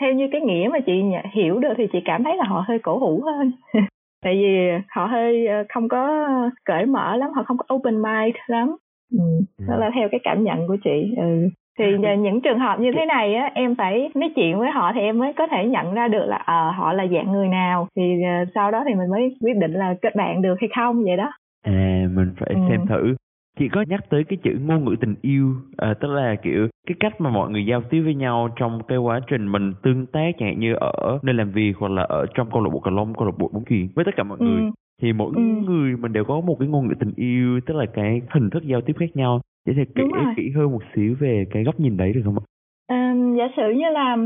theo 0.00 0.12
như 0.12 0.28
cái 0.32 0.40
nghĩa 0.40 0.68
mà 0.72 0.78
chị 0.86 0.92
hiểu 1.32 1.58
được 1.58 1.74
thì 1.76 1.86
chị 1.92 1.98
cảm 2.04 2.24
thấy 2.24 2.36
là 2.36 2.44
họ 2.44 2.64
hơi 2.68 2.78
cổ 2.78 2.98
hủ 2.98 3.22
hơn. 3.24 3.52
Tại 4.24 4.34
vì 4.34 4.70
họ 4.88 5.06
hơi 5.06 5.46
ờ, 5.46 5.64
không 5.68 5.88
có 5.88 6.28
cởi 6.64 6.86
mở 6.86 7.16
lắm 7.16 7.30
họ 7.34 7.42
không 7.42 7.56
có 7.56 7.74
open 7.74 8.02
mind 8.02 8.36
lắm. 8.46 8.76
Ừ. 9.12 9.40
đó 9.68 9.76
là 9.76 9.90
theo 9.94 10.08
cái 10.10 10.20
cảm 10.24 10.44
nhận 10.44 10.68
của 10.68 10.76
chị 10.84 11.14
ừ 11.16 11.48
thì 11.78 11.84
những 12.18 12.40
trường 12.40 12.58
hợp 12.58 12.80
như 12.80 12.90
thế 12.94 13.04
này 13.06 13.34
á 13.34 13.50
em 13.54 13.74
phải 13.74 14.10
nói 14.14 14.32
chuyện 14.36 14.58
với 14.58 14.70
họ 14.70 14.92
thì 14.94 15.00
em 15.00 15.18
mới 15.18 15.32
có 15.32 15.46
thể 15.46 15.64
nhận 15.64 15.94
ra 15.94 16.08
được 16.08 16.24
là 16.26 16.36
ờ 16.36 16.68
à, 16.68 16.72
họ 16.72 16.92
là 16.92 17.06
dạng 17.06 17.32
người 17.32 17.48
nào. 17.48 17.88
Thì 17.96 18.02
uh, 18.02 18.48
sau 18.54 18.70
đó 18.70 18.84
thì 18.88 18.94
mình 18.94 19.10
mới 19.10 19.36
quyết 19.40 19.56
định 19.56 19.72
là 19.72 19.94
kết 20.02 20.16
bạn 20.16 20.42
được 20.42 20.54
hay 20.60 20.68
không 20.76 21.04
vậy 21.04 21.16
đó. 21.16 21.32
À 21.64 22.06
mình 22.14 22.32
phải 22.40 22.54
ừ. 22.54 22.60
xem 22.68 22.86
thử. 22.86 23.14
Chị 23.58 23.68
có 23.68 23.84
nhắc 23.88 24.00
tới 24.10 24.24
cái 24.24 24.38
chữ 24.42 24.50
ngôn 24.60 24.84
ngữ 24.84 24.96
tình 25.00 25.14
yêu 25.22 25.54
à, 25.76 25.94
tức 26.00 26.08
là 26.10 26.34
kiểu 26.42 26.68
cái 26.86 26.96
cách 27.00 27.20
mà 27.20 27.30
mọi 27.30 27.50
người 27.50 27.66
giao 27.66 27.82
tiếp 27.90 28.00
với 28.00 28.14
nhau 28.14 28.48
trong 28.56 28.80
cái 28.88 28.98
quá 28.98 29.20
trình 29.26 29.52
mình 29.52 29.72
tương 29.82 30.06
tác 30.06 30.30
chẳng 30.38 30.48
hạn 30.48 30.60
như 30.60 30.74
ở 30.74 31.18
nơi 31.22 31.34
làm 31.34 31.50
việc 31.50 31.72
hoặc 31.78 31.92
là 31.92 32.02
ở 32.02 32.26
trong 32.34 32.50
câu 32.50 32.62
lạc 32.62 32.70
bộ 32.72 32.80
cà 32.80 32.90
lông 32.90 33.14
câu 33.14 33.26
lạc 33.26 33.38
bộ 33.38 33.50
bóng 33.52 33.64
chuyền 33.70 33.88
với 33.94 34.04
tất 34.04 34.14
cả 34.16 34.22
mọi 34.22 34.38
ừ. 34.40 34.46
người. 34.46 34.70
Thì 35.02 35.12
mỗi 35.12 35.32
ừ. 35.36 35.42
người 35.42 35.96
mình 35.96 36.12
đều 36.12 36.24
có 36.24 36.40
một 36.40 36.56
cái 36.58 36.68
ngôn 36.68 36.88
ngữ 36.88 36.94
tình 37.00 37.12
yêu 37.16 37.60
tức 37.66 37.74
là 37.76 37.86
cái 37.94 38.20
hình 38.30 38.50
thức 38.50 38.62
giao 38.62 38.80
tiếp 38.80 38.92
khác 38.98 39.16
nhau 39.16 39.40
Chị 39.68 39.74
thể 39.76 39.84
kể 39.94 40.04
kỹ 40.36 40.50
hơn 40.56 40.72
một 40.72 40.82
xíu 40.94 41.14
về 41.20 41.44
cái 41.50 41.64
góc 41.64 41.80
nhìn 41.80 41.96
đấy 41.96 42.12
được 42.12 42.20
không 42.24 42.38
ạ? 42.38 42.44
À, 42.86 43.14
giả 43.38 43.48
sử 43.56 43.70
như 43.76 43.90
là 43.92 44.16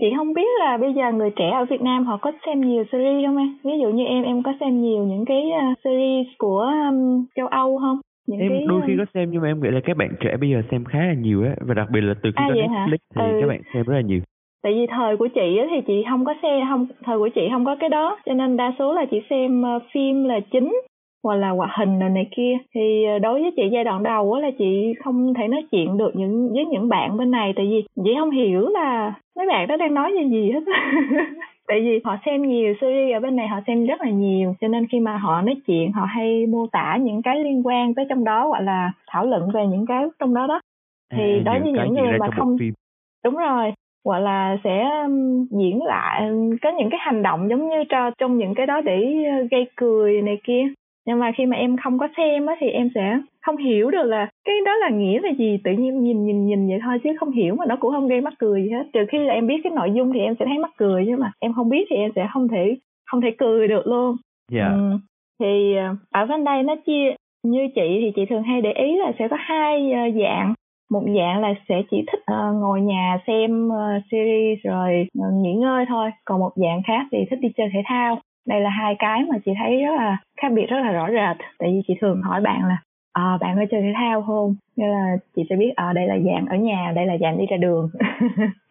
chị 0.00 0.06
không 0.16 0.34
biết 0.34 0.48
là 0.58 0.76
bây 0.76 0.94
giờ 0.94 1.12
người 1.12 1.30
trẻ 1.36 1.50
ở 1.50 1.64
Việt 1.70 1.82
Nam 1.82 2.04
họ 2.04 2.16
có 2.16 2.32
xem 2.46 2.60
nhiều 2.60 2.84
series 2.92 3.26
không 3.26 3.36
em? 3.36 3.56
Ví 3.64 3.72
dụ 3.82 3.90
như 3.90 4.04
em 4.04 4.24
em 4.24 4.42
có 4.42 4.54
xem 4.60 4.82
nhiều 4.82 5.04
những 5.04 5.24
cái 5.24 5.42
uh, 5.46 5.78
series 5.84 6.26
của 6.38 6.70
um, 6.88 7.24
châu 7.36 7.46
Âu 7.46 7.78
không? 7.78 7.98
Những 8.26 8.40
em 8.40 8.50
cái, 8.50 8.64
đôi 8.68 8.80
khi 8.86 8.92
có 8.98 9.04
xem 9.14 9.30
nhưng 9.30 9.42
mà 9.42 9.48
em 9.48 9.60
nghĩ 9.62 9.68
là 9.70 9.80
các 9.84 9.96
bạn 9.96 10.10
trẻ 10.20 10.36
bây 10.40 10.50
giờ 10.50 10.62
xem 10.70 10.84
khá 10.84 10.98
là 10.98 11.14
nhiều 11.14 11.44
á 11.44 11.54
và 11.60 11.74
đặc 11.74 11.88
biệt 11.92 12.00
là 12.00 12.14
từ 12.22 12.30
khi 12.36 12.44
à, 12.44 12.48
có 12.48 12.54
Netflix 12.54 12.98
thì 13.14 13.22
ừ. 13.32 13.38
các 13.40 13.46
bạn 13.48 13.62
xem 13.74 13.82
rất 13.86 13.94
là 13.94 14.00
nhiều 14.00 14.20
tại 14.62 14.72
vì 14.74 14.86
thời 14.86 15.16
của 15.16 15.28
chị 15.34 15.60
thì 15.70 15.80
chị 15.86 16.04
không 16.08 16.24
có 16.24 16.34
xem 16.42 16.66
không 16.68 16.86
thời 17.04 17.18
của 17.18 17.28
chị 17.34 17.40
không 17.52 17.64
có 17.64 17.76
cái 17.80 17.88
đó 17.88 18.18
cho 18.26 18.34
nên 18.34 18.56
đa 18.56 18.74
số 18.78 18.94
là 18.94 19.04
chị 19.10 19.20
xem 19.30 19.62
uh, 19.76 19.82
phim 19.92 20.24
là 20.24 20.40
chính 20.52 20.80
hoặc 21.24 21.34
là 21.34 21.50
hoạt 21.50 21.70
hình 21.78 21.98
rồi 21.98 22.10
này 22.10 22.26
kia. 22.36 22.58
Thì 22.74 23.04
ờ, 23.04 23.18
đối 23.18 23.42
với 23.42 23.50
chị 23.56 23.62
giai 23.72 23.84
đoạn 23.84 24.02
đầu 24.02 24.32
á 24.32 24.40
là 24.40 24.50
chị 24.58 24.94
không 25.04 25.34
thể 25.34 25.48
nói 25.48 25.66
chuyện 25.70 25.98
được 25.98 26.10
những 26.16 26.52
với 26.54 26.66
những 26.66 26.88
bạn 26.88 27.16
bên 27.16 27.30
này 27.30 27.52
tại 27.56 27.66
vì 27.70 27.84
chị 28.04 28.10
không 28.18 28.30
hiểu 28.30 28.68
là 28.68 29.14
mấy 29.36 29.46
bạn 29.46 29.68
đó 29.68 29.76
đang 29.76 29.94
nói 29.94 30.12
gì 30.18 30.30
gì 30.30 30.50
hết 30.50 30.60
tại 31.68 31.80
vì 31.80 32.00
họ 32.04 32.16
xem 32.26 32.48
nhiều 32.48 32.74
series 32.80 33.14
ở 33.16 33.20
bên 33.20 33.36
này 33.36 33.48
họ 33.48 33.60
xem 33.66 33.86
rất 33.86 34.00
là 34.00 34.10
nhiều 34.10 34.54
cho 34.60 34.68
nên 34.68 34.86
khi 34.86 35.00
mà 35.00 35.16
họ 35.16 35.42
nói 35.42 35.56
chuyện 35.66 35.92
họ 35.92 36.04
hay 36.04 36.46
mô 36.46 36.66
tả 36.66 36.98
những 37.00 37.22
cái 37.22 37.44
liên 37.44 37.66
quan 37.66 37.94
tới 37.94 38.04
trong 38.08 38.24
đó 38.24 38.46
hoặc 38.48 38.60
là 38.60 38.92
thảo 39.06 39.26
luận 39.26 39.50
về 39.54 39.66
những 39.66 39.86
cái 39.86 40.04
trong 40.18 40.34
đó 40.34 40.46
đó. 40.46 40.60
Thì 41.12 41.38
à, 41.38 41.42
đối 41.44 41.60
với 41.60 41.72
những 41.72 41.94
người 41.94 42.18
mà 42.18 42.26
không 42.36 42.56
đúng 43.24 43.36
rồi 43.36 43.72
hoặc 44.04 44.18
là 44.18 44.56
sẽ 44.64 44.84
diễn 45.50 45.82
lại 45.82 46.30
có 46.62 46.70
những 46.78 46.90
cái 46.90 47.00
hành 47.02 47.22
động 47.22 47.48
giống 47.50 47.68
như 47.68 47.84
cho 47.88 48.10
trong 48.18 48.38
những 48.38 48.54
cái 48.54 48.66
đó 48.66 48.80
để 48.80 49.24
ờ, 49.24 49.46
gây 49.50 49.66
cười 49.76 50.22
này 50.22 50.38
kia 50.44 50.64
nhưng 51.06 51.18
mà 51.18 51.32
khi 51.36 51.46
mà 51.46 51.56
em 51.56 51.76
không 51.76 51.98
có 51.98 52.08
xem 52.16 52.46
á 52.46 52.54
thì 52.60 52.66
em 52.66 52.88
sẽ 52.94 53.18
không 53.42 53.56
hiểu 53.56 53.90
được 53.90 54.04
là 54.04 54.28
cái 54.44 54.54
đó 54.66 54.74
là 54.74 54.88
nghĩa 54.90 55.20
là 55.20 55.30
gì 55.38 55.58
tự 55.64 55.70
nhiên 55.72 56.02
nhìn 56.02 56.24
nhìn 56.26 56.46
nhìn 56.46 56.68
vậy 56.68 56.78
thôi 56.84 56.98
chứ 57.04 57.10
không 57.20 57.30
hiểu 57.30 57.54
mà 57.54 57.66
nó 57.66 57.76
cũng 57.76 57.92
không 57.92 58.08
gây 58.08 58.20
mắc 58.20 58.34
cười 58.38 58.62
gì 58.62 58.70
hết 58.70 58.84
trừ 58.92 59.00
khi 59.12 59.18
là 59.18 59.34
em 59.34 59.46
biết 59.46 59.60
cái 59.64 59.72
nội 59.76 59.90
dung 59.94 60.12
thì 60.12 60.20
em 60.20 60.34
sẽ 60.38 60.44
thấy 60.48 60.58
mắc 60.58 60.70
cười 60.76 61.04
nhưng 61.06 61.20
mà 61.20 61.32
em 61.40 61.52
không 61.52 61.68
biết 61.68 61.86
thì 61.90 61.96
em 61.96 62.10
sẽ 62.16 62.28
không 62.32 62.48
thể 62.48 62.76
không 63.10 63.20
thể 63.20 63.28
cười 63.38 63.68
được 63.68 63.86
luôn 63.86 64.16
yeah. 64.52 64.70
Dạ. 64.70 64.76
ừ. 64.76 64.98
thì 65.40 65.76
ờ, 65.76 65.96
ở 66.10 66.26
bên 66.26 66.44
đây 66.44 66.62
nó 66.62 66.74
chia 66.86 67.14
như 67.42 67.68
chị 67.74 67.98
thì 68.00 68.12
chị 68.16 68.22
thường 68.30 68.42
hay 68.42 68.60
để 68.60 68.72
ý 68.72 68.96
là 68.96 69.12
sẽ 69.18 69.28
có 69.28 69.36
hai 69.40 69.92
ờ, 69.92 70.00
dạng 70.20 70.54
một 70.90 71.02
dạng 71.16 71.40
là 71.40 71.54
sẽ 71.68 71.82
chỉ 71.90 72.04
thích 72.12 72.20
uh, 72.20 72.54
ngồi 72.54 72.80
nhà 72.80 73.18
xem 73.26 73.68
uh, 73.68 74.02
series 74.10 74.58
rồi 74.64 75.06
uh, 75.18 75.34
nghỉ 75.42 75.52
ngơi 75.54 75.84
thôi 75.88 76.10
còn 76.24 76.40
một 76.40 76.52
dạng 76.56 76.82
khác 76.86 77.06
thì 77.12 77.18
thích 77.30 77.38
đi 77.42 77.48
chơi 77.56 77.68
thể 77.72 77.82
thao 77.86 78.20
đây 78.46 78.60
là 78.60 78.70
hai 78.70 78.96
cái 78.98 79.24
mà 79.32 79.38
chị 79.44 79.52
thấy 79.58 79.82
rất 79.82 79.94
là 79.96 80.16
khác 80.40 80.52
biệt 80.52 80.66
rất 80.66 80.80
là 80.80 80.92
rõ 80.92 81.08
rệt. 81.10 81.36
Tại 81.58 81.68
vì 81.72 81.80
chị 81.88 81.94
thường 82.00 82.22
hỏi 82.22 82.40
bạn 82.40 82.64
là 82.64 82.76
à, 83.12 83.38
bạn 83.40 83.56
có 83.56 83.64
chơi 83.70 83.82
thể 83.82 83.92
thao 83.96 84.22
không? 84.22 84.54
Nên 84.76 84.90
là 84.90 85.16
chị 85.36 85.42
sẽ 85.50 85.56
biết 85.56 85.72
ở 85.76 85.86
à, 85.86 85.92
đây 85.92 86.06
là 86.06 86.18
dạng 86.18 86.46
ở 86.46 86.56
nhà 86.56 86.92
đây 86.96 87.06
là 87.06 87.16
dạng 87.20 87.38
đi 87.38 87.46
ra 87.46 87.56
đường. 87.56 87.90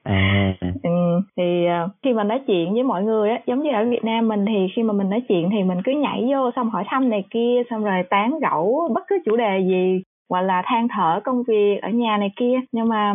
À. 0.03 0.55
ừ, 0.83 0.89
thì 1.37 1.65
uh, 1.67 1.91
khi 2.03 2.13
mà 2.13 2.23
nói 2.23 2.39
chuyện 2.47 2.73
với 2.73 2.83
mọi 2.83 3.03
người 3.03 3.29
á 3.29 3.39
giống 3.45 3.63
như 3.63 3.69
ở 3.73 3.85
Việt 3.89 4.03
Nam 4.03 4.27
mình 4.27 4.45
thì 4.45 4.67
khi 4.75 4.83
mà 4.83 4.93
mình 4.93 5.09
nói 5.09 5.21
chuyện 5.27 5.49
thì 5.51 5.63
mình 5.63 5.77
cứ 5.83 5.91
nhảy 5.91 6.27
vô 6.31 6.51
xong 6.55 6.69
hỏi 6.69 6.83
thăm 6.87 7.09
này 7.09 7.23
kia 7.29 7.61
xong 7.69 7.83
rồi 7.83 8.03
tán 8.09 8.39
gẫu 8.39 8.89
bất 8.93 9.03
cứ 9.07 9.19
chủ 9.25 9.35
đề 9.35 9.59
gì 9.59 10.01
hoặc 10.29 10.41
là 10.41 10.61
than 10.65 10.87
thở 10.95 11.19
công 11.23 11.43
việc 11.47 11.79
ở 11.81 11.89
nhà 11.89 12.17
này 12.17 12.31
kia. 12.35 12.59
Nhưng 12.71 12.89
mà 12.89 13.13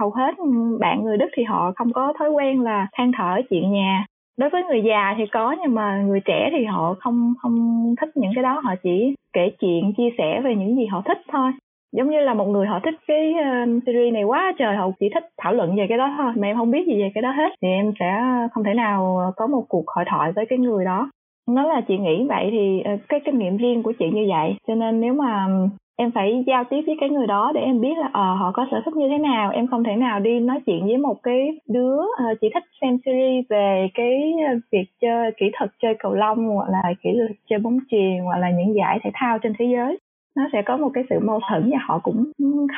hầu 0.00 0.10
hết 0.10 0.34
bạn 0.80 1.04
người 1.04 1.16
đức 1.16 1.28
thì 1.36 1.42
họ 1.44 1.72
không 1.76 1.92
có 1.92 2.12
thói 2.18 2.30
quen 2.30 2.60
là 2.60 2.86
than 2.92 3.12
thở 3.18 3.40
chuyện 3.50 3.72
nhà 3.72 4.06
đối 4.38 4.50
với 4.50 4.62
người 4.64 4.82
già 4.82 5.14
thì 5.18 5.24
có 5.26 5.56
nhưng 5.62 5.74
mà 5.74 6.02
người 6.02 6.20
trẻ 6.24 6.50
thì 6.52 6.64
họ 6.64 6.94
không 7.00 7.34
không 7.42 7.54
thích 8.00 8.16
những 8.16 8.32
cái 8.34 8.42
đó. 8.42 8.60
Họ 8.64 8.74
chỉ 8.82 9.14
kể 9.32 9.50
chuyện 9.60 9.92
chia 9.96 10.10
sẻ 10.18 10.40
về 10.44 10.54
những 10.54 10.76
gì 10.76 10.86
họ 10.86 11.02
thích 11.04 11.18
thôi. 11.32 11.52
Giống 11.96 12.10
như 12.10 12.20
là 12.20 12.34
một 12.34 12.48
người 12.48 12.66
họ 12.66 12.80
thích 12.84 12.94
cái 13.06 13.32
uh, 13.32 13.82
series 13.86 14.14
này 14.14 14.22
quá 14.22 14.52
trời 14.58 14.76
họ 14.76 14.90
chỉ 15.00 15.08
thích 15.14 15.24
thảo 15.38 15.52
luận 15.52 15.76
về 15.76 15.86
cái 15.88 15.98
đó 15.98 16.14
thôi. 16.18 16.32
Mà 16.36 16.46
em 16.46 16.56
không 16.56 16.70
biết 16.70 16.86
gì 16.86 17.02
về 17.02 17.10
cái 17.14 17.22
đó 17.22 17.30
hết. 17.30 17.48
Thì 17.62 17.68
em 17.68 17.92
sẽ 18.00 18.22
không 18.52 18.64
thể 18.64 18.74
nào 18.74 19.18
ờ, 19.18 19.32
có 19.36 19.46
một 19.46 19.64
cuộc 19.68 19.84
hội 19.86 20.04
thoại 20.08 20.32
với 20.32 20.46
cái 20.46 20.58
người 20.58 20.84
đó. 20.84 21.10
Nó 21.48 21.62
là 21.62 21.80
chị 21.88 21.98
nghĩ 21.98 22.26
vậy 22.28 22.48
thì 22.50 22.82
uh, 22.94 23.00
cái 23.08 23.20
kinh 23.24 23.38
nghiệm 23.38 23.56
riêng 23.56 23.82
của 23.82 23.92
chị 23.98 24.04
như 24.12 24.26
vậy. 24.28 24.54
Cho 24.66 24.74
nên 24.74 25.00
nếu 25.00 25.14
mà 25.14 25.46
em 25.96 26.10
phải 26.10 26.44
giao 26.46 26.64
tiếp 26.64 26.82
với 26.86 26.96
cái 27.00 27.08
người 27.08 27.26
đó 27.26 27.52
để 27.54 27.60
em 27.60 27.80
biết 27.80 27.98
là 27.98 28.10
à, 28.12 28.36
họ 28.40 28.52
có 28.54 28.66
sở 28.70 28.80
thích 28.84 28.96
như 28.96 29.08
thế 29.08 29.18
nào. 29.18 29.50
Em 29.50 29.66
không 29.66 29.84
thể 29.84 29.96
nào 29.96 30.20
đi 30.20 30.40
nói 30.40 30.60
chuyện 30.66 30.86
với 30.86 30.96
một 30.96 31.22
cái 31.22 31.60
đứa 31.68 31.96
uh, 31.96 32.38
chỉ 32.40 32.48
thích 32.54 32.64
xem 32.80 32.98
series 33.04 33.44
về 33.48 33.88
cái 33.94 34.32
việc 34.72 34.84
chơi 35.00 35.30
kỹ 35.36 35.46
thuật 35.58 35.70
chơi 35.82 35.94
cầu 35.98 36.14
lông 36.14 36.46
hoặc 36.46 36.68
là 36.70 36.82
kỹ 37.02 37.10
thuật 37.18 37.30
chơi 37.50 37.58
bóng 37.58 37.78
chuyền 37.90 38.18
hoặc 38.24 38.38
là 38.38 38.50
những 38.50 38.74
giải 38.74 38.98
thể 39.02 39.10
thao 39.14 39.38
trên 39.38 39.52
thế 39.58 39.66
giới. 39.72 39.98
Nó 40.36 40.48
sẽ 40.52 40.62
có 40.62 40.76
một 40.76 40.90
cái 40.94 41.04
sự 41.10 41.18
mâu 41.22 41.40
thuẫn 41.48 41.70
và 41.70 41.78
họ 41.80 41.98
cũng 41.98 42.24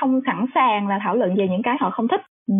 không 0.00 0.20
sẵn 0.26 0.46
sàng 0.54 0.88
là 0.88 0.98
thảo 1.02 1.16
luận 1.16 1.34
về 1.34 1.48
những 1.48 1.62
cái 1.62 1.76
họ 1.80 1.90
không 1.90 2.08
thích. 2.08 2.20
Ừ. 2.48 2.54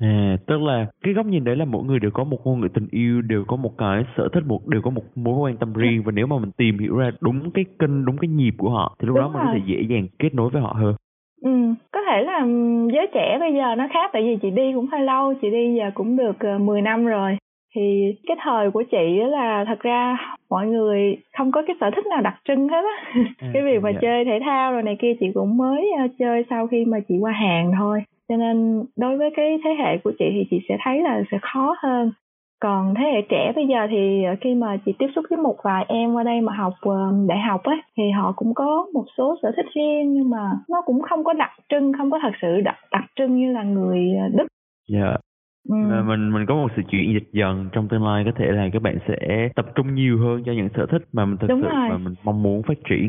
À, 0.00 0.36
tức 0.46 0.62
là 0.62 0.86
cái 1.02 1.14
góc 1.14 1.26
nhìn 1.26 1.44
đấy 1.44 1.56
là 1.56 1.64
mỗi 1.64 1.84
người 1.84 1.98
đều 1.98 2.10
có 2.10 2.24
một 2.24 2.38
ngôn 2.44 2.60
ngữ 2.60 2.68
tình 2.74 2.86
yêu, 2.90 3.22
đều 3.22 3.44
có 3.48 3.56
một 3.56 3.78
cái 3.78 4.04
sở 4.16 4.28
thích, 4.32 4.42
một 4.46 4.68
đều 4.68 4.82
có 4.82 4.90
một 4.90 5.02
mối 5.14 5.38
quan 5.38 5.56
tâm 5.56 5.72
riêng. 5.72 6.02
Và 6.04 6.12
nếu 6.12 6.26
mà 6.26 6.38
mình 6.38 6.50
tìm 6.56 6.78
hiểu 6.78 6.96
ra 6.96 7.10
đúng 7.20 7.50
cái 7.50 7.64
kênh, 7.78 8.04
đúng 8.04 8.18
cái 8.18 8.28
nhịp 8.28 8.54
của 8.58 8.70
họ 8.70 8.96
thì 8.98 9.06
lúc 9.06 9.16
đúng 9.16 9.24
đó 9.24 9.28
mình 9.28 9.42
có 9.46 9.52
thể 9.52 9.60
dễ 9.66 9.82
dàng 9.88 10.06
kết 10.18 10.34
nối 10.34 10.50
với 10.50 10.62
họ 10.62 10.76
hơn. 10.78 10.94
Ừ, 11.42 11.50
có 11.92 12.00
thể 12.06 12.22
là 12.22 12.46
giới 12.92 13.06
trẻ 13.14 13.36
bây 13.40 13.54
giờ 13.54 13.74
nó 13.74 13.88
khác 13.92 14.10
tại 14.12 14.22
vì 14.22 14.36
chị 14.42 14.50
đi 14.50 14.72
cũng 14.74 14.86
hơi 14.92 15.00
lâu, 15.00 15.34
chị 15.42 15.50
đi 15.50 15.74
giờ 15.78 15.90
cũng 15.94 16.16
được 16.16 16.36
uh, 16.36 16.40
ờ, 16.40 16.58
10 16.58 16.82
năm 16.82 17.06
rồi. 17.06 17.36
Thì 17.74 18.14
cái 18.26 18.36
thời 18.42 18.70
của 18.70 18.82
chị 18.90 19.20
là 19.30 19.64
thật 19.66 19.80
ra 19.80 20.16
mọi 20.50 20.66
người 20.66 21.16
không 21.36 21.52
có 21.52 21.62
cái 21.66 21.76
sở 21.80 21.90
thích 21.96 22.06
nào 22.06 22.20
đặc 22.20 22.34
trưng 22.48 22.68
hết 22.68 22.82
á. 22.84 23.12
À, 23.38 23.48
cái 23.54 23.62
việc 23.62 23.82
mà 23.82 23.90
dạ. 23.90 23.98
chơi 24.02 24.24
thể 24.24 24.38
thao 24.44 24.72
rồi 24.72 24.82
này 24.82 24.96
kia 25.00 25.12
chị 25.20 25.26
cũng 25.34 25.56
mới 25.56 25.90
uh, 26.04 26.10
chơi 26.18 26.44
sau 26.50 26.66
khi 26.66 26.84
mà 26.84 26.98
chị 27.08 27.14
qua 27.20 27.32
hàng 27.32 27.72
thôi 27.78 28.02
cho 28.28 28.36
nên 28.36 28.84
đối 28.96 29.18
với 29.18 29.30
cái 29.36 29.58
thế 29.64 29.70
hệ 29.78 29.98
của 30.04 30.12
chị 30.18 30.24
thì 30.32 30.46
chị 30.50 30.60
sẽ 30.68 30.76
thấy 30.84 31.02
là 31.02 31.22
sẽ 31.30 31.38
khó 31.42 31.76
hơn 31.82 32.12
còn 32.60 32.94
thế 32.94 33.04
hệ 33.04 33.22
trẻ 33.28 33.52
bây 33.56 33.66
giờ 33.66 33.86
thì 33.90 34.24
ờ, 34.24 34.34
khi 34.40 34.54
mà 34.54 34.76
chị 34.86 34.92
tiếp 34.98 35.06
xúc 35.14 35.24
với 35.30 35.38
một 35.38 35.56
vài 35.62 35.84
em 35.88 36.12
qua 36.12 36.22
đây 36.22 36.40
mà 36.40 36.52
học 36.52 36.74
uh, 36.88 37.28
đại 37.28 37.38
học 37.48 37.62
á 37.64 37.76
thì 37.96 38.02
họ 38.10 38.32
cũng 38.36 38.54
có 38.54 38.86
một 38.94 39.04
số 39.16 39.36
sở 39.42 39.52
thích 39.56 39.66
riêng 39.74 40.14
nhưng 40.14 40.30
mà 40.30 40.50
nó 40.68 40.82
cũng 40.86 41.02
không 41.02 41.24
có 41.24 41.32
đặc 41.32 41.50
trưng 41.68 41.92
không 41.98 42.10
có 42.10 42.18
thật 42.22 42.32
sự 42.42 42.60
đặc 42.60 42.76
đặc 42.92 43.04
trưng 43.16 43.36
như 43.36 43.52
là 43.52 43.62
người 43.62 43.98
đức 44.32 44.46
dạ 44.88 44.98
yeah. 45.00 45.20
Ừ. 45.68 45.74
mình 46.06 46.32
mình 46.32 46.46
có 46.48 46.54
một 46.54 46.68
sự 46.76 46.82
chuyển 46.90 47.12
dịch 47.14 47.28
dần 47.32 47.68
trong 47.72 47.88
tương 47.88 48.04
lai 48.04 48.22
có 48.24 48.30
thể 48.36 48.44
là 48.50 48.68
các 48.72 48.82
bạn 48.82 48.98
sẽ 49.08 49.48
tập 49.56 49.66
trung 49.74 49.94
nhiều 49.94 50.18
hơn 50.18 50.42
cho 50.46 50.52
những 50.52 50.68
sở 50.76 50.86
thích 50.86 51.02
mà 51.12 51.24
mình 51.24 51.36
thực 51.40 51.46
Đúng 51.46 51.60
sự 51.60 51.68
rồi. 51.68 51.88
mà 51.88 51.98
mình 51.98 52.14
mong 52.24 52.42
muốn 52.42 52.62
phát 52.62 52.78
triển. 52.88 53.08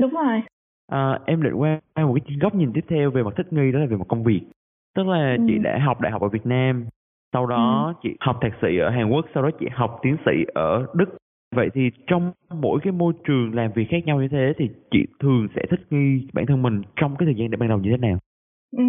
Đúng 0.00 0.10
rồi. 0.10 0.42
À, 0.92 1.18
em 1.26 1.42
định 1.42 1.54
qua 1.54 1.80
một 1.96 2.14
cái 2.26 2.36
góc 2.40 2.54
nhìn 2.54 2.72
tiếp 2.72 2.84
theo 2.88 3.10
về 3.10 3.22
mặt 3.22 3.34
thích 3.36 3.52
nghi 3.52 3.72
đó 3.72 3.78
là 3.78 3.86
về 3.86 3.96
mặt 3.96 4.08
công 4.08 4.24
việc. 4.24 4.40
Tức 4.96 5.06
là 5.06 5.34
ừ. 5.38 5.44
chị 5.46 5.58
đã 5.58 5.78
học 5.78 6.00
đại 6.00 6.12
học 6.12 6.22
ở 6.22 6.28
Việt 6.28 6.46
Nam, 6.46 6.86
sau 7.32 7.46
đó 7.46 7.86
ừ. 7.86 8.00
chị 8.02 8.16
học 8.20 8.38
thạc 8.40 8.52
sĩ 8.62 8.78
ở 8.78 8.90
Hàn 8.90 9.10
Quốc, 9.10 9.24
sau 9.34 9.42
đó 9.42 9.50
chị 9.60 9.66
học 9.72 9.98
tiến 10.02 10.16
sĩ 10.26 10.32
ở 10.54 10.86
Đức. 10.94 11.16
Vậy 11.54 11.68
thì 11.74 11.90
trong 12.06 12.32
mỗi 12.60 12.80
cái 12.82 12.92
môi 12.92 13.12
trường 13.24 13.54
làm 13.54 13.72
việc 13.74 13.86
khác 13.90 14.06
nhau 14.06 14.20
như 14.20 14.28
thế 14.28 14.52
thì 14.58 14.68
chị 14.90 15.06
thường 15.20 15.48
sẽ 15.56 15.62
thích 15.70 15.80
nghi 15.90 16.28
bản 16.32 16.46
thân 16.46 16.62
mình 16.62 16.82
trong 16.96 17.16
cái 17.16 17.26
thời 17.26 17.34
gian 17.34 17.50
để 17.50 17.56
ban 17.56 17.68
đầu 17.68 17.78
như 17.78 17.90
thế 17.90 17.96
nào? 17.96 18.18
Ừ, 18.76 18.84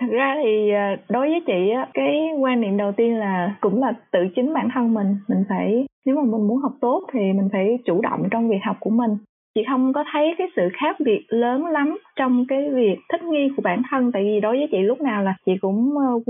thật 0.00 0.06
ra 0.10 0.36
thì 0.44 0.70
à, 0.70 0.96
đối 1.08 1.28
với 1.28 1.40
chị 1.46 1.70
á 1.76 1.88
cái 1.94 2.30
quan 2.40 2.60
niệm 2.60 2.76
đầu 2.76 2.92
tiên 2.92 3.16
là 3.16 3.56
cũng 3.60 3.82
là 3.82 3.92
tự 4.12 4.20
chính 4.36 4.54
bản 4.54 4.68
thân 4.74 4.94
mình 4.94 5.16
mình 5.28 5.44
phải 5.48 5.86
nếu 6.06 6.16
mà 6.16 6.22
mình 6.22 6.48
muốn 6.48 6.58
học 6.58 6.72
tốt 6.80 7.02
thì 7.12 7.20
mình 7.20 7.48
phải 7.52 7.78
chủ 7.84 8.00
động 8.02 8.28
trong 8.30 8.48
việc 8.48 8.60
học 8.62 8.76
của 8.80 8.90
mình 8.90 9.10
chị 9.54 9.60
không 9.68 9.92
có 9.92 10.04
thấy 10.12 10.34
cái 10.38 10.46
sự 10.56 10.68
khác 10.72 10.96
biệt 11.00 11.20
lớn 11.28 11.66
lắm 11.66 11.98
trong 12.16 12.44
cái 12.48 12.70
việc 12.70 12.96
thích 13.12 13.22
nghi 13.22 13.48
của 13.56 13.62
bản 13.62 13.82
thân. 13.90 14.12
Tại 14.12 14.22
vì 14.22 14.40
đối 14.40 14.56
với 14.56 14.68
chị 14.70 14.78
lúc 14.78 15.00
nào 15.00 15.22
là 15.22 15.34
chị 15.46 15.52
cũng 15.60 15.94
uh, 16.16 16.22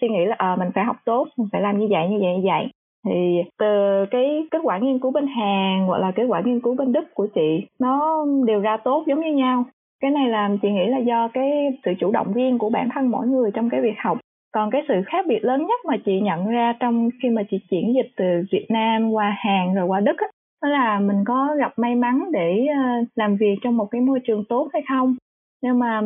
suy 0.00 0.08
nghĩ 0.08 0.24
là 0.26 0.52
uh, 0.52 0.58
mình 0.58 0.68
phải 0.74 0.84
học 0.84 0.96
tốt 1.04 1.28
mình 1.38 1.48
phải 1.52 1.60
làm 1.60 1.78
như 1.78 1.86
vậy 1.90 2.08
như 2.08 2.18
vậy 2.20 2.36
như 2.36 2.42
vậy. 2.44 2.66
Thì 3.06 3.42
từ 3.58 4.04
cái 4.10 4.46
kết 4.50 4.58
quả 4.62 4.78
nghiên 4.78 4.98
cứu 4.98 5.10
bên 5.10 5.26
Hàn 5.26 5.86
hoặc 5.86 5.98
là 5.98 6.10
kết 6.10 6.24
quả 6.28 6.42
nghiên 6.44 6.60
cứu 6.60 6.74
bên 6.74 6.92
Đức 6.92 7.14
của 7.14 7.26
chị 7.34 7.66
nó 7.80 8.24
đều 8.46 8.60
ra 8.60 8.76
tốt 8.76 9.04
giống 9.06 9.20
như 9.20 9.32
nhau. 9.32 9.64
Cái 10.02 10.10
này 10.10 10.28
làm 10.28 10.58
chị 10.58 10.70
nghĩ 10.70 10.86
là 10.86 10.98
do 10.98 11.28
cái 11.28 11.50
sự 11.84 11.92
chủ 12.00 12.10
động 12.12 12.32
riêng 12.32 12.58
của 12.58 12.70
bản 12.70 12.88
thân 12.94 13.10
mỗi 13.10 13.26
người 13.26 13.50
trong 13.54 13.70
cái 13.70 13.80
việc 13.80 13.98
học. 13.98 14.18
Còn 14.54 14.70
cái 14.70 14.82
sự 14.88 14.94
khác 15.06 15.26
biệt 15.28 15.44
lớn 15.44 15.60
nhất 15.60 15.80
mà 15.86 15.96
chị 16.04 16.20
nhận 16.20 16.46
ra 16.46 16.74
trong 16.80 17.08
khi 17.22 17.28
mà 17.28 17.42
chị 17.50 17.58
chuyển 17.70 17.94
dịch 17.94 18.10
từ 18.16 18.24
Việt 18.52 18.66
Nam 18.68 19.10
qua 19.10 19.36
Hàn 19.38 19.74
rồi 19.74 19.86
qua 19.86 20.00
Đức 20.00 20.18
á, 20.18 20.26
đó 20.62 20.68
là 20.68 21.00
mình 21.00 21.24
có 21.26 21.54
gặp 21.58 21.72
may 21.76 21.94
mắn 21.94 22.24
để 22.32 22.66
ờ, 22.66 23.04
làm 23.14 23.36
việc 23.36 23.56
trong 23.62 23.76
một 23.76 23.86
cái 23.90 24.00
môi 24.00 24.20
trường 24.26 24.44
tốt 24.48 24.68
hay 24.72 24.82
không. 24.88 25.16
Nhưng 25.62 25.78
mà 25.78 26.00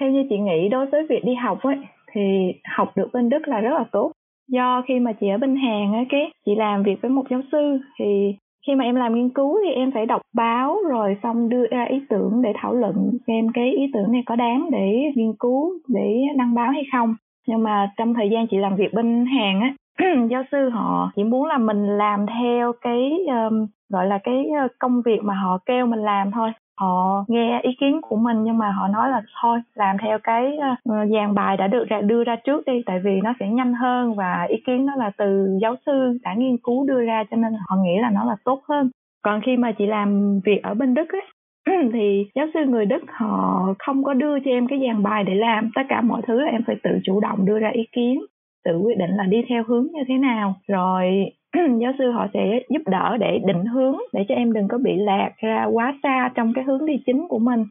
theo 0.00 0.10
như 0.10 0.24
chị 0.30 0.38
nghĩ 0.38 0.68
đối 0.68 0.86
với 0.86 1.06
việc 1.08 1.24
đi 1.24 1.34
học 1.34 1.58
ấy 1.62 1.76
thì 2.12 2.52
học 2.76 2.92
được 2.96 3.08
bên 3.12 3.28
Đức 3.28 3.48
là 3.48 3.60
rất 3.60 3.74
là 3.74 3.84
tốt. 3.92 4.12
Do 4.48 4.82
khi 4.88 4.98
mà 4.98 5.12
chị 5.12 5.28
ở 5.28 5.38
bên 5.38 5.56
Hàn 5.56 5.92
ấy, 5.92 6.06
cái 6.08 6.30
chị 6.46 6.54
làm 6.54 6.82
việc 6.82 7.02
với 7.02 7.10
một 7.10 7.24
giáo 7.30 7.40
sư 7.52 7.78
thì 7.98 8.34
khi 8.66 8.74
mà 8.74 8.84
em 8.84 8.94
làm 8.94 9.14
nghiên 9.14 9.28
cứu 9.28 9.58
thì 9.64 9.70
em 9.70 9.92
phải 9.92 10.06
đọc 10.06 10.22
báo 10.34 10.76
rồi 10.88 11.16
xong 11.22 11.48
đưa 11.48 11.66
ra 11.66 11.84
ý 11.84 12.00
tưởng 12.08 12.42
để 12.42 12.52
thảo 12.56 12.74
luận 12.74 13.18
xem 13.26 13.48
cái 13.54 13.72
ý 13.72 13.90
tưởng 13.94 14.12
này 14.12 14.22
có 14.26 14.36
đáng 14.36 14.68
để 14.72 15.12
nghiên 15.14 15.32
cứu 15.38 15.72
để 15.88 16.22
đăng 16.36 16.54
báo 16.54 16.70
hay 16.70 16.82
không. 16.92 17.14
Nhưng 17.48 17.62
mà 17.62 17.92
trong 17.96 18.14
thời 18.14 18.30
gian 18.30 18.46
chị 18.46 18.56
làm 18.56 18.76
việc 18.76 18.94
bên 18.94 19.26
hàng 19.26 19.60
á 19.60 19.74
giáo 20.30 20.42
sư 20.52 20.68
họ 20.70 21.10
chỉ 21.16 21.24
muốn 21.24 21.46
là 21.46 21.58
mình 21.58 21.86
làm 21.98 22.26
theo 22.26 22.72
cái 22.80 23.10
um, 23.26 23.66
gọi 23.88 24.06
là 24.06 24.18
cái 24.24 24.44
ờ, 24.60 24.68
công 24.78 25.02
việc 25.02 25.18
mà 25.22 25.34
họ 25.34 25.58
kêu 25.66 25.86
mình 25.86 26.00
làm 26.00 26.30
thôi. 26.30 26.52
Họ 26.80 27.24
nghe 27.28 27.60
ý 27.62 27.70
kiến 27.80 28.00
của 28.02 28.16
mình 28.16 28.42
nhưng 28.44 28.58
mà 28.58 28.70
họ 28.70 28.88
nói 28.88 29.10
là 29.10 29.22
thôi 29.42 29.58
làm 29.74 29.96
theo 30.02 30.18
cái 30.22 30.58
uh, 30.58 31.10
dàn 31.14 31.34
bài 31.34 31.56
đã 31.56 31.66
được 31.66 31.84
ra, 31.88 32.00
đưa 32.00 32.24
ra 32.24 32.36
trước 32.36 32.66
đi. 32.66 32.82
Tại 32.86 33.00
vì 33.04 33.20
nó 33.24 33.34
sẽ 33.40 33.48
nhanh 33.48 33.74
hơn 33.74 34.14
và 34.14 34.46
ý 34.48 34.56
kiến 34.66 34.86
đó 34.86 34.92
là 34.96 35.10
từ 35.18 35.58
giáo 35.62 35.74
sư 35.86 36.18
đã 36.22 36.34
nghiên 36.34 36.56
cứu 36.58 36.86
đưa 36.86 37.00
ra 37.00 37.24
cho 37.30 37.36
nên 37.36 37.52
họ 37.68 37.76
nghĩ 37.76 37.98
là 38.00 38.10
nó 38.10 38.24
là 38.24 38.36
tốt 38.44 38.62
hơn. 38.68 38.90
Còn 39.22 39.40
khi 39.46 39.56
mà 39.56 39.72
chị 39.72 39.86
làm 39.86 40.40
việc 40.44 40.62
ở 40.62 40.74
bên 40.74 40.94
đức 40.94 41.08
ấy 41.12 41.22
thì 41.92 42.26
giáo 42.34 42.46
sư 42.54 42.60
người 42.66 42.86
Đức 42.86 43.02
họ 43.08 43.66
không 43.78 44.04
có 44.04 44.14
đưa 44.14 44.40
cho 44.40 44.50
em 44.50 44.66
cái 44.66 44.80
dàn 44.86 45.02
bài 45.02 45.24
để 45.24 45.34
làm. 45.34 45.70
Tất 45.74 45.82
cả 45.88 46.00
mọi 46.00 46.22
thứ 46.26 46.40
là 46.40 46.50
em 46.50 46.62
phải 46.66 46.76
tự 46.82 46.90
chủ 47.04 47.20
động 47.20 47.44
đưa 47.44 47.58
ra 47.58 47.68
ý 47.68 47.86
kiến 47.92 48.20
tự 48.66 48.78
quyết 48.78 48.98
định 48.98 49.10
là 49.10 49.24
đi 49.24 49.38
theo 49.48 49.64
hướng 49.66 49.86
như 49.92 50.02
thế 50.08 50.14
nào. 50.14 50.54
Rồi 50.68 51.04
giáo 51.80 51.92
sư 51.98 52.10
họ 52.10 52.26
sẽ 52.34 52.60
giúp 52.68 52.82
đỡ 52.86 53.16
để 53.20 53.38
định 53.46 53.64
hướng 53.64 53.96
để 54.12 54.24
cho 54.28 54.34
em 54.34 54.52
đừng 54.52 54.68
có 54.68 54.78
bị 54.78 54.96
lạc 54.96 55.30
ra 55.36 55.64
quá 55.72 55.98
xa 56.02 56.30
trong 56.34 56.52
cái 56.54 56.64
hướng 56.64 56.86
đi 56.86 56.94
chính 57.06 57.28
của 57.28 57.38
mình. 57.38 57.64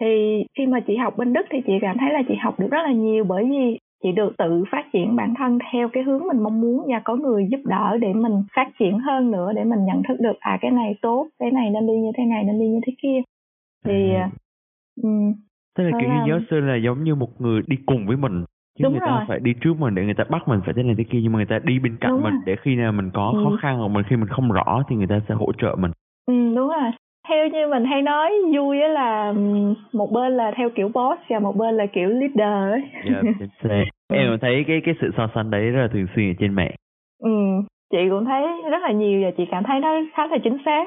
Thì 0.00 0.44
khi 0.58 0.66
mà 0.66 0.80
chị 0.80 0.96
học 0.96 1.18
bên 1.18 1.32
đức 1.32 1.46
thì 1.50 1.58
chị 1.66 1.72
cảm 1.80 1.96
thấy 1.98 2.12
là 2.12 2.22
chị 2.28 2.34
học 2.34 2.60
được 2.60 2.68
rất 2.70 2.82
là 2.84 2.92
nhiều 2.92 3.24
bởi 3.24 3.44
vì 3.44 3.78
chị 4.02 4.12
được 4.12 4.32
tự 4.38 4.64
phát 4.70 4.84
triển 4.92 5.16
bản 5.16 5.34
thân 5.38 5.58
theo 5.72 5.88
cái 5.88 6.02
hướng 6.02 6.22
mình 6.28 6.42
mong 6.42 6.60
muốn 6.60 6.86
và 6.88 7.00
có 7.04 7.16
người 7.16 7.46
giúp 7.50 7.60
đỡ 7.64 7.96
để 8.00 8.12
mình 8.12 8.42
phát 8.56 8.70
triển 8.78 8.98
hơn 8.98 9.30
nữa 9.30 9.52
để 9.56 9.64
mình 9.64 9.84
nhận 9.84 10.02
thức 10.08 10.20
được 10.20 10.40
à 10.40 10.58
cái 10.60 10.70
này 10.70 10.94
tốt 11.02 11.26
cái 11.38 11.50
này 11.50 11.70
nên 11.70 11.86
đi 11.86 11.92
như 11.92 12.10
thế 12.16 12.24
này 12.24 12.44
nên 12.44 12.60
đi 12.60 12.66
như 12.66 12.80
thế 12.86 12.92
kia. 13.02 13.20
Thì 13.84 14.12
um, 15.02 15.32
tức 15.78 15.84
là 15.84 15.90
kiểu 16.00 16.10
như 16.10 16.20
giáo 16.28 16.40
sư 16.50 16.60
là 16.60 16.76
giống 16.76 17.04
như 17.04 17.14
một 17.14 17.40
người 17.40 17.62
đi 17.66 17.76
cùng 17.86 18.06
với 18.06 18.16
mình 18.16 18.44
chứ 18.78 18.84
Đúng 18.84 18.92
người 18.92 19.00
ta 19.04 19.10
rồi. 19.10 19.24
phải 19.28 19.40
đi 19.40 19.54
trước 19.60 19.74
mình 19.78 19.94
để 19.94 20.04
người 20.04 20.14
ta 20.14 20.24
bắt 20.30 20.48
mình 20.48 20.60
phải 20.64 20.74
thế 20.74 20.82
này 20.82 20.94
thế 20.98 21.04
kia 21.04 21.18
nhưng 21.22 21.32
mà 21.32 21.36
người 21.36 21.46
ta 21.46 21.58
đi 21.64 21.78
bên 21.78 21.96
cạnh 22.00 22.10
đúng 22.12 22.22
mình 22.22 22.32
rồi. 22.32 22.42
để 22.46 22.56
khi 22.62 22.76
nào 22.76 22.92
mình 22.92 23.10
có 23.14 23.32
ừ. 23.36 23.40
khó 23.44 23.56
khăn 23.60 23.78
hoặc 23.78 23.88
mình 23.88 24.04
khi 24.08 24.16
mình 24.16 24.28
không 24.28 24.52
rõ 24.52 24.82
thì 24.88 24.96
người 24.96 25.06
ta 25.06 25.20
sẽ 25.28 25.34
hỗ 25.34 25.52
trợ 25.58 25.74
mình 25.78 25.90
ừ 26.26 26.34
đúng 26.56 26.68
rồi 26.68 26.90
theo 27.28 27.48
như 27.48 27.66
mình 27.70 27.84
hay 27.84 28.02
nói 28.02 28.30
vui 28.56 28.80
á 28.80 28.88
là 28.88 29.32
một 29.92 30.12
bên 30.12 30.36
là 30.36 30.52
theo 30.56 30.70
kiểu 30.74 30.88
boss 30.88 31.20
và 31.28 31.38
một 31.38 31.56
bên 31.56 31.74
là 31.76 31.86
kiểu 31.86 32.08
leader 32.08 32.72
ấy. 32.72 32.82
Yeah, 33.04 33.24
em 34.12 34.38
thấy 34.40 34.64
cái 34.66 34.80
cái 34.84 34.94
sự 35.00 35.10
so 35.16 35.28
sánh 35.34 35.50
đấy 35.50 35.70
rất 35.70 35.80
là 35.82 35.88
thường 35.92 36.06
xuyên 36.16 36.30
ở 36.30 36.34
trên 36.38 36.54
mạng. 36.54 36.74
Ừ, 37.22 37.30
chị 37.90 37.98
cũng 38.10 38.24
thấy 38.24 38.42
rất 38.70 38.82
là 38.82 38.92
nhiều 38.92 39.22
và 39.24 39.30
chị 39.36 39.44
cảm 39.50 39.64
thấy 39.66 39.80
nó 39.80 39.88
khá 40.14 40.26
là 40.26 40.38
chính 40.44 40.58
xác. 40.64 40.84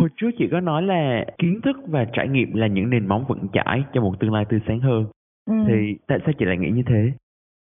Hồi 0.00 0.08
trước 0.16 0.30
chị 0.38 0.48
có 0.52 0.60
nói 0.60 0.82
là 0.82 1.24
kiến 1.38 1.60
thức 1.64 1.76
và 1.86 2.04
trải 2.12 2.28
nghiệm 2.28 2.54
là 2.54 2.66
những 2.66 2.90
nền 2.90 3.06
móng 3.08 3.24
vững 3.28 3.46
chãi 3.52 3.84
cho 3.92 4.00
một 4.00 4.14
tương 4.20 4.32
lai 4.32 4.44
tươi 4.48 4.60
sáng 4.66 4.80
hơn. 4.80 5.04
Ừ. 5.46 5.54
Thì 5.68 5.96
tại 6.06 6.18
sao 6.24 6.32
chị 6.38 6.44
lại 6.44 6.56
nghĩ 6.56 6.70
như 6.70 6.82
thế? 6.86 7.12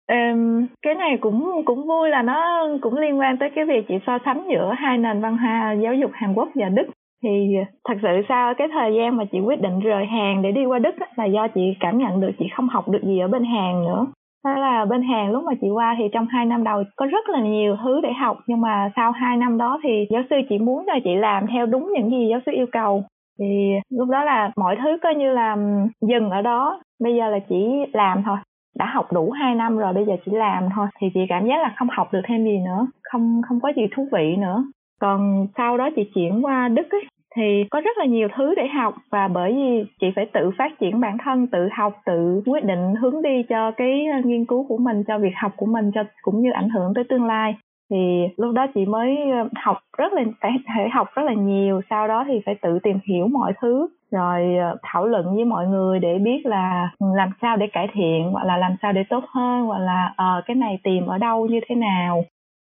Um, 0.08 0.66
cái 0.82 0.94
này 0.94 1.18
cũng 1.20 1.62
cũng 1.64 1.86
vui 1.86 2.08
là 2.08 2.22
nó 2.22 2.68
cũng 2.80 2.98
liên 2.98 3.18
quan 3.18 3.38
tới 3.38 3.50
cái 3.54 3.64
việc 3.64 3.84
chị 3.88 3.94
so 4.06 4.18
sánh 4.24 4.46
giữa 4.50 4.74
hai 4.78 4.98
nền 4.98 5.20
văn 5.20 5.38
hóa 5.38 5.72
giáo 5.82 5.94
dục 5.94 6.10
Hàn 6.14 6.34
Quốc 6.34 6.48
và 6.54 6.68
Đức 6.68 6.86
thì 7.22 7.56
thật 7.88 7.94
sự 8.02 8.08
sau 8.28 8.54
cái 8.54 8.68
thời 8.72 8.94
gian 8.94 9.16
mà 9.16 9.24
chị 9.32 9.40
quyết 9.40 9.60
định 9.60 9.80
rời 9.80 10.06
Hàn 10.06 10.42
để 10.42 10.52
đi 10.52 10.64
qua 10.64 10.78
Đức 10.78 10.94
là 11.16 11.24
do 11.24 11.48
chị 11.48 11.60
cảm 11.80 11.98
nhận 11.98 12.20
được 12.20 12.30
chị 12.38 12.44
không 12.56 12.68
học 12.68 12.88
được 12.88 13.02
gì 13.02 13.18
ở 13.18 13.28
bên 13.28 13.44
Hàn 13.44 13.84
nữa 13.84 14.06
Thế 14.44 14.60
là 14.60 14.84
bên 14.84 15.02
Hàn 15.02 15.32
lúc 15.32 15.44
mà 15.44 15.52
chị 15.60 15.70
qua 15.70 15.96
thì 15.98 16.04
trong 16.12 16.26
hai 16.26 16.46
năm 16.46 16.64
đầu 16.64 16.82
có 16.96 17.06
rất 17.06 17.28
là 17.28 17.40
nhiều 17.40 17.76
thứ 17.84 18.00
để 18.02 18.12
học 18.12 18.38
nhưng 18.46 18.60
mà 18.60 18.90
sau 18.96 19.12
hai 19.12 19.36
năm 19.36 19.58
đó 19.58 19.80
thì 19.82 20.06
giáo 20.10 20.22
sư 20.30 20.36
chỉ 20.48 20.58
muốn 20.58 20.84
cho 20.86 20.92
chị 21.04 21.14
làm 21.14 21.46
theo 21.46 21.66
đúng 21.66 21.92
những 21.92 22.10
gì 22.10 22.28
giáo 22.30 22.40
sư 22.46 22.52
yêu 22.54 22.66
cầu 22.72 23.04
thì 23.38 23.74
lúc 23.90 24.08
đó 24.08 24.24
là 24.24 24.50
mọi 24.56 24.76
thứ 24.82 24.98
coi 25.02 25.14
như 25.14 25.32
là 25.32 25.56
dừng 26.00 26.30
ở 26.30 26.42
đó. 26.42 26.80
Bây 27.00 27.14
giờ 27.14 27.30
là 27.30 27.38
chỉ 27.48 27.56
làm 27.92 28.22
thôi. 28.22 28.36
Đã 28.78 28.86
học 28.86 29.12
đủ 29.12 29.30
2 29.30 29.54
năm 29.54 29.78
rồi 29.78 29.92
bây 29.92 30.04
giờ 30.04 30.12
chỉ 30.24 30.32
làm 30.32 30.68
thôi. 30.74 30.86
Thì 31.00 31.06
chị 31.14 31.20
cảm 31.28 31.46
giác 31.46 31.62
là 31.62 31.74
không 31.78 31.88
học 31.90 32.12
được 32.12 32.20
thêm 32.28 32.44
gì 32.44 32.58
nữa. 32.64 32.86
Không 33.02 33.42
không 33.48 33.60
có 33.60 33.72
gì 33.76 33.82
thú 33.96 34.08
vị 34.12 34.36
nữa. 34.36 34.64
Còn 35.00 35.46
sau 35.56 35.78
đó 35.78 35.90
chị 35.96 36.02
chuyển 36.14 36.44
qua 36.44 36.68
đức 36.68 36.90
ấy, 36.90 37.04
thì 37.36 37.64
có 37.70 37.80
rất 37.80 37.98
là 37.98 38.04
nhiều 38.04 38.28
thứ 38.36 38.54
để 38.54 38.68
học. 38.68 38.94
Và 39.10 39.28
bởi 39.28 39.52
vì 39.52 39.84
chị 40.00 40.06
phải 40.16 40.26
tự 40.32 40.50
phát 40.58 40.72
triển 40.80 41.00
bản 41.00 41.16
thân 41.24 41.46
tự 41.46 41.68
học 41.72 41.92
tự 42.06 42.42
quyết 42.46 42.64
định 42.64 42.94
hướng 43.00 43.22
đi 43.22 43.42
cho 43.48 43.70
cái 43.70 44.06
nghiên 44.24 44.44
cứu 44.44 44.66
của 44.68 44.78
mình 44.78 45.04
cho 45.06 45.18
việc 45.18 45.34
học 45.36 45.52
của 45.56 45.66
mình 45.66 45.90
cho 45.94 46.04
cũng 46.22 46.40
như 46.40 46.50
ảnh 46.50 46.68
hưởng 46.68 46.94
tới 46.94 47.04
tương 47.08 47.24
lai 47.24 47.54
thì 47.92 48.28
lúc 48.36 48.54
đó 48.54 48.66
chị 48.74 48.84
mới 48.84 49.16
ờ, 49.32 49.48
học 49.54 49.78
rất 49.98 50.12
là 50.12 50.22
phải 50.40 50.52
phải 50.66 50.88
học 50.90 51.08
rất 51.14 51.22
là 51.22 51.32
nhiều 51.32 51.80
sau 51.90 52.08
đó 52.08 52.24
thì 52.28 52.40
phải 52.46 52.54
tự 52.62 52.78
tìm 52.78 52.98
hiểu 53.04 53.28
mọi 53.28 53.52
thứ 53.60 53.88
rồi 54.10 54.56
ờ, 54.56 54.76
thảo 54.82 55.06
luận 55.06 55.34
với 55.34 55.44
mọi 55.44 55.66
người 55.66 55.98
để 55.98 56.18
biết 56.18 56.40
là 56.44 56.90
làm 57.16 57.30
sao 57.42 57.56
để 57.56 57.66
cải 57.66 57.88
thiện 57.92 58.30
hoặc 58.32 58.44
là 58.44 58.56
làm 58.56 58.72
sao 58.82 58.92
để 58.92 59.04
tốt 59.10 59.24
hơn 59.28 59.66
hoặc 59.66 59.78
là 59.78 60.12
uh, 60.12 60.44
cái 60.46 60.54
này 60.54 60.78
tìm 60.82 61.06
ở 61.06 61.18
đâu 61.18 61.46
như 61.46 61.60
thế 61.68 61.74
nào. 61.74 62.24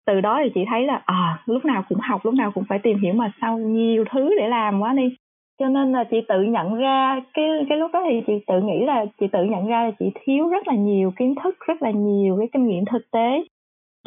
Từ 0.07 0.20
đó 0.20 0.40
thì 0.44 0.50
chị 0.55 0.61
thấy 0.70 0.87
là 0.87 1.03
à 1.05 1.38
lúc 1.46 1.64
nào 1.64 1.83
cũng 1.88 1.98
học 1.98 2.20
lúc 2.24 2.35
nào 2.35 2.50
cũng 2.55 2.64
phải 2.68 2.79
tìm 2.79 2.98
hiểu 2.98 3.14
mà 3.14 3.33
sao 3.40 3.59
nhiều 3.59 4.05
thứ 4.11 4.31
để 4.38 4.48
làm 4.48 4.81
quá 4.81 4.92
đi. 4.92 5.16
Cho 5.61 5.68
nên 5.68 5.92
là 5.92 6.05
chị 6.05 6.16
tự 6.29 6.42
nhận 6.42 6.74
ra 6.74 7.20
cái 7.35 7.46
cái 7.68 7.79
lúc 7.79 7.90
đó 7.92 8.03
thì 8.11 8.20
chị 8.27 8.33
tự 8.46 8.61
nghĩ 8.61 8.85
là 8.87 9.05
chị 9.20 9.27
tự 9.33 9.44
nhận 9.44 9.66
ra 9.66 9.85
là 9.85 9.90
chị 9.98 10.07
thiếu 10.14 10.48
rất 10.48 10.68
là 10.68 10.74
nhiều 10.74 11.12
kiến 11.16 11.35
thức 11.42 11.55
rất 11.66 11.83
là 11.83 11.90
nhiều 11.90 12.37
cái 12.38 12.48
kinh 12.53 12.66
nghiệm 12.66 12.85
thực 12.85 13.11
tế 13.11 13.44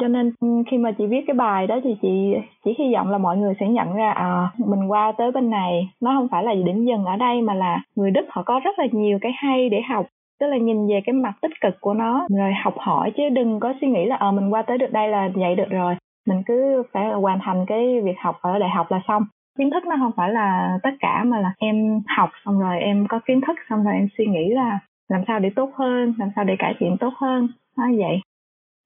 cho 0.00 0.08
nên 0.08 0.32
khi 0.70 0.78
mà 0.78 0.92
chị 0.92 1.06
viết 1.06 1.24
cái 1.26 1.34
bài 1.34 1.66
đó 1.66 1.80
thì 1.84 1.96
chị 2.02 2.34
chỉ 2.64 2.74
hy 2.78 2.94
vọng 2.94 3.10
là 3.10 3.18
mọi 3.18 3.36
người 3.36 3.54
sẽ 3.60 3.68
nhận 3.68 3.94
ra 3.94 4.10
à 4.10 4.50
mình 4.58 4.90
qua 4.90 5.12
tới 5.18 5.30
bên 5.30 5.50
này, 5.50 5.88
nó 6.02 6.14
không 6.18 6.28
phải 6.28 6.44
là 6.44 6.54
điểm 6.54 6.84
dừng 6.84 7.04
ở 7.04 7.16
đây 7.16 7.42
mà 7.42 7.54
là 7.54 7.80
người 7.96 8.10
đức 8.10 8.26
họ 8.28 8.42
có 8.42 8.60
rất 8.64 8.78
là 8.78 8.86
nhiều 8.92 9.18
cái 9.20 9.32
hay 9.36 9.68
để 9.68 9.80
học, 9.88 10.06
tức 10.40 10.46
là 10.46 10.56
nhìn 10.56 10.88
về 10.88 11.00
cái 11.06 11.12
mặt 11.12 11.32
tích 11.42 11.60
cực 11.60 11.80
của 11.80 11.94
nó. 11.94 12.26
Rồi 12.38 12.52
học 12.64 12.74
hỏi 12.78 13.12
chứ 13.16 13.22
đừng 13.28 13.60
có 13.60 13.74
suy 13.80 13.88
nghĩ 13.88 14.04
là 14.06 14.16
ờ 14.16 14.32
mình 14.32 14.52
qua 14.52 14.62
tới 14.62 14.78
được 14.78 14.92
đây 14.92 15.08
là 15.08 15.28
vậy 15.34 15.54
được 15.54 15.70
rồi, 15.70 15.94
mình 16.28 16.42
cứ 16.46 16.82
phải 16.92 17.12
hoàn 17.12 17.38
thành 17.42 17.64
cái 17.66 18.00
việc 18.00 18.18
học 18.18 18.36
ở 18.42 18.58
đại 18.58 18.70
học 18.70 18.86
là 18.90 19.00
xong. 19.08 19.22
Kiến 19.58 19.70
thức 19.70 19.86
nó 19.86 19.96
không 19.98 20.12
phải 20.16 20.30
là 20.32 20.78
tất 20.82 20.90
cả 21.00 21.24
mà 21.24 21.40
là 21.40 21.52
em 21.58 22.02
học 22.16 22.30
xong 22.44 22.60
rồi 22.60 22.80
em 22.80 23.06
có 23.08 23.20
kiến 23.26 23.40
thức 23.40 23.56
xong 23.70 23.84
rồi 23.84 23.94
em 23.94 24.08
suy 24.18 24.26
nghĩ 24.26 24.48
là 24.48 24.78
làm 25.08 25.20
sao 25.26 25.38
để 25.38 25.50
tốt 25.56 25.70
hơn, 25.74 26.14
làm 26.18 26.28
sao 26.36 26.44
để 26.44 26.56
cải 26.58 26.74
thiện 26.78 26.96
tốt 27.00 27.12
hơn, 27.16 27.48
nó 27.78 27.84
vậy 27.98 28.20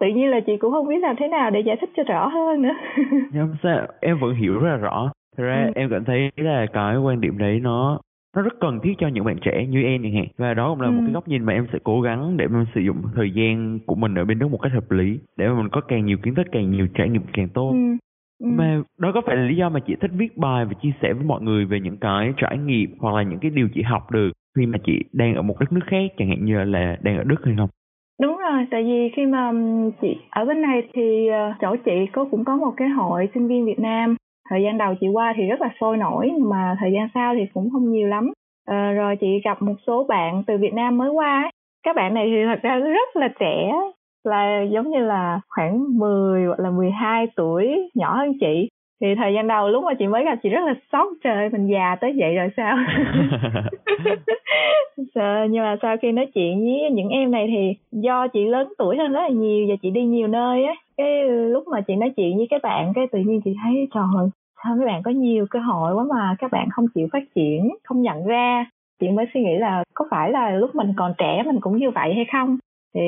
tự 0.02 0.08
nhiên 0.08 0.30
là 0.30 0.40
chị 0.40 0.56
cũng 0.56 0.72
không 0.72 0.88
biết 0.88 0.98
làm 1.00 1.16
thế 1.18 1.28
nào 1.28 1.50
để 1.50 1.60
giải 1.60 1.76
thích 1.80 1.90
cho 1.96 2.02
rõ 2.02 2.28
hơn 2.28 2.62
nữa 2.62 2.74
nhưng 3.32 3.54
sao 3.62 3.86
em 4.00 4.18
vẫn 4.18 4.34
hiểu 4.34 4.58
rất 4.58 4.68
là 4.68 4.76
rõ 4.76 5.12
thật 5.36 5.44
ra 5.44 5.64
ừ. 5.66 5.72
em 5.74 5.90
cảm 5.90 6.04
thấy 6.04 6.30
là 6.36 6.66
cái 6.72 6.96
quan 6.96 7.20
điểm 7.20 7.38
đấy 7.38 7.60
nó 7.60 8.00
nó 8.36 8.42
rất 8.42 8.52
cần 8.60 8.80
thiết 8.82 8.92
cho 8.98 9.08
những 9.08 9.24
bạn 9.24 9.36
trẻ 9.42 9.66
như 9.66 9.82
em 9.82 10.02
chẳng 10.02 10.14
hạn 10.14 10.26
và 10.36 10.54
đó 10.54 10.68
cũng 10.68 10.80
là 10.80 10.88
ừ. 10.88 10.92
một 10.92 11.00
cái 11.04 11.12
góc 11.12 11.28
nhìn 11.28 11.44
mà 11.44 11.52
em 11.52 11.66
sẽ 11.72 11.78
cố 11.84 12.00
gắng 12.00 12.36
để 12.36 12.46
mình 12.48 12.64
sử 12.74 12.80
dụng 12.80 12.96
thời 13.14 13.30
gian 13.30 13.78
của 13.86 13.94
mình 13.94 14.14
ở 14.14 14.24
bên 14.24 14.38
đó 14.38 14.48
một 14.48 14.58
cách 14.62 14.72
hợp 14.72 14.90
lý 14.90 15.18
để 15.36 15.48
mà 15.48 15.54
mình 15.54 15.68
có 15.68 15.80
càng 15.80 16.06
nhiều 16.06 16.16
kiến 16.22 16.34
thức 16.34 16.46
càng 16.52 16.70
nhiều 16.70 16.86
trải 16.94 17.08
nghiệm 17.08 17.22
càng 17.32 17.48
tốt 17.48 17.70
ừ. 17.72 17.96
Ừ. 18.44 18.48
mà 18.50 18.82
đó 18.98 19.10
có 19.14 19.20
phải 19.26 19.36
là 19.36 19.42
lý 19.42 19.56
do 19.56 19.68
mà 19.68 19.80
chị 19.80 19.94
thích 20.00 20.10
viết 20.14 20.36
bài 20.36 20.64
và 20.64 20.72
chia 20.82 20.92
sẻ 21.02 21.12
với 21.12 21.24
mọi 21.24 21.42
người 21.42 21.64
về 21.64 21.80
những 21.80 21.96
cái 21.96 22.32
trải 22.36 22.58
nghiệm 22.58 22.90
hoặc 22.98 23.14
là 23.14 23.22
những 23.22 23.38
cái 23.38 23.50
điều 23.50 23.68
chị 23.74 23.82
học 23.82 24.10
được 24.10 24.30
khi 24.58 24.66
mà 24.66 24.78
chị 24.84 25.04
đang 25.12 25.34
ở 25.34 25.42
một 25.42 25.60
đất 25.60 25.72
nước 25.72 25.84
khác 25.86 26.12
chẳng 26.18 26.28
hạn 26.28 26.44
như 26.44 26.64
là 26.64 26.96
đang 27.02 27.16
ở 27.16 27.24
đức 27.24 27.40
hay 27.44 27.54
không 27.56 27.68
đúng 28.22 28.36
rồi 28.36 28.66
tại 28.70 28.82
vì 28.84 29.10
khi 29.16 29.26
mà 29.26 29.52
chị 30.00 30.16
ở 30.30 30.44
bên 30.44 30.62
này 30.62 30.82
thì 30.94 31.28
ờ, 31.28 31.52
chỗ 31.60 31.76
chị 31.84 32.06
có 32.12 32.24
cũng 32.30 32.44
có 32.44 32.56
một 32.56 32.72
cái 32.76 32.88
hội 32.88 33.28
sinh 33.34 33.48
viên 33.48 33.66
việt 33.66 33.78
nam. 33.78 34.16
Thời 34.50 34.62
gian 34.62 34.78
đầu 34.78 34.94
chị 35.00 35.06
qua 35.12 35.34
thì 35.36 35.46
rất 35.46 35.60
là 35.60 35.68
sôi 35.80 35.96
nổi 35.96 36.30
nhưng 36.38 36.48
mà 36.50 36.76
thời 36.80 36.92
gian 36.92 37.08
sau 37.14 37.34
thì 37.34 37.46
cũng 37.54 37.70
không 37.70 37.92
nhiều 37.92 38.08
lắm. 38.08 38.32
À, 38.66 38.92
rồi 38.92 39.16
chị 39.20 39.26
gặp 39.44 39.62
một 39.62 39.74
số 39.86 40.04
bạn 40.08 40.42
từ 40.46 40.56
Việt 40.58 40.74
Nam 40.74 40.98
mới 40.98 41.10
qua 41.10 41.50
các 41.82 41.96
bạn 41.96 42.14
này 42.14 42.26
thì 42.26 42.44
thật 42.46 42.60
ra 42.62 42.78
rất 42.78 43.16
là 43.16 43.28
trẻ 43.40 43.72
là 44.24 44.62
giống 44.62 44.90
như 44.90 44.98
là 44.98 45.40
khoảng 45.48 45.98
10 45.98 46.44
hoặc 46.46 46.60
là 46.60 46.70
12 46.70 47.26
tuổi 47.36 47.90
nhỏ 47.94 48.16
hơn 48.16 48.32
chị 48.40 48.68
thì 49.02 49.14
thời 49.14 49.34
gian 49.34 49.48
đầu 49.48 49.68
lúc 49.68 49.84
mà 49.84 49.94
chị 49.94 50.06
mới 50.06 50.24
gặp 50.24 50.38
chị 50.42 50.48
rất 50.48 50.64
là 50.66 50.74
sốc 50.92 51.08
trời 51.24 51.48
mình 51.52 51.66
già 51.66 51.96
tới 52.00 52.14
vậy 52.18 52.34
rồi 52.34 52.48
sao? 52.56 52.76
Sợ 55.14 55.46
nhưng 55.50 55.62
mà 55.62 55.76
sau 55.82 55.96
khi 56.02 56.12
nói 56.12 56.26
chuyện 56.34 56.60
với 56.60 56.90
những 56.90 57.08
em 57.08 57.30
này 57.30 57.46
thì 57.46 57.76
do 57.92 58.28
chị 58.28 58.44
lớn 58.44 58.72
tuổi 58.78 58.96
hơn 58.96 59.12
rất 59.12 59.20
là 59.20 59.28
nhiều 59.28 59.66
và 59.68 59.74
chị 59.82 59.90
đi 59.90 60.04
nhiều 60.04 60.26
nơi 60.26 60.64
á 60.64 60.74
cái 60.96 61.28
lúc 61.28 61.68
mà 61.68 61.80
chị 61.80 61.96
nói 61.96 62.12
chuyện 62.16 62.36
với 62.36 62.46
các 62.50 62.62
bạn 62.62 62.92
cái 62.94 63.06
tự 63.12 63.18
nhiên 63.18 63.40
chị 63.44 63.54
thấy 63.62 63.88
trời 63.94 64.30
sao 64.64 64.76
các 64.78 64.86
bạn 64.86 65.02
có 65.02 65.10
nhiều 65.10 65.46
cơ 65.50 65.58
hội 65.58 65.94
quá 65.94 66.04
mà 66.14 66.36
các 66.38 66.50
bạn 66.50 66.68
không 66.70 66.86
chịu 66.94 67.08
phát 67.12 67.22
triển 67.34 67.68
không 67.84 68.02
nhận 68.02 68.24
ra. 68.26 68.66
Chị 69.00 69.08
mới 69.08 69.26
suy 69.34 69.40
nghĩ 69.40 69.56
là 69.58 69.84
có 69.94 70.04
phải 70.10 70.30
là 70.30 70.50
lúc 70.50 70.74
mình 70.74 70.92
còn 70.96 71.14
trẻ 71.18 71.42
mình 71.46 71.60
cũng 71.60 71.76
như 71.76 71.90
vậy 71.90 72.14
hay 72.14 72.24
không 72.32 72.58
thì 72.94 73.00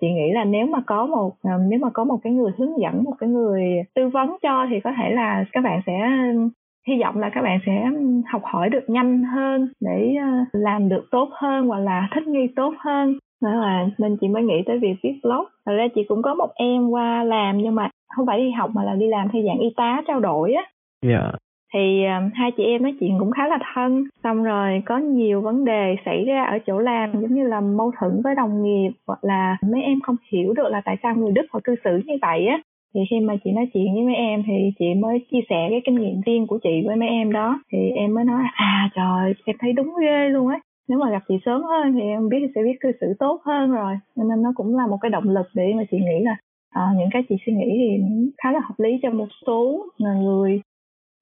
chị 0.00 0.06
nghĩ 0.12 0.32
là 0.32 0.44
nếu 0.44 0.66
mà 0.66 0.78
có 0.86 1.06
một 1.06 1.32
à, 1.42 1.52
nếu 1.68 1.78
mà 1.78 1.90
có 1.90 2.04
một 2.04 2.18
cái 2.22 2.32
người 2.32 2.52
hướng 2.58 2.80
dẫn, 2.80 3.04
một 3.04 3.14
cái 3.18 3.28
người 3.28 3.62
tư 3.94 4.08
vấn 4.08 4.36
cho 4.42 4.66
thì 4.70 4.80
có 4.80 4.92
thể 4.98 5.10
là 5.10 5.44
các 5.52 5.64
bạn 5.64 5.80
sẽ, 5.86 5.92
hy 6.88 7.02
vọng 7.02 7.18
là 7.18 7.30
các 7.34 7.42
bạn 7.42 7.58
sẽ 7.66 7.84
học 8.32 8.42
hỏi 8.44 8.70
được 8.70 8.84
nhanh 8.88 9.24
hơn 9.24 9.68
để 9.80 10.14
à, 10.20 10.46
làm 10.52 10.88
được 10.88 11.04
tốt 11.10 11.28
hơn 11.32 11.66
hoặc 11.66 11.78
là 11.78 12.08
thích 12.14 12.26
nghi 12.26 12.48
tốt 12.56 12.74
hơn 12.78 13.18
đó 13.42 13.54
là 13.54 13.86
nên 13.98 14.16
chị 14.20 14.28
mới 14.28 14.42
nghĩ 14.42 14.62
tới 14.66 14.78
việc 14.78 14.94
viết 15.02 15.14
blog 15.22 15.44
thật 15.66 15.72
ra 15.76 15.86
chị 15.94 16.04
cũng 16.08 16.22
có 16.22 16.34
một 16.34 16.50
em 16.54 16.88
qua 16.88 17.24
làm 17.24 17.58
nhưng 17.58 17.74
mà 17.74 17.90
không 18.16 18.26
phải 18.26 18.38
đi 18.38 18.50
học 18.50 18.70
mà 18.74 18.84
là 18.84 18.94
đi 18.94 19.06
làm 19.06 19.28
theo 19.32 19.42
dạng 19.46 19.58
y 19.58 19.68
tá 19.76 20.02
trao 20.06 20.20
đổi 20.20 20.52
á 20.52 20.62
Dạ. 21.02 21.18
Yeah. 21.18 21.34
Thì 21.74 22.04
ờ, 22.04 22.12
hai 22.34 22.50
chị 22.56 22.62
em 22.64 22.82
nói 22.82 22.94
chuyện 23.00 23.18
cũng 23.18 23.30
khá 23.30 23.46
là 23.46 23.58
thân, 23.74 24.04
xong 24.22 24.42
rồi 24.44 24.82
có 24.86 24.98
nhiều 24.98 25.40
vấn 25.40 25.64
đề 25.64 25.96
xảy 26.04 26.24
ra 26.24 26.44
ở 26.44 26.58
chỗ 26.66 26.78
làm 26.78 27.12
giống 27.12 27.34
như 27.34 27.42
là 27.48 27.60
mâu 27.60 27.92
thuẫn 28.00 28.20
với 28.24 28.34
đồng 28.34 28.62
nghiệp 28.62 28.90
hoặc 29.06 29.24
là 29.24 29.56
mấy 29.72 29.82
em 29.82 30.00
không 30.00 30.16
hiểu 30.32 30.52
được 30.52 30.68
là 30.70 30.82
tại 30.84 30.96
sao 31.02 31.14
người 31.14 31.32
Đức 31.32 31.46
họ 31.50 31.60
cư 31.64 31.74
xử 31.84 32.00
như 32.06 32.14
vậy 32.22 32.46
á. 32.46 32.60
Thì 32.94 33.00
khi 33.10 33.20
mà 33.20 33.34
chị 33.44 33.50
nói 33.50 33.68
chuyện 33.74 33.94
với 33.94 34.04
mấy 34.04 34.14
em 34.14 34.42
thì 34.46 34.52
chị 34.78 34.94
mới 34.94 35.26
chia 35.30 35.40
sẻ 35.48 35.66
cái 35.70 35.80
kinh 35.84 35.94
nghiệm 35.94 36.20
riêng 36.26 36.46
của 36.46 36.58
chị 36.62 36.82
với 36.86 36.96
mấy 36.96 37.08
em 37.08 37.32
đó. 37.32 37.60
Thì 37.72 37.78
em 37.96 38.14
mới 38.14 38.24
nói 38.24 38.42
à 38.54 38.90
trời 38.94 39.34
em 39.44 39.56
thấy 39.60 39.72
đúng 39.72 39.92
ghê 40.00 40.28
luôn 40.28 40.48
á. 40.48 40.60
Nếu 40.88 40.98
mà 40.98 41.10
gặp 41.10 41.22
chị 41.28 41.34
sớm 41.44 41.62
hơn 41.62 41.92
thì 41.92 42.00
em 42.00 42.28
biết 42.28 42.38
sẽ 42.54 42.62
biết 42.62 42.76
cư 42.80 42.92
xử 43.00 43.06
tốt 43.18 43.40
hơn 43.44 43.70
rồi. 43.70 43.94
Nên 44.16 44.42
nó 44.42 44.52
cũng 44.54 44.76
là 44.76 44.86
một 44.86 44.98
cái 45.00 45.10
động 45.10 45.28
lực 45.28 45.46
để 45.54 45.72
mà 45.76 45.82
chị 45.90 45.96
nghĩ 45.96 46.24
là 46.24 46.36
à, 46.70 46.82
những 46.98 47.08
cái 47.12 47.22
chị 47.28 47.36
suy 47.46 47.52
nghĩ 47.52 47.66
thì 47.78 48.04
khá 48.42 48.52
là 48.52 48.60
hợp 48.60 48.74
lý 48.78 48.90
cho 49.02 49.10
một 49.10 49.28
số 49.46 49.86
người 49.98 50.60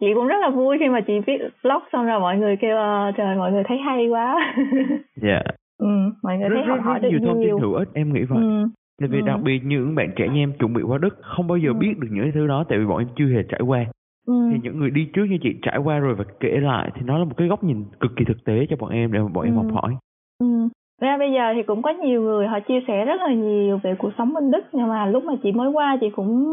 chị 0.01 0.07
cũng 0.15 0.27
rất 0.27 0.37
là 0.41 0.51
vui 0.51 0.77
khi 0.81 0.89
mà 0.89 1.01
chị 1.01 1.13
viết 1.27 1.39
blog 1.63 1.83
xong 1.93 2.07
rồi 2.07 2.21
mọi 2.21 2.37
người 2.37 2.57
kêu 2.57 2.77
uh, 2.77 3.15
trời 3.17 3.37
mọi 3.37 3.53
người 3.53 3.63
thấy 3.69 3.79
hay 3.79 4.09
quá 4.09 4.55
dạ 5.23 5.29
yeah. 5.29 5.45
ừ 5.79 5.87
mọi 6.23 6.39
người 6.39 6.49
rất, 6.49 6.57
thấy 6.57 6.65
rất, 6.65 6.75
học 6.75 6.85
hỏi 6.85 7.01
được 7.01 7.09
nhiều 7.11 7.21
thông 7.27 7.43
tin 7.45 7.59
hữu 7.59 7.75
ích 7.75 7.89
em 7.95 8.13
nghĩ 8.13 8.21
vậy 8.29 8.39
ừ. 8.43 8.69
tại 9.01 9.09
vì 9.13 9.19
ừ. 9.21 9.27
đặc 9.27 9.41
biệt 9.43 9.61
những 9.65 9.95
bạn 9.95 10.11
trẻ 10.17 10.29
như 10.29 10.43
em 10.43 10.53
chuẩn 10.59 10.73
bị 10.73 10.83
qua 10.83 10.99
đức 10.99 11.19
không 11.23 11.47
bao 11.47 11.59
giờ 11.59 11.69
ừ. 11.69 11.75
biết 11.81 11.99
được 11.99 12.09
những 12.11 12.33
thứ 12.35 12.47
đó 12.47 12.65
tại 12.69 12.79
vì 12.79 12.87
bọn 12.87 12.99
em 12.99 13.09
chưa 13.17 13.29
hề 13.35 13.43
trải 13.49 13.61
qua 13.67 13.85
ừ. 14.27 14.35
thì 14.53 14.59
những 14.63 14.79
người 14.79 14.91
đi 14.91 15.09
trước 15.13 15.25
như 15.31 15.39
chị 15.43 15.51
trải 15.63 15.79
qua 15.85 15.99
rồi 15.99 16.15
và 16.15 16.25
kể 16.41 16.57
lại 16.61 16.91
thì 16.95 17.03
nó 17.05 17.19
là 17.19 17.25
một 17.25 17.37
cái 17.37 17.49
góc 17.49 17.65
nhìn 17.65 17.85
cực 18.01 18.11
kỳ 18.17 18.25
thực 18.25 18.45
tế 18.45 18.67
cho 18.71 18.77
bọn 18.77 18.91
em 18.91 19.13
để 19.13 19.19
mà 19.19 19.29
bọn 19.35 19.45
ừ. 19.45 19.49
em 19.49 19.57
học 19.57 19.67
hỏi 19.73 19.97
ừ 20.39 20.69
ra 21.01 21.17
bây 21.19 21.33
giờ 21.33 21.53
thì 21.55 21.63
cũng 21.63 21.83
có 21.83 21.91
nhiều 21.91 22.23
người 22.23 22.47
họ 22.47 22.61
chia 22.61 22.81
sẻ 22.89 23.05
rất 23.05 23.21
là 23.21 23.35
nhiều 23.35 23.81
về 23.83 23.95
cuộc 23.99 24.11
sống 24.19 24.35
bên 24.35 24.51
Đức 24.51 24.65
nhưng 24.73 24.89
mà 24.89 25.07
lúc 25.07 25.25
mà 25.25 25.33
chị 25.43 25.53
mới 25.53 25.71
qua 25.71 25.97
chị 26.01 26.07
cũng 26.17 26.45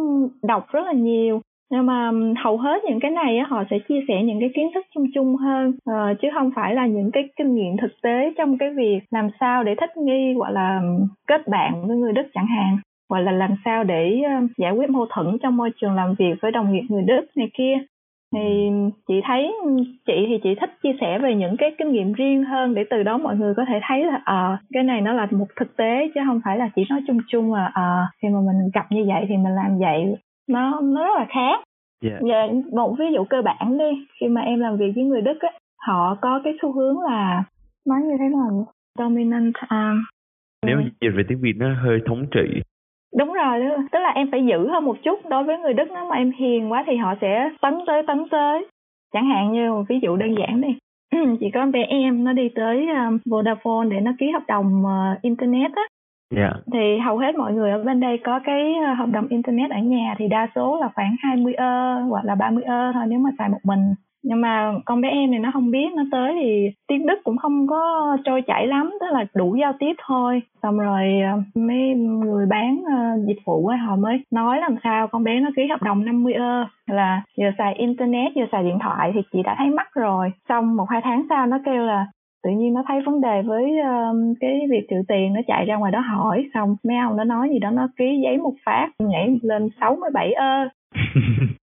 đọc 0.44 0.68
rất 0.72 0.86
là 0.86 0.94
nhiều 0.94 1.42
nhưng 1.72 1.86
mà 1.86 2.12
hầu 2.44 2.58
hết 2.58 2.84
những 2.86 3.00
cái 3.00 3.12
này 3.12 3.40
họ 3.48 3.64
sẽ 3.70 3.80
chia 3.90 4.00
sẻ 4.08 4.24
những 4.24 4.40
cái 4.40 4.50
kiến 4.56 4.70
thức 4.76 4.86
chung 4.96 5.06
chung 5.16 5.36
hơn. 5.36 5.74
Ờ, 5.86 6.14
chứ 6.22 6.28
không 6.34 6.52
phải 6.56 6.76
là 6.76 6.86
những 6.86 7.12
cái 7.12 7.24
kinh 7.38 7.56
nghiệm 7.56 7.78
thực 7.78 7.92
tế 8.04 8.34
trong 8.38 8.58
cái 8.58 8.70
việc 8.74 9.00
làm 9.12 9.30
sao 9.40 9.64
để 9.64 9.76
thích 9.80 9.98
nghi 9.98 10.34
hoặc 10.38 10.50
là 10.50 10.82
kết 11.28 11.48
bạn 11.48 11.88
với 11.88 11.98
người 11.98 12.14
Đức 12.14 12.28
chẳng 12.34 12.48
hạn. 12.48 12.78
Hoặc 13.10 13.20
là 13.20 13.32
làm 13.32 13.56
sao 13.66 13.84
để 13.84 14.22
giải 14.58 14.72
quyết 14.72 14.90
mâu 14.90 15.06
thuẫn 15.10 15.38
trong 15.44 15.58
môi 15.58 15.72
trường 15.82 15.96
làm 15.96 16.16
việc 16.20 16.34
với 16.42 16.52
đồng 16.52 16.74
nghiệp 16.74 16.84
người 16.90 17.04
Đức 17.04 17.26
này 17.36 17.50
kia. 17.58 17.78
Thì 18.36 18.70
chị 19.08 19.14
thấy 19.24 19.54
chị 20.08 20.14
thì 20.28 20.40
chị 20.44 20.56
thích 20.62 20.70
chia 20.84 20.96
sẻ 21.02 21.20
về 21.20 21.36
những 21.36 21.58
cái 21.58 21.76
kinh 21.78 21.92
nghiệm 21.92 22.14
riêng 22.14 22.44
hơn 22.44 22.76
để 22.76 22.84
từ 22.90 23.04
đó 23.04 23.18
mọi 23.18 23.36
người 23.36 23.54
có 23.58 23.66
thể 23.68 23.80
thấy 23.88 24.06
là 24.06 24.22
à, 24.26 24.58
cái 24.74 24.84
này 24.84 25.02
nó 25.02 25.14
là 25.14 25.28
một 25.32 25.46
thực 25.60 25.78
tế 25.78 26.08
chứ 26.16 26.22
không 26.26 26.42
phải 26.46 26.58
là 26.58 26.70
chỉ 26.76 26.84
nói 26.90 27.02
chung 27.08 27.18
chung 27.28 27.54
là 27.54 27.72
à, 27.74 28.08
khi 28.22 28.28
mà 28.30 28.40
mình 28.40 28.70
gặp 28.74 28.86
như 28.92 29.06
vậy 29.08 29.26
thì 29.30 29.38
mình 29.38 29.56
làm 29.56 29.80
vậy 29.80 30.16
nó 30.48 30.80
nó 30.84 31.04
rất 31.04 31.14
là 31.18 31.26
khác. 31.30 31.64
Yeah. 32.04 32.22
Dạ. 32.30 32.48
Và 32.72 32.84
một 32.84 32.96
ví 33.00 33.06
dụ 33.14 33.24
cơ 33.24 33.42
bản 33.42 33.78
đi. 33.78 34.06
Khi 34.20 34.28
mà 34.28 34.42
em 34.42 34.60
làm 34.60 34.78
việc 34.78 34.92
với 34.96 35.04
người 35.04 35.22
Đức 35.22 35.40
á 35.40 35.50
họ 35.88 36.18
có 36.22 36.42
cái 36.44 36.54
xu 36.62 36.72
hướng 36.72 37.00
là 37.02 37.44
nói 37.88 38.00
như 38.02 38.16
thế 38.20 38.26
nào? 38.30 38.66
Dominant 39.00 39.54
um, 39.70 40.04
nếu 40.66 40.82
dịch 41.02 41.12
về 41.18 41.24
tiếng 41.28 41.42
Việt 41.42 41.54
nó 41.58 41.68
hơi 41.84 42.00
thống 42.06 42.26
trị. 42.32 42.62
Đúng 43.18 43.34
rồi 43.34 43.60
tức 43.92 44.00
là 44.00 44.10
em 44.10 44.32
phải 44.32 44.46
giữ 44.46 44.68
hơn 44.70 44.86
một 44.86 44.98
chút 45.04 45.20
đối 45.30 45.44
với 45.44 45.58
người 45.58 45.74
Đức. 45.74 45.86
Nếu 45.94 46.06
mà 46.06 46.16
em 46.16 46.32
hiền 46.32 46.72
quá 46.72 46.84
thì 46.88 46.96
họ 46.96 47.14
sẽ 47.22 47.50
tấn 47.62 47.74
tới 47.88 48.04
tấn 48.08 48.30
tới. 48.32 48.68
Chẳng 49.14 49.30
hạn 49.30 49.52
như 49.52 49.72
một 49.72 49.84
ví 49.90 50.00
dụ 50.02 50.16
đơn 50.16 50.36
giản 50.40 50.62
đi. 50.62 50.78
Chỉ 51.40 51.50
có 51.54 51.66
bé 51.66 51.84
em 51.84 52.24
nó 52.24 52.34
đi 52.34 52.50
tới 52.56 52.88
um, 52.88 53.18
Vodafone 53.26 53.90
để 53.90 54.00
nó 54.00 54.12
ký 54.20 54.32
hợp 54.32 54.44
đồng 54.48 54.84
uh, 54.86 55.22
internet 55.22 55.72
á 55.76 55.82
Yeah. 56.36 56.54
Thì 56.74 56.98
hầu 57.06 57.18
hết 57.18 57.36
mọi 57.36 57.54
người 57.54 57.72
ở 57.72 57.84
bên 57.84 58.00
đây 58.00 58.20
có 58.24 58.40
cái 58.44 58.74
ờ, 58.88 58.94
hợp 58.94 59.10
đồng 59.12 59.28
internet 59.28 59.72
ở 59.72 59.78
nhà 59.78 60.16
thì 60.18 60.28
đa 60.28 60.48
số 60.56 60.78
là 60.82 60.90
khoảng 60.96 61.16
20 61.20 61.54
ơ 61.54 62.02
hoặc 62.10 62.26
là 62.26 62.36
30 62.36 62.64
ơ 62.64 62.92
thôi 62.94 63.04
nếu 63.08 63.20
mà 63.20 63.30
xài 63.38 63.50
một 63.50 63.60
mình. 63.64 63.94
nhưng 64.24 64.42
mà 64.42 64.74
con 64.86 65.02
bé 65.02 65.10
em 65.10 65.32
thì 65.32 65.38
nó 65.38 65.50
không 65.54 65.72
biết, 65.72 65.88
nó 65.96 66.04
tới 66.12 66.34
thì 66.42 66.70
tiếng 66.88 67.06
đức 67.06 67.16
cũng 67.24 67.38
không 67.38 67.68
có 67.68 68.18
trôi 68.26 68.42
chảy 68.48 68.68
lắm, 68.68 68.92
tức 69.00 69.06
là 69.12 69.26
đủ 69.36 69.56
giao 69.56 69.74
tiếp 69.80 69.94
thôi 70.08 70.42
xong 70.64 70.80
rồi 70.80 71.04
ờ, 71.32 71.62
mấy 71.62 71.94
người 71.96 72.46
bán 72.46 72.84
ờ, 72.88 73.18
dịch 73.28 73.40
vụ 73.46 73.68
ấy 73.68 73.78
họ 73.78 73.96
mới 73.96 74.24
nói 74.32 74.60
làm 74.60 74.76
sao 74.84 75.08
con 75.08 75.24
bé 75.24 75.40
nó 75.40 75.50
ký 75.56 75.62
hợp 75.70 75.84
đồng 75.84 76.06
50 76.06 76.34
ơ, 76.34 76.66
là 76.88 77.22
giờ 77.38 77.52
xài 77.58 77.74
internet, 77.74 78.32
giờ 78.36 78.44
xài 78.52 78.64
điện 78.64 78.80
thoại 78.82 79.12
thì 79.14 79.22
chị 79.34 79.44
đã 79.44 79.56
thấy 79.58 79.68
mắc 79.70 79.88
rồi 79.94 80.32
xong 80.50 80.76
một 80.76 80.86
hai 80.90 81.02
tháng 81.04 81.26
sau 81.30 81.46
nó 81.46 81.58
kêu 81.66 81.86
là 81.86 82.06
tự 82.44 82.50
nhiên 82.52 82.74
nó 82.74 82.84
thấy 82.88 83.02
vấn 83.06 83.22
đề 83.22 83.42
với 83.42 83.64
uh, 83.82 84.38
cái 84.40 84.60
việc 84.72 84.88
trừ 84.90 84.96
tiền 85.08 85.34
nó 85.34 85.42
chạy 85.48 85.66
ra 85.66 85.76
ngoài 85.76 85.92
đó 85.92 86.00
hỏi 86.00 86.50
xong 86.54 86.76
mấy 86.84 86.98
ông 86.98 87.18
nó 87.18 87.24
nói 87.24 87.50
gì 87.50 87.60
đó 87.60 87.72
nó 87.72 87.88
ký 87.98 88.20
giấy 88.24 88.38
một 88.38 88.54
phát 88.66 88.90
nhảy 89.00 89.40
lên 89.42 89.70
67 89.82 90.34
ơ. 90.34 90.70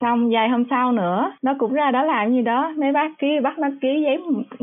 Xong 0.00 0.30
vài 0.32 0.48
hôm 0.48 0.64
sau 0.70 0.92
nữa 0.92 1.32
nó 1.42 1.54
cũng 1.58 1.72
ra 1.72 1.90
đó 1.90 2.02
làm 2.02 2.32
gì 2.32 2.42
đó 2.42 2.72
mấy 2.76 2.92
bác 2.92 3.18
ký 3.18 3.28
bắt 3.42 3.58
nó 3.58 3.68
ký 3.80 4.02
giấy 4.04 4.18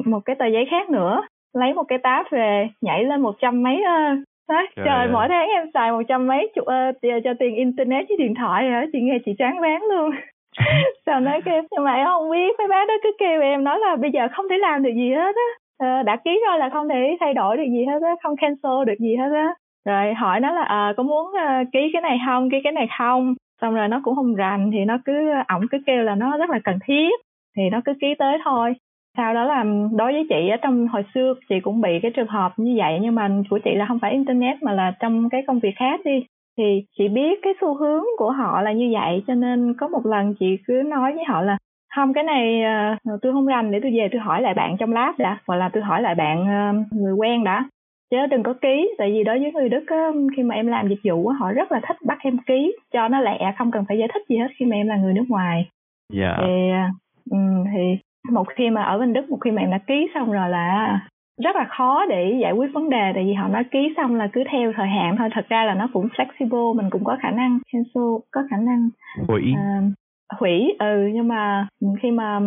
một 0.05 0.19
cái 0.25 0.35
tờ 0.35 0.45
giấy 0.45 0.65
khác 0.71 0.89
nữa 0.89 1.21
lấy 1.53 1.73
một 1.73 1.83
cái 1.87 1.99
táp 2.03 2.25
về 2.31 2.67
nhảy 2.81 3.03
lên 3.03 3.21
một 3.21 3.35
trăm 3.39 3.63
mấy 3.63 3.83
ơ. 3.83 4.15
Trời, 4.49 4.85
trời 4.85 5.07
mỗi 5.11 5.27
tháng 5.29 5.47
em 5.49 5.65
xài 5.73 5.91
một 5.91 6.01
trăm 6.07 6.27
mấy 6.27 6.51
chục 6.55 6.65
ơ 6.65 6.91
cho 7.23 7.33
tiền 7.39 7.55
internet 7.55 8.05
với 8.09 8.17
điện 8.17 8.33
thoại 8.35 8.69
hả? 8.69 8.85
Chị 8.93 8.99
nghe 9.01 9.17
chị 9.25 9.31
chán 9.37 9.59
ván 9.59 9.81
luôn. 9.91 10.11
Sao 11.05 11.19
nói 11.19 11.41
kêu 11.45 11.63
nhưng 11.71 11.83
mà 11.83 11.93
em 11.93 12.05
không 12.05 12.31
biết. 12.31 12.55
Mấy 12.57 12.67
bác 12.67 12.87
đó 12.87 12.93
cứ 13.03 13.11
kêu 13.19 13.41
em 13.41 13.63
nói 13.63 13.79
là 13.79 13.95
bây 13.95 14.11
giờ 14.11 14.27
không 14.31 14.49
thể 14.49 14.57
làm 14.57 14.83
được 14.83 14.93
gì 14.95 15.13
hết 15.13 15.35
á 15.35 15.66
Ờ, 15.77 16.03
đã 16.03 16.15
ký 16.15 16.39
rồi 16.47 16.59
là 16.59 16.69
không 16.69 16.89
thể 16.89 17.17
thay 17.19 17.33
đổi 17.33 17.57
được 17.57 17.63
gì 17.71 17.85
hết 17.85 18.01
á 18.01 18.15
không 18.23 18.35
cancel 18.35 18.85
được 18.87 18.99
gì 18.99 19.15
hết 19.15 19.29
á. 19.33 19.53
Rồi 19.85 20.13
hỏi 20.13 20.39
nó 20.39 20.51
là 20.51 20.63
à, 20.63 20.93
có 20.97 21.03
muốn 21.03 21.27
uh, 21.27 21.67
ký 21.73 21.79
cái 21.93 22.01
này 22.01 22.17
không? 22.25 22.49
Ký 22.49 22.57
cái 22.63 22.73
này 22.73 22.87
không? 22.97 23.33
Xong 23.61 23.75
rồi 23.75 23.87
nó 23.87 24.01
cũng 24.03 24.15
không 24.15 24.35
rành 24.35 24.71
thì 24.71 24.85
nó 24.85 24.97
cứ 25.05 25.13
ổng 25.47 25.67
cứ 25.71 25.77
kêu 25.85 26.03
là 26.03 26.15
nó 26.15 26.37
rất 26.37 26.49
là 26.49 26.59
cần 26.63 26.79
thiết 26.87 27.11
thì 27.57 27.63
nó 27.71 27.81
cứ 27.85 27.93
ký 28.01 28.07
tới 28.19 28.37
thôi. 28.45 28.73
Sau 29.17 29.33
đó 29.33 29.43
là 29.43 29.63
đối 29.97 30.13
với 30.13 30.25
chị 30.29 30.49
ở 30.49 30.57
trong 30.57 30.87
hồi 30.87 31.03
xưa 31.13 31.33
chị 31.49 31.55
cũng 31.59 31.81
bị 31.81 31.99
cái 32.01 32.11
trường 32.15 32.27
hợp 32.27 32.51
như 32.57 32.75
vậy 32.77 32.99
nhưng 33.01 33.15
mà 33.15 33.29
của 33.49 33.59
chị 33.63 33.71
là 33.75 33.85
không 33.85 33.99
phải 33.99 34.11
internet 34.11 34.63
mà 34.63 34.73
là 34.73 34.93
trong 34.99 35.29
cái 35.29 35.43
công 35.47 35.59
việc 35.59 35.73
khác 35.75 35.99
đi. 36.05 36.25
Thì 36.57 36.83
chị 36.97 37.07
biết 37.07 37.39
cái 37.41 37.53
xu 37.61 37.75
hướng 37.75 38.03
của 38.17 38.31
họ 38.31 38.61
là 38.61 38.71
như 38.71 38.89
vậy 38.93 39.23
cho 39.27 39.35
nên 39.35 39.73
có 39.77 39.87
một 39.87 40.05
lần 40.05 40.33
chị 40.39 40.57
cứ 40.67 40.73
nói 40.85 41.13
với 41.13 41.23
họ 41.27 41.41
là 41.41 41.57
không 41.97 42.13
cái 42.13 42.23
này 42.23 42.61
uh, 43.13 43.21
tôi 43.21 43.33
không 43.33 43.45
rành 43.45 43.71
để 43.71 43.79
tôi 43.83 43.91
về 43.97 44.07
tôi 44.11 44.21
hỏi 44.21 44.41
lại 44.41 44.53
bạn 44.53 44.77
trong 44.77 44.93
lab 44.93 45.17
đã 45.17 45.37
hoặc 45.47 45.55
là 45.55 45.69
tôi 45.69 45.83
hỏi 45.83 46.01
lại 46.01 46.15
bạn 46.15 46.41
uh, 46.41 46.93
người 46.93 47.13
quen 47.13 47.43
đã. 47.43 47.65
Chứ 48.11 48.17
đừng 48.29 48.43
có 48.43 48.53
ký 48.53 48.89
tại 48.97 49.11
vì 49.11 49.23
đối 49.23 49.39
với 49.39 49.51
người 49.51 49.69
đức 49.69 49.83
á, 49.87 50.07
khi 50.37 50.43
mà 50.43 50.55
em 50.55 50.67
làm 50.67 50.87
dịch 50.87 50.99
vụ 51.03 51.27
họ 51.27 51.51
rất 51.51 51.71
là 51.71 51.79
thích 51.87 51.97
bắt 52.05 52.17
em 52.21 52.37
ký 52.37 52.75
cho 52.93 53.07
nó 53.07 53.19
lẹ 53.19 53.53
không 53.57 53.71
cần 53.71 53.85
phải 53.87 53.97
giải 53.97 54.07
thích 54.13 54.21
gì 54.29 54.37
hết 54.37 54.47
khi 54.57 54.65
mà 54.65 54.75
em 54.75 54.87
là 54.87 54.95
người 54.95 55.13
nước 55.13 55.25
ngoài. 55.27 55.69
Dạ. 56.13 56.37
Thì 56.37 56.53
um, 57.31 57.63
thì 57.73 57.97
một 58.31 58.47
khi 58.55 58.69
mà 58.69 58.83
ở 58.83 58.97
bên 58.97 59.13
đức 59.13 59.29
một 59.29 59.37
khi 59.41 59.51
mà 59.51 59.61
em 59.61 59.71
đã 59.71 59.77
ký 59.87 60.07
xong 60.13 60.31
rồi 60.31 60.49
là 60.49 60.99
rất 61.43 61.55
là 61.55 61.65
khó 61.69 62.05
để 62.09 62.37
giải 62.41 62.51
quyết 62.51 62.73
vấn 62.73 62.89
đề 62.89 63.11
tại 63.13 63.23
vì 63.23 63.33
họ 63.33 63.47
nói 63.47 63.63
ký 63.71 63.93
xong 63.97 64.15
là 64.15 64.27
cứ 64.33 64.43
theo 64.51 64.73
thời 64.75 64.87
hạn 64.87 65.15
thôi 65.17 65.29
thật 65.33 65.45
ra 65.49 65.65
là 65.65 65.73
nó 65.73 65.89
cũng 65.93 66.07
flexible 66.07 66.73
mình 66.73 66.89
cũng 66.89 67.03
có 67.03 67.17
khả 67.21 67.31
năng 67.31 67.59
cancel 67.73 68.03
có 68.31 68.41
khả 68.49 68.57
năng. 68.57 68.89
Hủy 69.27 69.41
uh, 69.51 69.93
hủy 70.39 70.75
ừ 70.79 71.09
nhưng 71.13 71.27
mà 71.27 71.67
khi 72.01 72.11
mà 72.11 72.39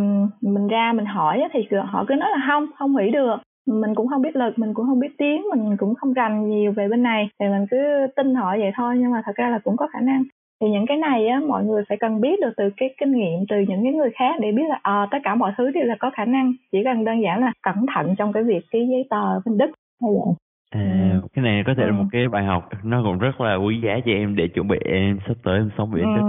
mình 0.42 0.68
ra 0.68 0.92
mình 0.92 1.06
hỏi 1.06 1.42
thì 1.52 1.60
họ 1.86 2.04
cứ 2.08 2.14
nói 2.14 2.30
là 2.30 2.44
không 2.48 2.66
không 2.78 2.92
hủy 2.92 3.10
được 3.10 3.36
mình 3.66 3.94
cũng 3.94 4.08
không 4.08 4.22
biết 4.22 4.36
lực 4.36 4.58
mình 4.58 4.74
cũng 4.74 4.86
không 4.86 5.00
biết 5.00 5.18
tiếng 5.18 5.42
mình 5.50 5.76
cũng 5.76 5.94
không 5.94 6.12
rành 6.12 6.48
nhiều 6.48 6.72
về 6.72 6.88
bên 6.88 7.02
này 7.02 7.28
thì 7.40 7.46
mình 7.48 7.66
cứ 7.70 8.06
tin 8.16 8.34
họ 8.34 8.56
vậy 8.58 8.72
thôi 8.76 8.94
nhưng 8.98 9.10
mà 9.10 9.22
thật 9.26 9.32
ra 9.36 9.48
là 9.48 9.58
cũng 9.58 9.76
có 9.76 9.86
khả 9.92 10.00
năng 10.00 10.24
thì 10.60 10.70
những 10.70 10.86
cái 10.86 10.96
này 10.96 11.28
á 11.28 11.40
mọi 11.48 11.64
người 11.64 11.82
phải 11.88 11.98
cần 12.00 12.20
biết 12.20 12.40
được 12.40 12.52
từ 12.56 12.70
cái 12.76 12.94
kinh 13.00 13.12
nghiệm 13.12 13.38
từ 13.48 13.56
những 13.68 13.82
cái 13.82 13.92
người 13.92 14.10
khác 14.14 14.34
để 14.40 14.52
biết 14.52 14.68
là 14.68 14.80
à, 14.82 15.06
tất 15.10 15.18
cả 15.24 15.34
mọi 15.34 15.52
thứ 15.58 15.70
đều 15.70 15.84
là 15.84 15.96
có 15.98 16.10
khả 16.14 16.24
năng 16.24 16.52
chỉ 16.72 16.78
cần 16.84 17.04
đơn 17.04 17.22
giản 17.22 17.40
là 17.40 17.52
cẩn 17.62 17.86
thận 17.94 18.14
trong 18.18 18.32
cái 18.32 18.42
việc 18.42 18.60
ký 18.70 18.86
giấy 18.90 19.06
tờ 19.10 19.40
bên 19.44 19.58
đức 19.58 19.70
hay 20.02 20.10
vậy 20.14 20.34
À, 20.70 21.10
ừ. 21.12 21.28
cái 21.32 21.44
này 21.44 21.62
có 21.66 21.74
thể 21.76 21.82
ừ. 21.82 21.86
là 21.86 21.92
một 21.92 22.04
cái 22.12 22.28
bài 22.28 22.44
học 22.44 22.68
nó 22.84 23.02
cũng 23.04 23.18
rất 23.18 23.40
là 23.40 23.54
quý 23.54 23.80
giá 23.84 24.00
cho 24.04 24.12
em 24.12 24.36
để 24.36 24.48
chuẩn 24.48 24.68
bị 24.68 24.78
em 24.84 25.18
sắp 25.26 25.34
tới 25.44 25.56
em 25.56 25.70
sống 25.78 25.90
bên 25.90 26.14
ừ. 26.14 26.20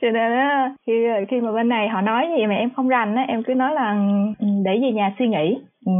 Cho 0.00 0.10
nên 0.10 0.32
á 0.32 0.74
khi 0.86 0.92
khi 1.28 1.40
mà 1.40 1.52
bên 1.52 1.68
này 1.68 1.88
họ 1.88 2.00
nói 2.00 2.26
gì 2.36 2.46
mà 2.46 2.54
em 2.54 2.70
không 2.76 2.88
rành 2.88 3.14
á 3.14 3.22
em 3.28 3.42
cứ 3.42 3.54
nói 3.54 3.74
là 3.74 3.92
ừ, 4.38 4.46
để 4.64 4.78
về 4.82 4.92
nhà 4.92 5.14
suy 5.18 5.28
nghĩ. 5.28 5.58
Ừ, 5.86 5.92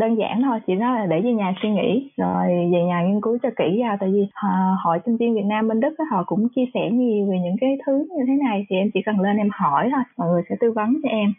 đơn 0.00 0.14
giản 0.18 0.42
thôi 0.42 0.58
chỉ 0.66 0.74
nói 0.74 0.98
là 0.98 1.06
để 1.06 1.20
về 1.20 1.32
nhà 1.32 1.54
suy 1.62 1.70
nghĩ 1.70 2.10
rồi 2.16 2.46
về 2.72 2.82
nhà 2.88 3.02
nghiên 3.02 3.20
cứu 3.20 3.38
cho 3.42 3.48
kỹ 3.56 3.80
ra 3.82 3.96
tại 4.00 4.10
vì 4.12 4.26
họ, 4.34 4.48
hội 4.84 4.98
sinh 5.06 5.16
viên 5.16 5.34
Việt 5.34 5.44
Nam 5.44 5.68
bên 5.68 5.80
Đức 5.80 5.94
á, 5.98 6.04
họ 6.10 6.22
cũng 6.26 6.48
chia 6.56 6.64
sẻ 6.74 6.90
nhiều 6.92 7.26
về 7.30 7.38
những 7.44 7.56
cái 7.60 7.70
thứ 7.86 8.06
như 8.16 8.24
thế 8.26 8.32
này 8.48 8.66
thì 8.70 8.76
em 8.76 8.90
chỉ 8.94 9.00
cần 9.06 9.20
lên 9.20 9.36
em 9.36 9.48
hỏi 9.52 9.90
thôi 9.92 10.02
mọi 10.18 10.28
người 10.28 10.42
sẽ 10.48 10.56
tư 10.60 10.72
vấn 10.72 10.94
cho 11.02 11.08
em. 11.08 11.32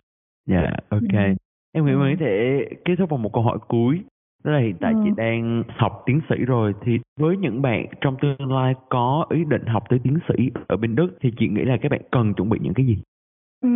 Dạ 0.47 0.59
yeah, 0.61 0.73
ok. 0.89 1.13
Ừ. 1.13 1.33
em 1.73 1.85
nghĩ 1.85 1.91
mình 1.91 2.15
có 2.19 2.25
thể 2.25 2.65
kết 2.85 2.95
thúc 2.99 3.09
bằng 3.11 3.21
một 3.21 3.33
câu 3.33 3.43
hỏi 3.43 3.57
cuối 3.67 3.99
đó 4.43 4.51
là 4.51 4.59
hiện 4.59 4.75
tại 4.81 4.93
ừ. 4.93 4.99
chị 5.03 5.09
đang 5.17 5.63
học 5.67 6.03
tiến 6.05 6.21
sĩ 6.29 6.35
rồi 6.35 6.73
thì 6.85 6.99
với 7.19 7.37
những 7.37 7.61
bạn 7.61 7.85
trong 8.01 8.15
tương 8.21 8.51
lai 8.51 8.73
có 8.89 9.25
ý 9.29 9.43
định 9.49 9.65
học 9.65 9.83
tới 9.89 9.99
tiến 10.03 10.17
sĩ 10.27 10.51
ở 10.67 10.77
bên 10.77 10.95
Đức 10.95 11.17
thì 11.21 11.31
chị 11.39 11.47
nghĩ 11.47 11.61
là 11.61 11.77
các 11.81 11.91
bạn 11.91 12.01
cần 12.11 12.33
chuẩn 12.33 12.49
bị 12.49 12.59
những 12.61 12.73
cái 12.73 12.85
gì? 12.85 12.97
Ừ, 13.61 13.69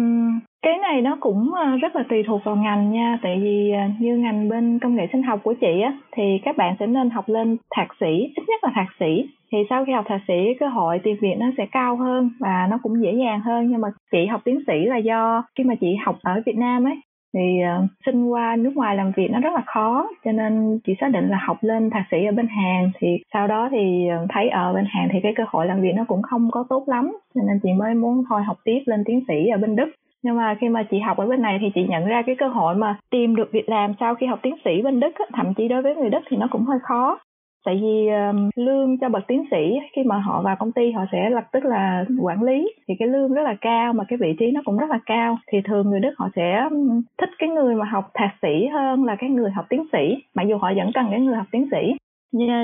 cái 0.62 0.78
này 0.78 1.02
nó 1.02 1.18
cũng 1.20 1.54
ờ, 1.54 1.78
rất 1.78 1.96
là 1.96 2.04
tùy 2.10 2.24
thuộc 2.28 2.42
vào 2.44 2.56
ngành 2.56 2.92
nha 2.92 3.20
tại 3.24 3.40
vì 3.42 3.72
ờ, 3.72 3.82
như 4.00 4.18
ngành 4.18 4.50
bên 4.50 4.80
công 4.80 4.96
nghệ 4.96 5.08
sinh 5.12 5.24
học 5.24 5.40
của 5.44 5.54
chị 5.62 5.82
á 5.84 5.98
thì 6.12 6.24
các 6.44 6.58
bạn 6.58 6.76
sẽ 6.80 6.88
nên 6.88 7.10
học 7.10 7.30
lên 7.30 7.58
thạc 7.76 7.88
sĩ 8.00 8.34
ít 8.36 8.44
nhất 8.48 8.64
là 8.64 8.72
thạc 8.76 8.88
sĩ 9.00 9.30
thì 9.52 9.58
sau 9.70 9.86
khi 9.86 9.92
học 9.92 10.06
thạc 10.08 10.22
sĩ 10.28 10.54
cơ 10.60 10.68
hội 10.68 11.00
tìm 11.04 11.18
việc 11.22 11.36
nó 11.38 11.46
sẽ 11.58 11.66
cao 11.72 11.96
hơn 11.98 12.30
và 12.40 12.68
nó 12.70 12.78
cũng 12.84 13.04
dễ 13.04 13.14
dàng 13.14 13.40
hơn 13.40 13.72
nhưng 13.72 13.82
mà 13.82 13.88
chị 14.12 14.26
học 14.26 14.42
tiến 14.46 14.60
sĩ 14.68 14.86
là 14.86 14.98
do 14.98 15.44
khi 15.58 15.64
mà 15.64 15.76
chị 15.76 15.88
học 16.06 16.18
ở 16.24 16.42
Việt 16.46 16.58
Nam 16.58 16.88
ấy 16.88 16.96
thì 17.34 17.60
uh, 17.84 17.90
xin 18.06 18.26
qua 18.26 18.56
nước 18.56 18.72
ngoài 18.76 18.96
làm 18.96 19.12
việc 19.16 19.28
nó 19.32 19.40
rất 19.40 19.54
là 19.54 19.64
khó 19.66 20.10
cho 20.26 20.32
nên 20.32 20.80
chị 20.86 20.94
xác 21.00 21.08
định 21.12 21.28
là 21.30 21.38
học 21.48 21.58
lên 21.62 21.90
thạc 21.90 22.06
sĩ 22.12 22.18
ở 22.26 22.32
bên 22.32 22.48
Hàn. 22.48 22.92
Thì 23.00 23.08
sau 23.34 23.48
đó 23.48 23.70
thì 23.72 24.08
ờ, 24.08 24.26
thấy 24.30 24.50
ở 24.50 24.74
bên 24.74 24.86
Hàn 24.90 25.10
thì 25.14 25.20
cái 25.24 25.34
cơ 25.36 25.44
hội 25.48 25.66
làm 25.66 25.82
việc 25.82 25.92
nó 25.96 26.06
cũng 26.08 26.22
không 26.22 26.52
có 26.52 26.66
tốt 26.70 26.84
lắm 26.88 27.18
cho 27.36 27.42
nên 27.48 27.60
chị 27.64 27.70
mới 27.74 27.94
muốn 27.94 28.24
thôi 28.30 28.44
học 28.44 28.58
tiếp 28.64 28.80
lên 28.86 29.04
tiến 29.06 29.24
sĩ 29.28 29.48
ở 29.48 29.58
bên 29.58 29.76
Đức. 29.76 29.90
Nhưng 30.24 30.38
mà 30.38 30.56
khi 30.62 30.70
mà 30.70 30.84
chị 30.84 31.00
học 31.00 31.18
ở 31.18 31.26
bên 31.26 31.42
này 31.42 31.58
thì 31.62 31.68
chị 31.76 31.82
nhận 31.90 32.06
ra 32.06 32.22
cái 32.26 32.36
cơ 32.40 32.48
hội 32.48 32.76
mà 32.76 33.00
tìm 33.10 33.36
được 33.36 33.50
việc 33.52 33.70
làm 33.70 33.94
sau 34.00 34.16
khi 34.16 34.26
học 34.26 34.40
tiến 34.42 34.56
sĩ 34.66 34.82
bên 34.82 35.00
Đức 35.00 35.14
thậm 35.34 35.54
chí 35.54 35.68
đối 35.68 35.82
với 35.82 35.96
người 35.96 36.10
Đức 36.10 36.22
thì 36.30 36.38
nó 36.38 36.48
cũng 36.52 36.66
hơi 36.66 36.80
khó 36.84 37.20
tại 37.66 37.80
vì 37.82 38.08
um, 38.08 38.50
lương 38.56 38.98
cho 38.98 39.10
bậc 39.10 39.24
tiến 39.28 39.44
sĩ 39.52 39.80
khi 39.94 40.04
mà 40.04 40.18
họ 40.18 40.42
vào 40.42 40.56
công 40.60 40.72
ty 40.72 40.92
họ 40.92 41.06
sẽ 41.12 41.30
lập 41.30 41.44
tức 41.52 41.66
là 41.66 42.06
quản 42.22 42.44
lý. 42.44 42.72
Thì 42.88 42.94
cái 43.00 43.08
lương 43.08 43.34
rất 43.34 43.42
là 43.42 43.56
cao 43.62 43.94
mà 43.94 44.04
cái 44.08 44.18
vị 44.18 44.36
trí 44.40 44.52
nó 44.52 44.62
cũng 44.66 44.78
rất 44.78 44.90
là 44.90 45.00
cao. 45.06 45.38
Thì 45.52 45.58
thường 45.66 45.90
người 45.90 46.00
đức 46.00 46.14
họ 46.18 46.30
sẽ 46.36 46.70
thích 47.18 47.30
cái 47.40 47.50
người 47.50 47.76
mà 47.76 47.86
học 47.86 48.12
thạc 48.14 48.32
sĩ 48.42 48.68
hơn 48.74 49.06
là 49.06 49.16
cái 49.16 49.30
người 49.30 49.52
học 49.52 49.66
tiến 49.70 49.84
sĩ. 49.92 50.24
Mặc 50.36 50.44
dù 50.50 50.58
họ 50.58 50.74
vẫn 50.76 50.92
cần 50.94 51.08
cái 51.12 51.20
người 51.20 51.36
học 51.36 51.48
tiến 51.52 51.68
sĩ. 51.72 51.94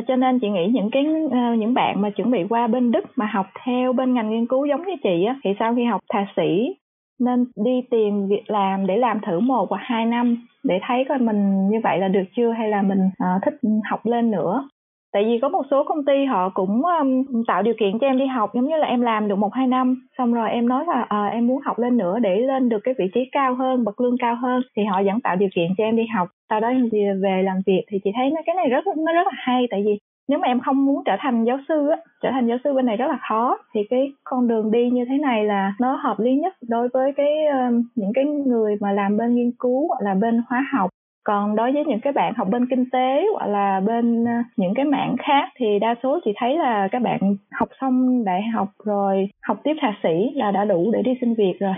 Cho 0.07 0.15
nên 0.15 0.39
chị 0.39 0.49
nghĩ 0.49 0.67
những 0.73 0.89
cái 0.91 1.05
ờ, 1.31 1.53
những 1.53 1.73
bạn 1.73 2.01
mà 2.01 2.09
chuẩn 2.09 2.31
bị 2.31 2.39
qua 2.49 2.67
bên 2.67 2.91
Đức 2.91 3.05
mà 3.15 3.25
học 3.25 3.45
theo 3.65 3.93
bên 3.93 4.13
ngành 4.13 4.29
nghiên 4.29 4.47
cứu 4.47 4.65
giống 4.65 4.85
như 4.85 4.93
chị 5.03 5.23
á 5.27 5.35
thì 5.43 5.49
sau 5.59 5.75
khi 5.75 5.83
học 5.83 6.01
thạc 6.09 6.27
sĩ 6.35 6.75
nên 7.19 7.45
đi 7.55 7.81
tìm 7.91 8.27
việc 8.27 8.43
làm 8.47 8.87
để 8.87 8.97
làm 8.97 9.19
thử 9.19 9.39
một 9.39 9.69
hoặc 9.69 9.81
hai 9.83 10.05
năm 10.05 10.47
để 10.63 10.79
thấy 10.87 11.05
coi 11.09 11.17
mình 11.17 11.69
như 11.69 11.77
vậy 11.83 11.97
là 11.97 12.07
được 12.07 12.23
chưa 12.35 12.51
hay 12.51 12.69
là 12.69 12.81
mình 12.81 12.99
uh, 13.07 13.43
thích 13.45 13.53
học 13.89 14.05
lên 14.05 14.31
nữa 14.31 14.69
tại 15.13 15.23
vì 15.25 15.39
có 15.41 15.49
một 15.49 15.65
số 15.71 15.83
công 15.83 16.05
ty 16.05 16.25
họ 16.25 16.49
cũng 16.49 16.81
um, 16.85 17.43
tạo 17.47 17.61
điều 17.61 17.73
kiện 17.79 17.99
cho 17.99 18.07
em 18.07 18.17
đi 18.17 18.25
học 18.25 18.51
giống 18.53 18.67
như 18.67 18.77
là 18.77 18.87
em 18.87 19.01
làm 19.01 19.27
được 19.27 19.35
một 19.35 19.53
hai 19.53 19.67
năm 19.67 20.07
xong 20.17 20.33
rồi 20.33 20.49
em 20.49 20.67
nói 20.67 20.85
là 20.87 21.05
à, 21.09 21.25
em 21.25 21.47
muốn 21.47 21.61
học 21.65 21.79
lên 21.79 21.97
nữa 21.97 22.19
để 22.19 22.37
lên 22.37 22.69
được 22.69 22.79
cái 22.83 22.93
vị 22.97 23.05
trí 23.13 23.21
cao 23.31 23.55
hơn 23.55 23.83
bậc 23.83 24.01
lương 24.01 24.17
cao 24.17 24.35
hơn. 24.35 24.61
Thì 24.75 24.83
họ 24.83 25.01
vẫn 25.05 25.21
tạo 25.21 25.35
điều 25.35 25.49
kiện 25.55 25.67
cho 25.77 25.83
em 25.83 25.95
đi 25.95 26.03
học. 26.15 26.27
Sau 26.49 26.59
đó 26.59 26.67
em 26.67 26.89
về 27.23 27.41
làm 27.43 27.57
việc 27.65 27.83
thì 27.91 27.97
chị 28.03 28.11
thấy 28.15 28.29
nó 28.29 28.41
cái 28.45 28.55
này 28.55 28.69
rất 28.69 28.85
nó 28.97 29.13
rất 29.13 29.27
là 29.27 29.33
hay 29.35 29.67
tại 29.71 29.83
vì 29.85 29.99
nếu 30.27 30.39
mà 30.39 30.47
em 30.47 30.59
không 30.59 30.85
muốn 30.85 31.03
trở 31.05 31.15
thành 31.19 31.43
giáo 31.43 31.57
sư 31.67 31.87
á 31.89 31.97
trở 32.23 32.29
thành 32.31 32.47
giáo 32.47 32.57
sư 32.63 32.73
bên 32.73 32.85
này 32.85 32.97
rất 32.97 33.07
là 33.07 33.17
khó. 33.29 33.57
Thì 33.73 33.81
cái 33.89 34.11
con 34.23 34.47
đường 34.47 34.71
đi 34.71 34.89
như 34.89 35.05
thế 35.09 35.17
này 35.17 35.43
là 35.43 35.73
nó 35.79 35.95
hợp 35.95 36.19
lý 36.19 36.35
nhất 36.35 36.53
đối 36.69 36.87
với 36.93 37.11
cái 37.17 37.33
uh, 37.47 37.73
những 37.95 38.11
cái 38.13 38.25
người 38.25 38.75
mà 38.81 38.91
làm 38.91 39.17
bên 39.17 39.35
nghiên 39.35 39.51
cứu 39.59 39.87
hoặc 39.87 40.01
là 40.01 40.13
bên 40.13 40.41
hóa 40.49 40.65
học 40.73 40.89
còn 41.23 41.55
đối 41.55 41.71
với 41.71 41.85
những 41.85 41.99
cái 41.99 42.13
bạn 42.13 42.33
học 42.37 42.47
bên 42.51 42.65
kinh 42.69 42.89
tế 42.91 43.25
hoặc 43.33 43.47
là 43.47 43.79
bên 43.79 44.25
ờ, 44.25 44.31
những 44.57 44.73
cái 44.73 44.85
mảng 44.85 45.15
khác 45.19 45.49
thì 45.55 45.79
đa 45.79 45.95
số 46.03 46.19
chị 46.25 46.31
thấy 46.35 46.57
là 46.57 46.87
các 46.91 47.01
bạn 47.01 47.19
học 47.51 47.69
xong 47.81 48.23
đại 48.25 48.41
học 48.53 48.67
rồi 48.85 49.29
học 49.43 49.57
tiếp 49.63 49.73
thạc 49.81 49.93
sĩ 50.03 50.31
là 50.35 50.51
đã 50.51 50.65
đủ 50.65 50.91
để 50.93 51.01
đi 51.01 51.11
xin 51.21 51.33
việc 51.33 51.53
rồi. 51.59 51.75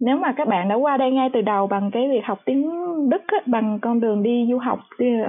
Nếu 0.00 0.16
mà 0.16 0.32
các 0.36 0.48
bạn 0.48 0.68
đã 0.68 0.74
qua 0.74 0.96
đây 0.96 1.10
ngay 1.10 1.30
từ 1.32 1.40
đầu 1.40 1.66
bằng 1.66 1.90
cái 1.90 2.08
việc 2.08 2.24
học 2.24 2.38
tiếng 2.44 2.70
Đức 3.10 3.22
á, 3.26 3.38
bằng 3.46 3.78
con 3.82 4.00
đường 4.00 4.22
đi 4.22 4.46
du 4.50 4.58
học 4.58 4.78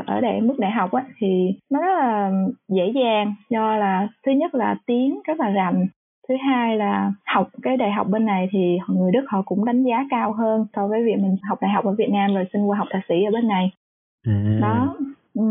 ở 0.05 0.22
đại 0.22 0.41
mức 0.41 0.55
đại 0.58 0.72
học 0.72 0.91
á, 0.91 1.03
thì 1.18 1.51
nó 1.72 1.82
rất 1.82 1.95
là 1.99 2.32
dễ 2.70 2.91
dàng. 2.95 3.34
Do 3.49 3.78
là 3.78 4.08
thứ 4.26 4.32
nhất 4.32 4.55
là 4.55 4.76
tiếng 4.86 5.20
rất 5.28 5.39
là 5.39 5.49
rành 5.49 5.88
thứ 6.30 6.36
hai 6.45 6.78
là 6.78 7.11
học 7.25 7.49
cái 7.61 7.78
đại 7.78 7.91
học 7.91 8.07
bên 8.09 8.25
này 8.25 8.47
thì 8.51 8.78
người 8.88 9.11
đức 9.11 9.25
họ 9.28 9.41
cũng 9.41 9.65
đánh 9.65 9.84
giá 9.84 10.05
cao 10.09 10.34
hơn 10.34 10.65
so 10.75 10.88
với 10.88 11.03
việc 11.03 11.15
mình 11.17 11.36
học 11.49 11.57
đại 11.61 11.71
học 11.71 11.86
ở 11.86 11.95
việt 11.97 12.09
nam 12.11 12.34
rồi 12.34 12.45
xin 12.53 12.61
qua 12.65 12.78
học 12.78 12.88
thạc 12.91 13.03
sĩ 13.09 13.15
ở 13.23 13.32
bên 13.32 13.47
này 13.47 13.71
à. 14.28 14.59
đó 14.61 14.95
ừ. 15.34 15.43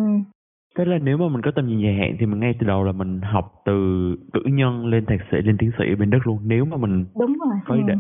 Tức 0.75 0.85
là 0.85 0.99
nếu 1.03 1.17
mà 1.19 1.29
mình 1.29 1.43
có 1.43 1.51
tầm 1.55 1.67
nhìn 1.67 1.81
dài 1.81 1.95
hạn 1.95 2.17
thì 2.21 2.27
mình 2.27 2.41
ngay 2.41 2.55
từ 2.61 2.67
đầu 2.67 2.85
là 2.85 2.93
mình 2.93 3.21
học 3.21 3.53
từ 3.65 3.73
cử 4.33 4.41
nhân 4.45 4.87
lên 4.87 5.07
thạc 5.07 5.21
sĩ 5.31 5.37
lên 5.45 5.57
tiến 5.59 5.71
sĩ 5.79 5.85
ở 5.93 5.97
bên 5.99 6.11
Đức 6.11 6.19
luôn 6.25 6.39
nếu 6.45 6.65
mà 6.65 6.77
mình 6.77 7.05
đúng 7.19 7.37
rồi 7.39 7.59
có 7.65 7.75
ý 7.75 7.81
định. 7.87 7.99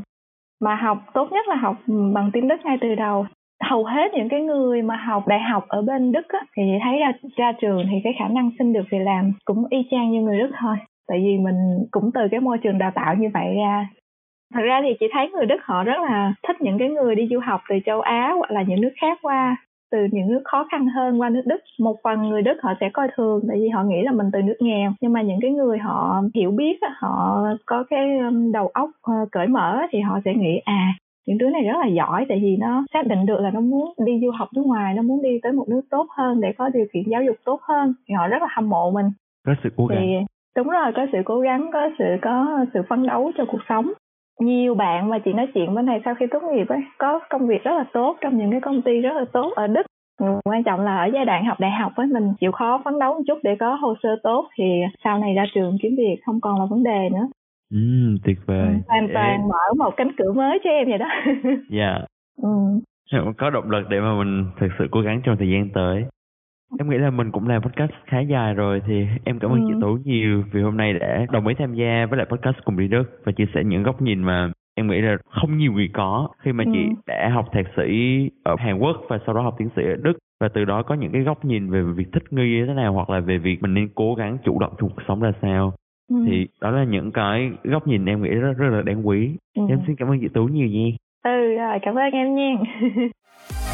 mà 0.61 0.75
học 0.75 0.99
tốt 1.15 1.29
nhất 1.33 1.49
là 1.49 1.55
học 1.57 1.77
bằng 2.15 2.31
tiếng 2.33 2.49
Đức 2.49 2.57
ngay 2.65 2.79
từ 2.81 2.95
đầu 2.95 3.27
hầu 3.63 3.85
hết 3.85 4.15
những 4.15 4.29
cái 4.29 4.43
người 4.43 4.83
mà 4.83 4.97
học 4.97 5.29
đại 5.29 5.41
học 5.41 5.65
ở 5.69 5.83
bên 5.83 6.13
Đức 6.13 6.29
á, 6.29 6.39
thì 6.57 6.63
thấy 6.85 6.99
ra 6.99 7.13
ra 7.37 7.53
trường 7.61 7.83
thì 7.91 7.97
cái 8.05 8.13
khả 8.19 8.29
năng 8.29 8.51
xin 8.59 8.73
được 8.73 8.85
việc 8.91 8.99
làm 8.99 9.33
cũng 9.45 9.65
y 9.71 9.79
chang 9.91 10.11
như 10.11 10.21
người 10.21 10.39
Đức 10.39 10.51
thôi 10.61 10.77
tại 11.09 11.19
vì 11.25 11.39
mình 11.39 11.87
cũng 11.91 12.11
từ 12.15 12.21
cái 12.31 12.41
môi 12.41 12.59
trường 12.59 12.79
đào 12.79 12.93
tạo 12.95 13.15
như 13.15 13.29
vậy 13.35 13.55
ra. 13.57 13.89
Thật 14.55 14.61
ra 14.65 14.81
thì 14.83 14.95
chị 15.01 15.07
thấy 15.13 15.31
người 15.31 15.47
Đức 15.47 15.61
họ 15.63 15.85
rất 15.85 16.01
là 16.03 16.35
thích 16.47 16.57
những 16.61 16.79
cái 16.79 16.89
người 16.89 17.15
đi 17.15 17.29
du 17.31 17.41
học 17.41 17.61
từ 17.69 17.77
châu 17.87 18.01
Á 18.01 18.33
hoặc 18.39 18.51
là 18.51 18.63
những 18.63 18.81
nước 18.81 18.93
khác 19.01 19.19
qua 19.23 19.57
từ 19.93 19.99
những 20.13 20.29
nước 20.29 20.43
khó 20.45 20.67
khăn 20.71 20.87
hơn 20.87 21.21
qua 21.21 21.29
nước 21.29 21.43
Đức. 21.47 21.59
Một 21.81 21.97
phần 22.05 22.29
người 22.29 22.43
Đức 22.43 22.57
họ 22.63 22.75
sẽ 22.81 22.91
coi 22.93 23.09
thường 23.17 23.41
tại 23.49 23.57
vì 23.61 23.69
họ 23.69 23.83
nghĩ 23.85 24.03
là 24.03 24.13
mình 24.13 24.27
từ 24.33 24.43
nước 24.43 24.57
nghèo. 24.61 24.93
Nhưng 25.01 25.13
mà 25.13 25.23
những 25.23 25.39
cái 25.43 25.51
người 25.51 25.79
họ 25.79 26.23
hiểu 26.35 26.51
biết 26.51 26.79
họ 26.97 27.45
có 27.67 27.85
cái 27.91 28.19
um, 28.19 28.53
đầu 28.53 28.69
óc 28.69 28.91
ờ, 29.03 29.15
cởi 29.33 29.47
mở 29.47 29.81
thì 29.91 30.01
họ 30.01 30.21
sẽ 30.25 30.35
nghĩ 30.35 30.61
à 30.65 30.95
những 31.27 31.39
đứa 31.39 31.51
này 31.51 31.63
rất 31.63 31.77
là 31.81 31.87
giỏi 31.87 32.27
tại 32.29 32.39
vì 32.43 32.57
nó 32.57 32.85
xác 32.93 33.07
định 33.07 33.27
được 33.27 33.41
là 33.41 33.51
nó 33.51 33.61
muốn 33.61 33.93
đi 34.07 34.21
du 34.23 34.31
học 34.31 34.49
nước 34.55 34.67
ngoài 34.67 34.95
nó 34.95 35.03
muốn 35.03 35.23
đi 35.23 35.39
tới 35.43 35.53
một 35.53 35.69
nước 35.69 35.83
tốt 35.91 36.07
hơn 36.17 36.41
để 36.41 36.53
có 36.59 36.69
điều 36.69 36.87
kiện 36.93 37.03
giáo 37.11 37.23
dục 37.23 37.37
tốt 37.45 37.61
hơn. 37.63 37.95
Thì 38.09 38.15
họ 38.15 38.29
rất 38.29 38.43
là 38.43 38.49
hâm 38.51 38.69
mộ 38.69 38.91
mình. 38.91 39.07
Có 39.47 39.55
sự 39.63 39.71
cố 39.77 39.87
gắng. 39.87 39.99
Thì 40.01 40.07
đúng 40.57 40.69
rồi 40.69 40.93
có 40.97 41.07
sự 41.13 41.19
cố 41.25 41.41
gắng 41.41 41.71
có 41.73 41.91
sự 41.99 42.05
có 42.23 42.65
sự 42.75 42.81
phấn 42.89 43.07
đấu 43.07 43.33
cho 43.39 43.45
cuộc 43.45 43.61
sống 43.69 43.93
nhiều 44.41 44.75
bạn 44.75 45.11
mà 45.11 45.19
chị 45.19 45.33
nói 45.33 45.49
chuyện 45.55 45.75
bên 45.75 45.87
này 45.87 46.01
sau 46.05 46.15
khi 46.15 46.27
tốt 46.31 46.43
nghiệp 46.43 46.69
ấy 46.69 46.81
có 46.99 47.21
công 47.31 47.47
việc 47.47 47.65
rất 47.65 47.73
là 47.79 47.85
tốt 47.93 48.17
trong 48.21 48.39
những 48.39 48.51
cái 48.51 48.61
công 48.61 48.83
ty 48.83 49.01
rất 49.01 49.13
là 49.15 49.25
tốt 49.33 49.53
ở 49.57 49.67
Đức 49.67 49.87
quan 50.45 50.65
trọng 50.65 50.81
là 50.81 50.97
ở 50.97 51.11
giai 51.15 51.25
đoạn 51.25 51.45
học 51.45 51.61
đại 51.61 51.71
học 51.71 51.93
với 51.97 52.07
mình 52.07 52.33
chịu 52.41 52.53
khó 52.53 52.83
phấn 52.85 52.99
đấu 52.99 53.15
một 53.15 53.23
chút 53.27 53.39
để 53.43 53.57
có 53.61 53.75
hồ 53.75 53.95
sơ 54.03 54.17
tốt 54.23 54.49
thì 54.59 54.65
sau 55.05 55.19
này 55.19 55.35
ra 55.35 55.45
trường 55.55 55.77
kiếm 55.83 55.95
việc 55.99 56.17
không 56.27 56.41
còn 56.41 56.61
là 56.61 56.67
vấn 56.71 56.83
đề 56.83 57.09
nữa 57.13 57.27
Ừ, 57.71 57.79
tuyệt 58.25 58.39
vời. 58.47 58.75
Hoàn 58.89 59.09
toàn 59.15 59.39
Để... 59.39 59.45
mở 59.49 59.85
một 59.85 59.95
cánh 59.97 60.11
cửa 60.17 60.33
mới 60.33 60.59
cho 60.65 60.71
em 60.71 60.89
vậy 60.89 60.99
đó. 60.99 61.07
Dạ. 61.71 61.93
Yeah. 61.93 62.05
ừ. 62.43 62.49
Có 63.39 63.51
động 63.51 63.71
lực 63.71 63.87
để 63.91 64.01
mà 64.01 64.19
mình 64.19 64.45
thực 64.61 64.69
sự 64.79 64.87
cố 64.91 65.01
gắng 65.01 65.21
trong 65.25 65.37
thời 65.37 65.49
gian 65.49 65.69
tới. 65.75 66.05
Em 66.79 66.91
nghĩ 66.91 66.99
là 66.99 67.11
mình 67.11 67.33
cũng 67.33 67.49
làm 67.49 67.63
podcast 67.63 67.93
khá 68.07 68.21
dài 68.21 68.55
rồi 68.55 68.83
thì 68.87 69.07
em 69.25 69.39
cảm 69.39 69.51
ơn 69.51 69.61
ừ. 69.61 69.67
chị 69.69 69.75
Tú 69.81 69.99
nhiều 70.05 70.45
vì 70.53 70.63
hôm 70.63 70.77
nay 70.77 70.93
đã 70.93 71.27
đồng 71.33 71.47
ý 71.47 71.55
tham 71.59 71.75
gia 71.75 72.07
với 72.11 72.19
lại 72.19 72.27
podcast 72.31 72.57
cùng 72.65 72.79
đi 72.79 72.89
Đức 72.89 73.05
và 73.25 73.33
chia 73.33 73.47
sẻ 73.55 73.65
những 73.65 73.83
góc 73.83 74.03
nhìn 74.03 74.23
mà 74.23 74.51
em 74.75 74.87
nghĩ 74.89 75.01
là 75.01 75.17
không 75.31 75.59
nhiều 75.59 75.73
người 75.73 75.89
có 75.93 76.29
khi 76.39 76.53
mà 76.53 76.65
ừ. 76.67 76.71
chị 76.75 76.89
đã 77.07 77.31
học 77.35 77.47
thạc 77.53 77.67
sĩ 77.77 77.83
ở 78.45 78.57
Hàn 78.59 78.79
Quốc 78.79 78.97
và 79.09 79.19
sau 79.27 79.35
đó 79.35 79.43
học 79.43 79.55
tiến 79.59 79.69
sĩ 79.77 79.83
ở 79.83 79.97
Đức 80.03 80.19
và 80.41 80.49
từ 80.49 80.65
đó 80.65 80.83
có 80.83 80.95
những 80.95 81.13
cái 81.13 81.23
góc 81.23 81.45
nhìn 81.45 81.71
về 81.71 81.83
việc 81.83 82.07
thích 82.13 82.33
nghi 82.33 82.49
như 82.49 82.67
thế 82.67 82.75
nào 82.75 82.93
hoặc 82.93 83.11
là 83.11 83.21
về 83.21 83.39
việc 83.39 83.63
mình 83.63 83.75
nên 83.75 83.89
cố 83.95 84.15
gắng 84.15 84.39
chủ 84.45 84.59
động 84.59 84.73
trong 84.79 84.91
cuộc 84.91 85.03
sống 85.09 85.21
ra 85.21 85.33
sao 85.43 85.73
ừ. 86.11 86.17
thì 86.27 86.47
đó 86.61 86.71
là 86.71 86.85
những 86.85 87.13
cái 87.13 87.51
góc 87.65 87.87
nhìn 87.87 88.07
em 88.07 88.23
nghĩ 88.23 88.31
rất 88.31 88.53
rất 88.59 88.69
là 88.71 88.83
đáng 88.83 89.07
quý 89.07 89.37
ừ. 89.57 89.63
em 89.69 89.81
xin 89.87 89.97
cảm 89.97 90.09
ơn 90.09 90.21
chị 90.21 90.29
Tú 90.35 90.45
nhiều 90.45 90.67
nha 90.67 90.97
ừ 91.25 91.55
rồi 91.57 91.79
cảm 91.83 91.95
ơn 91.95 92.13
em 92.13 92.35
nha 92.35 92.55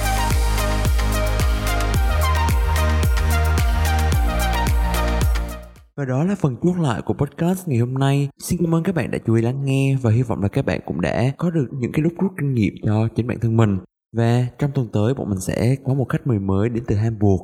Và 5.97 6.05
đó 6.05 6.25
là 6.25 6.35
phần 6.35 6.57
chốt 6.63 6.75
lại 6.81 7.03
của 7.03 7.15
podcast 7.15 7.69
ngày 7.69 7.79
hôm 7.79 7.95
nay. 7.95 8.29
Xin 8.39 8.61
cảm 8.63 8.75
ơn 8.75 8.83
các 8.83 8.95
bạn 8.95 9.11
đã 9.11 9.19
chú 9.27 9.35
ý 9.35 9.43
lắng 9.43 9.65
nghe 9.65 9.97
và 10.03 10.11
hy 10.11 10.23
vọng 10.23 10.43
là 10.43 10.49
các 10.49 10.67
bạn 10.67 10.81
cũng 10.87 11.01
đã 11.01 11.33
có 11.39 11.51
được 11.51 11.67
những 11.73 11.93
cái 11.93 12.03
đúc 12.03 12.13
rút 12.19 12.33
kinh 12.39 12.55
nghiệm 12.55 12.75
cho 12.83 13.09
chính 13.17 13.27
bản 13.27 13.41
thân 13.41 13.57
mình. 13.57 13.79
Và 14.17 14.47
trong 14.59 14.71
tuần 14.75 14.89
tới 14.93 15.15
bọn 15.15 15.31
mình 15.31 15.41
sẽ 15.41 15.77
có 15.85 15.95
một 15.95 16.09
khách 16.09 16.27
mời 16.27 16.39
mới 16.39 16.69
đến 16.69 16.85
từ 16.87 16.97
Hamburg. 16.97 17.43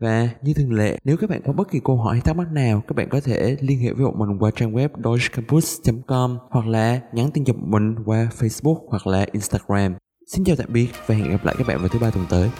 Và 0.00 0.28
như 0.42 0.54
thường 0.54 0.72
lệ, 0.72 0.98
nếu 1.04 1.16
các 1.16 1.30
bạn 1.30 1.42
có 1.46 1.52
bất 1.52 1.70
kỳ 1.70 1.80
câu 1.84 1.96
hỏi 1.96 2.14
hay 2.14 2.20
thắc 2.20 2.36
mắc 2.36 2.52
nào, 2.52 2.82
các 2.88 2.96
bạn 2.96 3.08
có 3.08 3.20
thể 3.20 3.56
liên 3.60 3.78
hệ 3.78 3.92
với 3.92 4.04
bọn 4.04 4.18
mình 4.18 4.38
qua 4.38 4.50
trang 4.56 4.72
web 4.72 4.88
deutschcampus.com 5.04 6.38
hoặc 6.50 6.66
là 6.66 7.00
nhắn 7.12 7.30
tin 7.34 7.44
cho 7.44 7.52
bọn 7.52 7.70
mình 7.70 8.04
qua 8.04 8.28
Facebook 8.38 8.78
hoặc 8.88 9.06
là 9.06 9.26
Instagram. 9.32 9.94
Xin 10.32 10.44
chào 10.44 10.56
tạm 10.56 10.72
biệt 10.72 10.88
và 11.06 11.14
hẹn 11.14 11.30
gặp 11.30 11.44
lại 11.44 11.54
các 11.58 11.66
bạn 11.66 11.78
vào 11.78 11.88
thứ 11.88 11.98
ba 11.98 12.10
tuần 12.10 12.26
tới. 12.30 12.50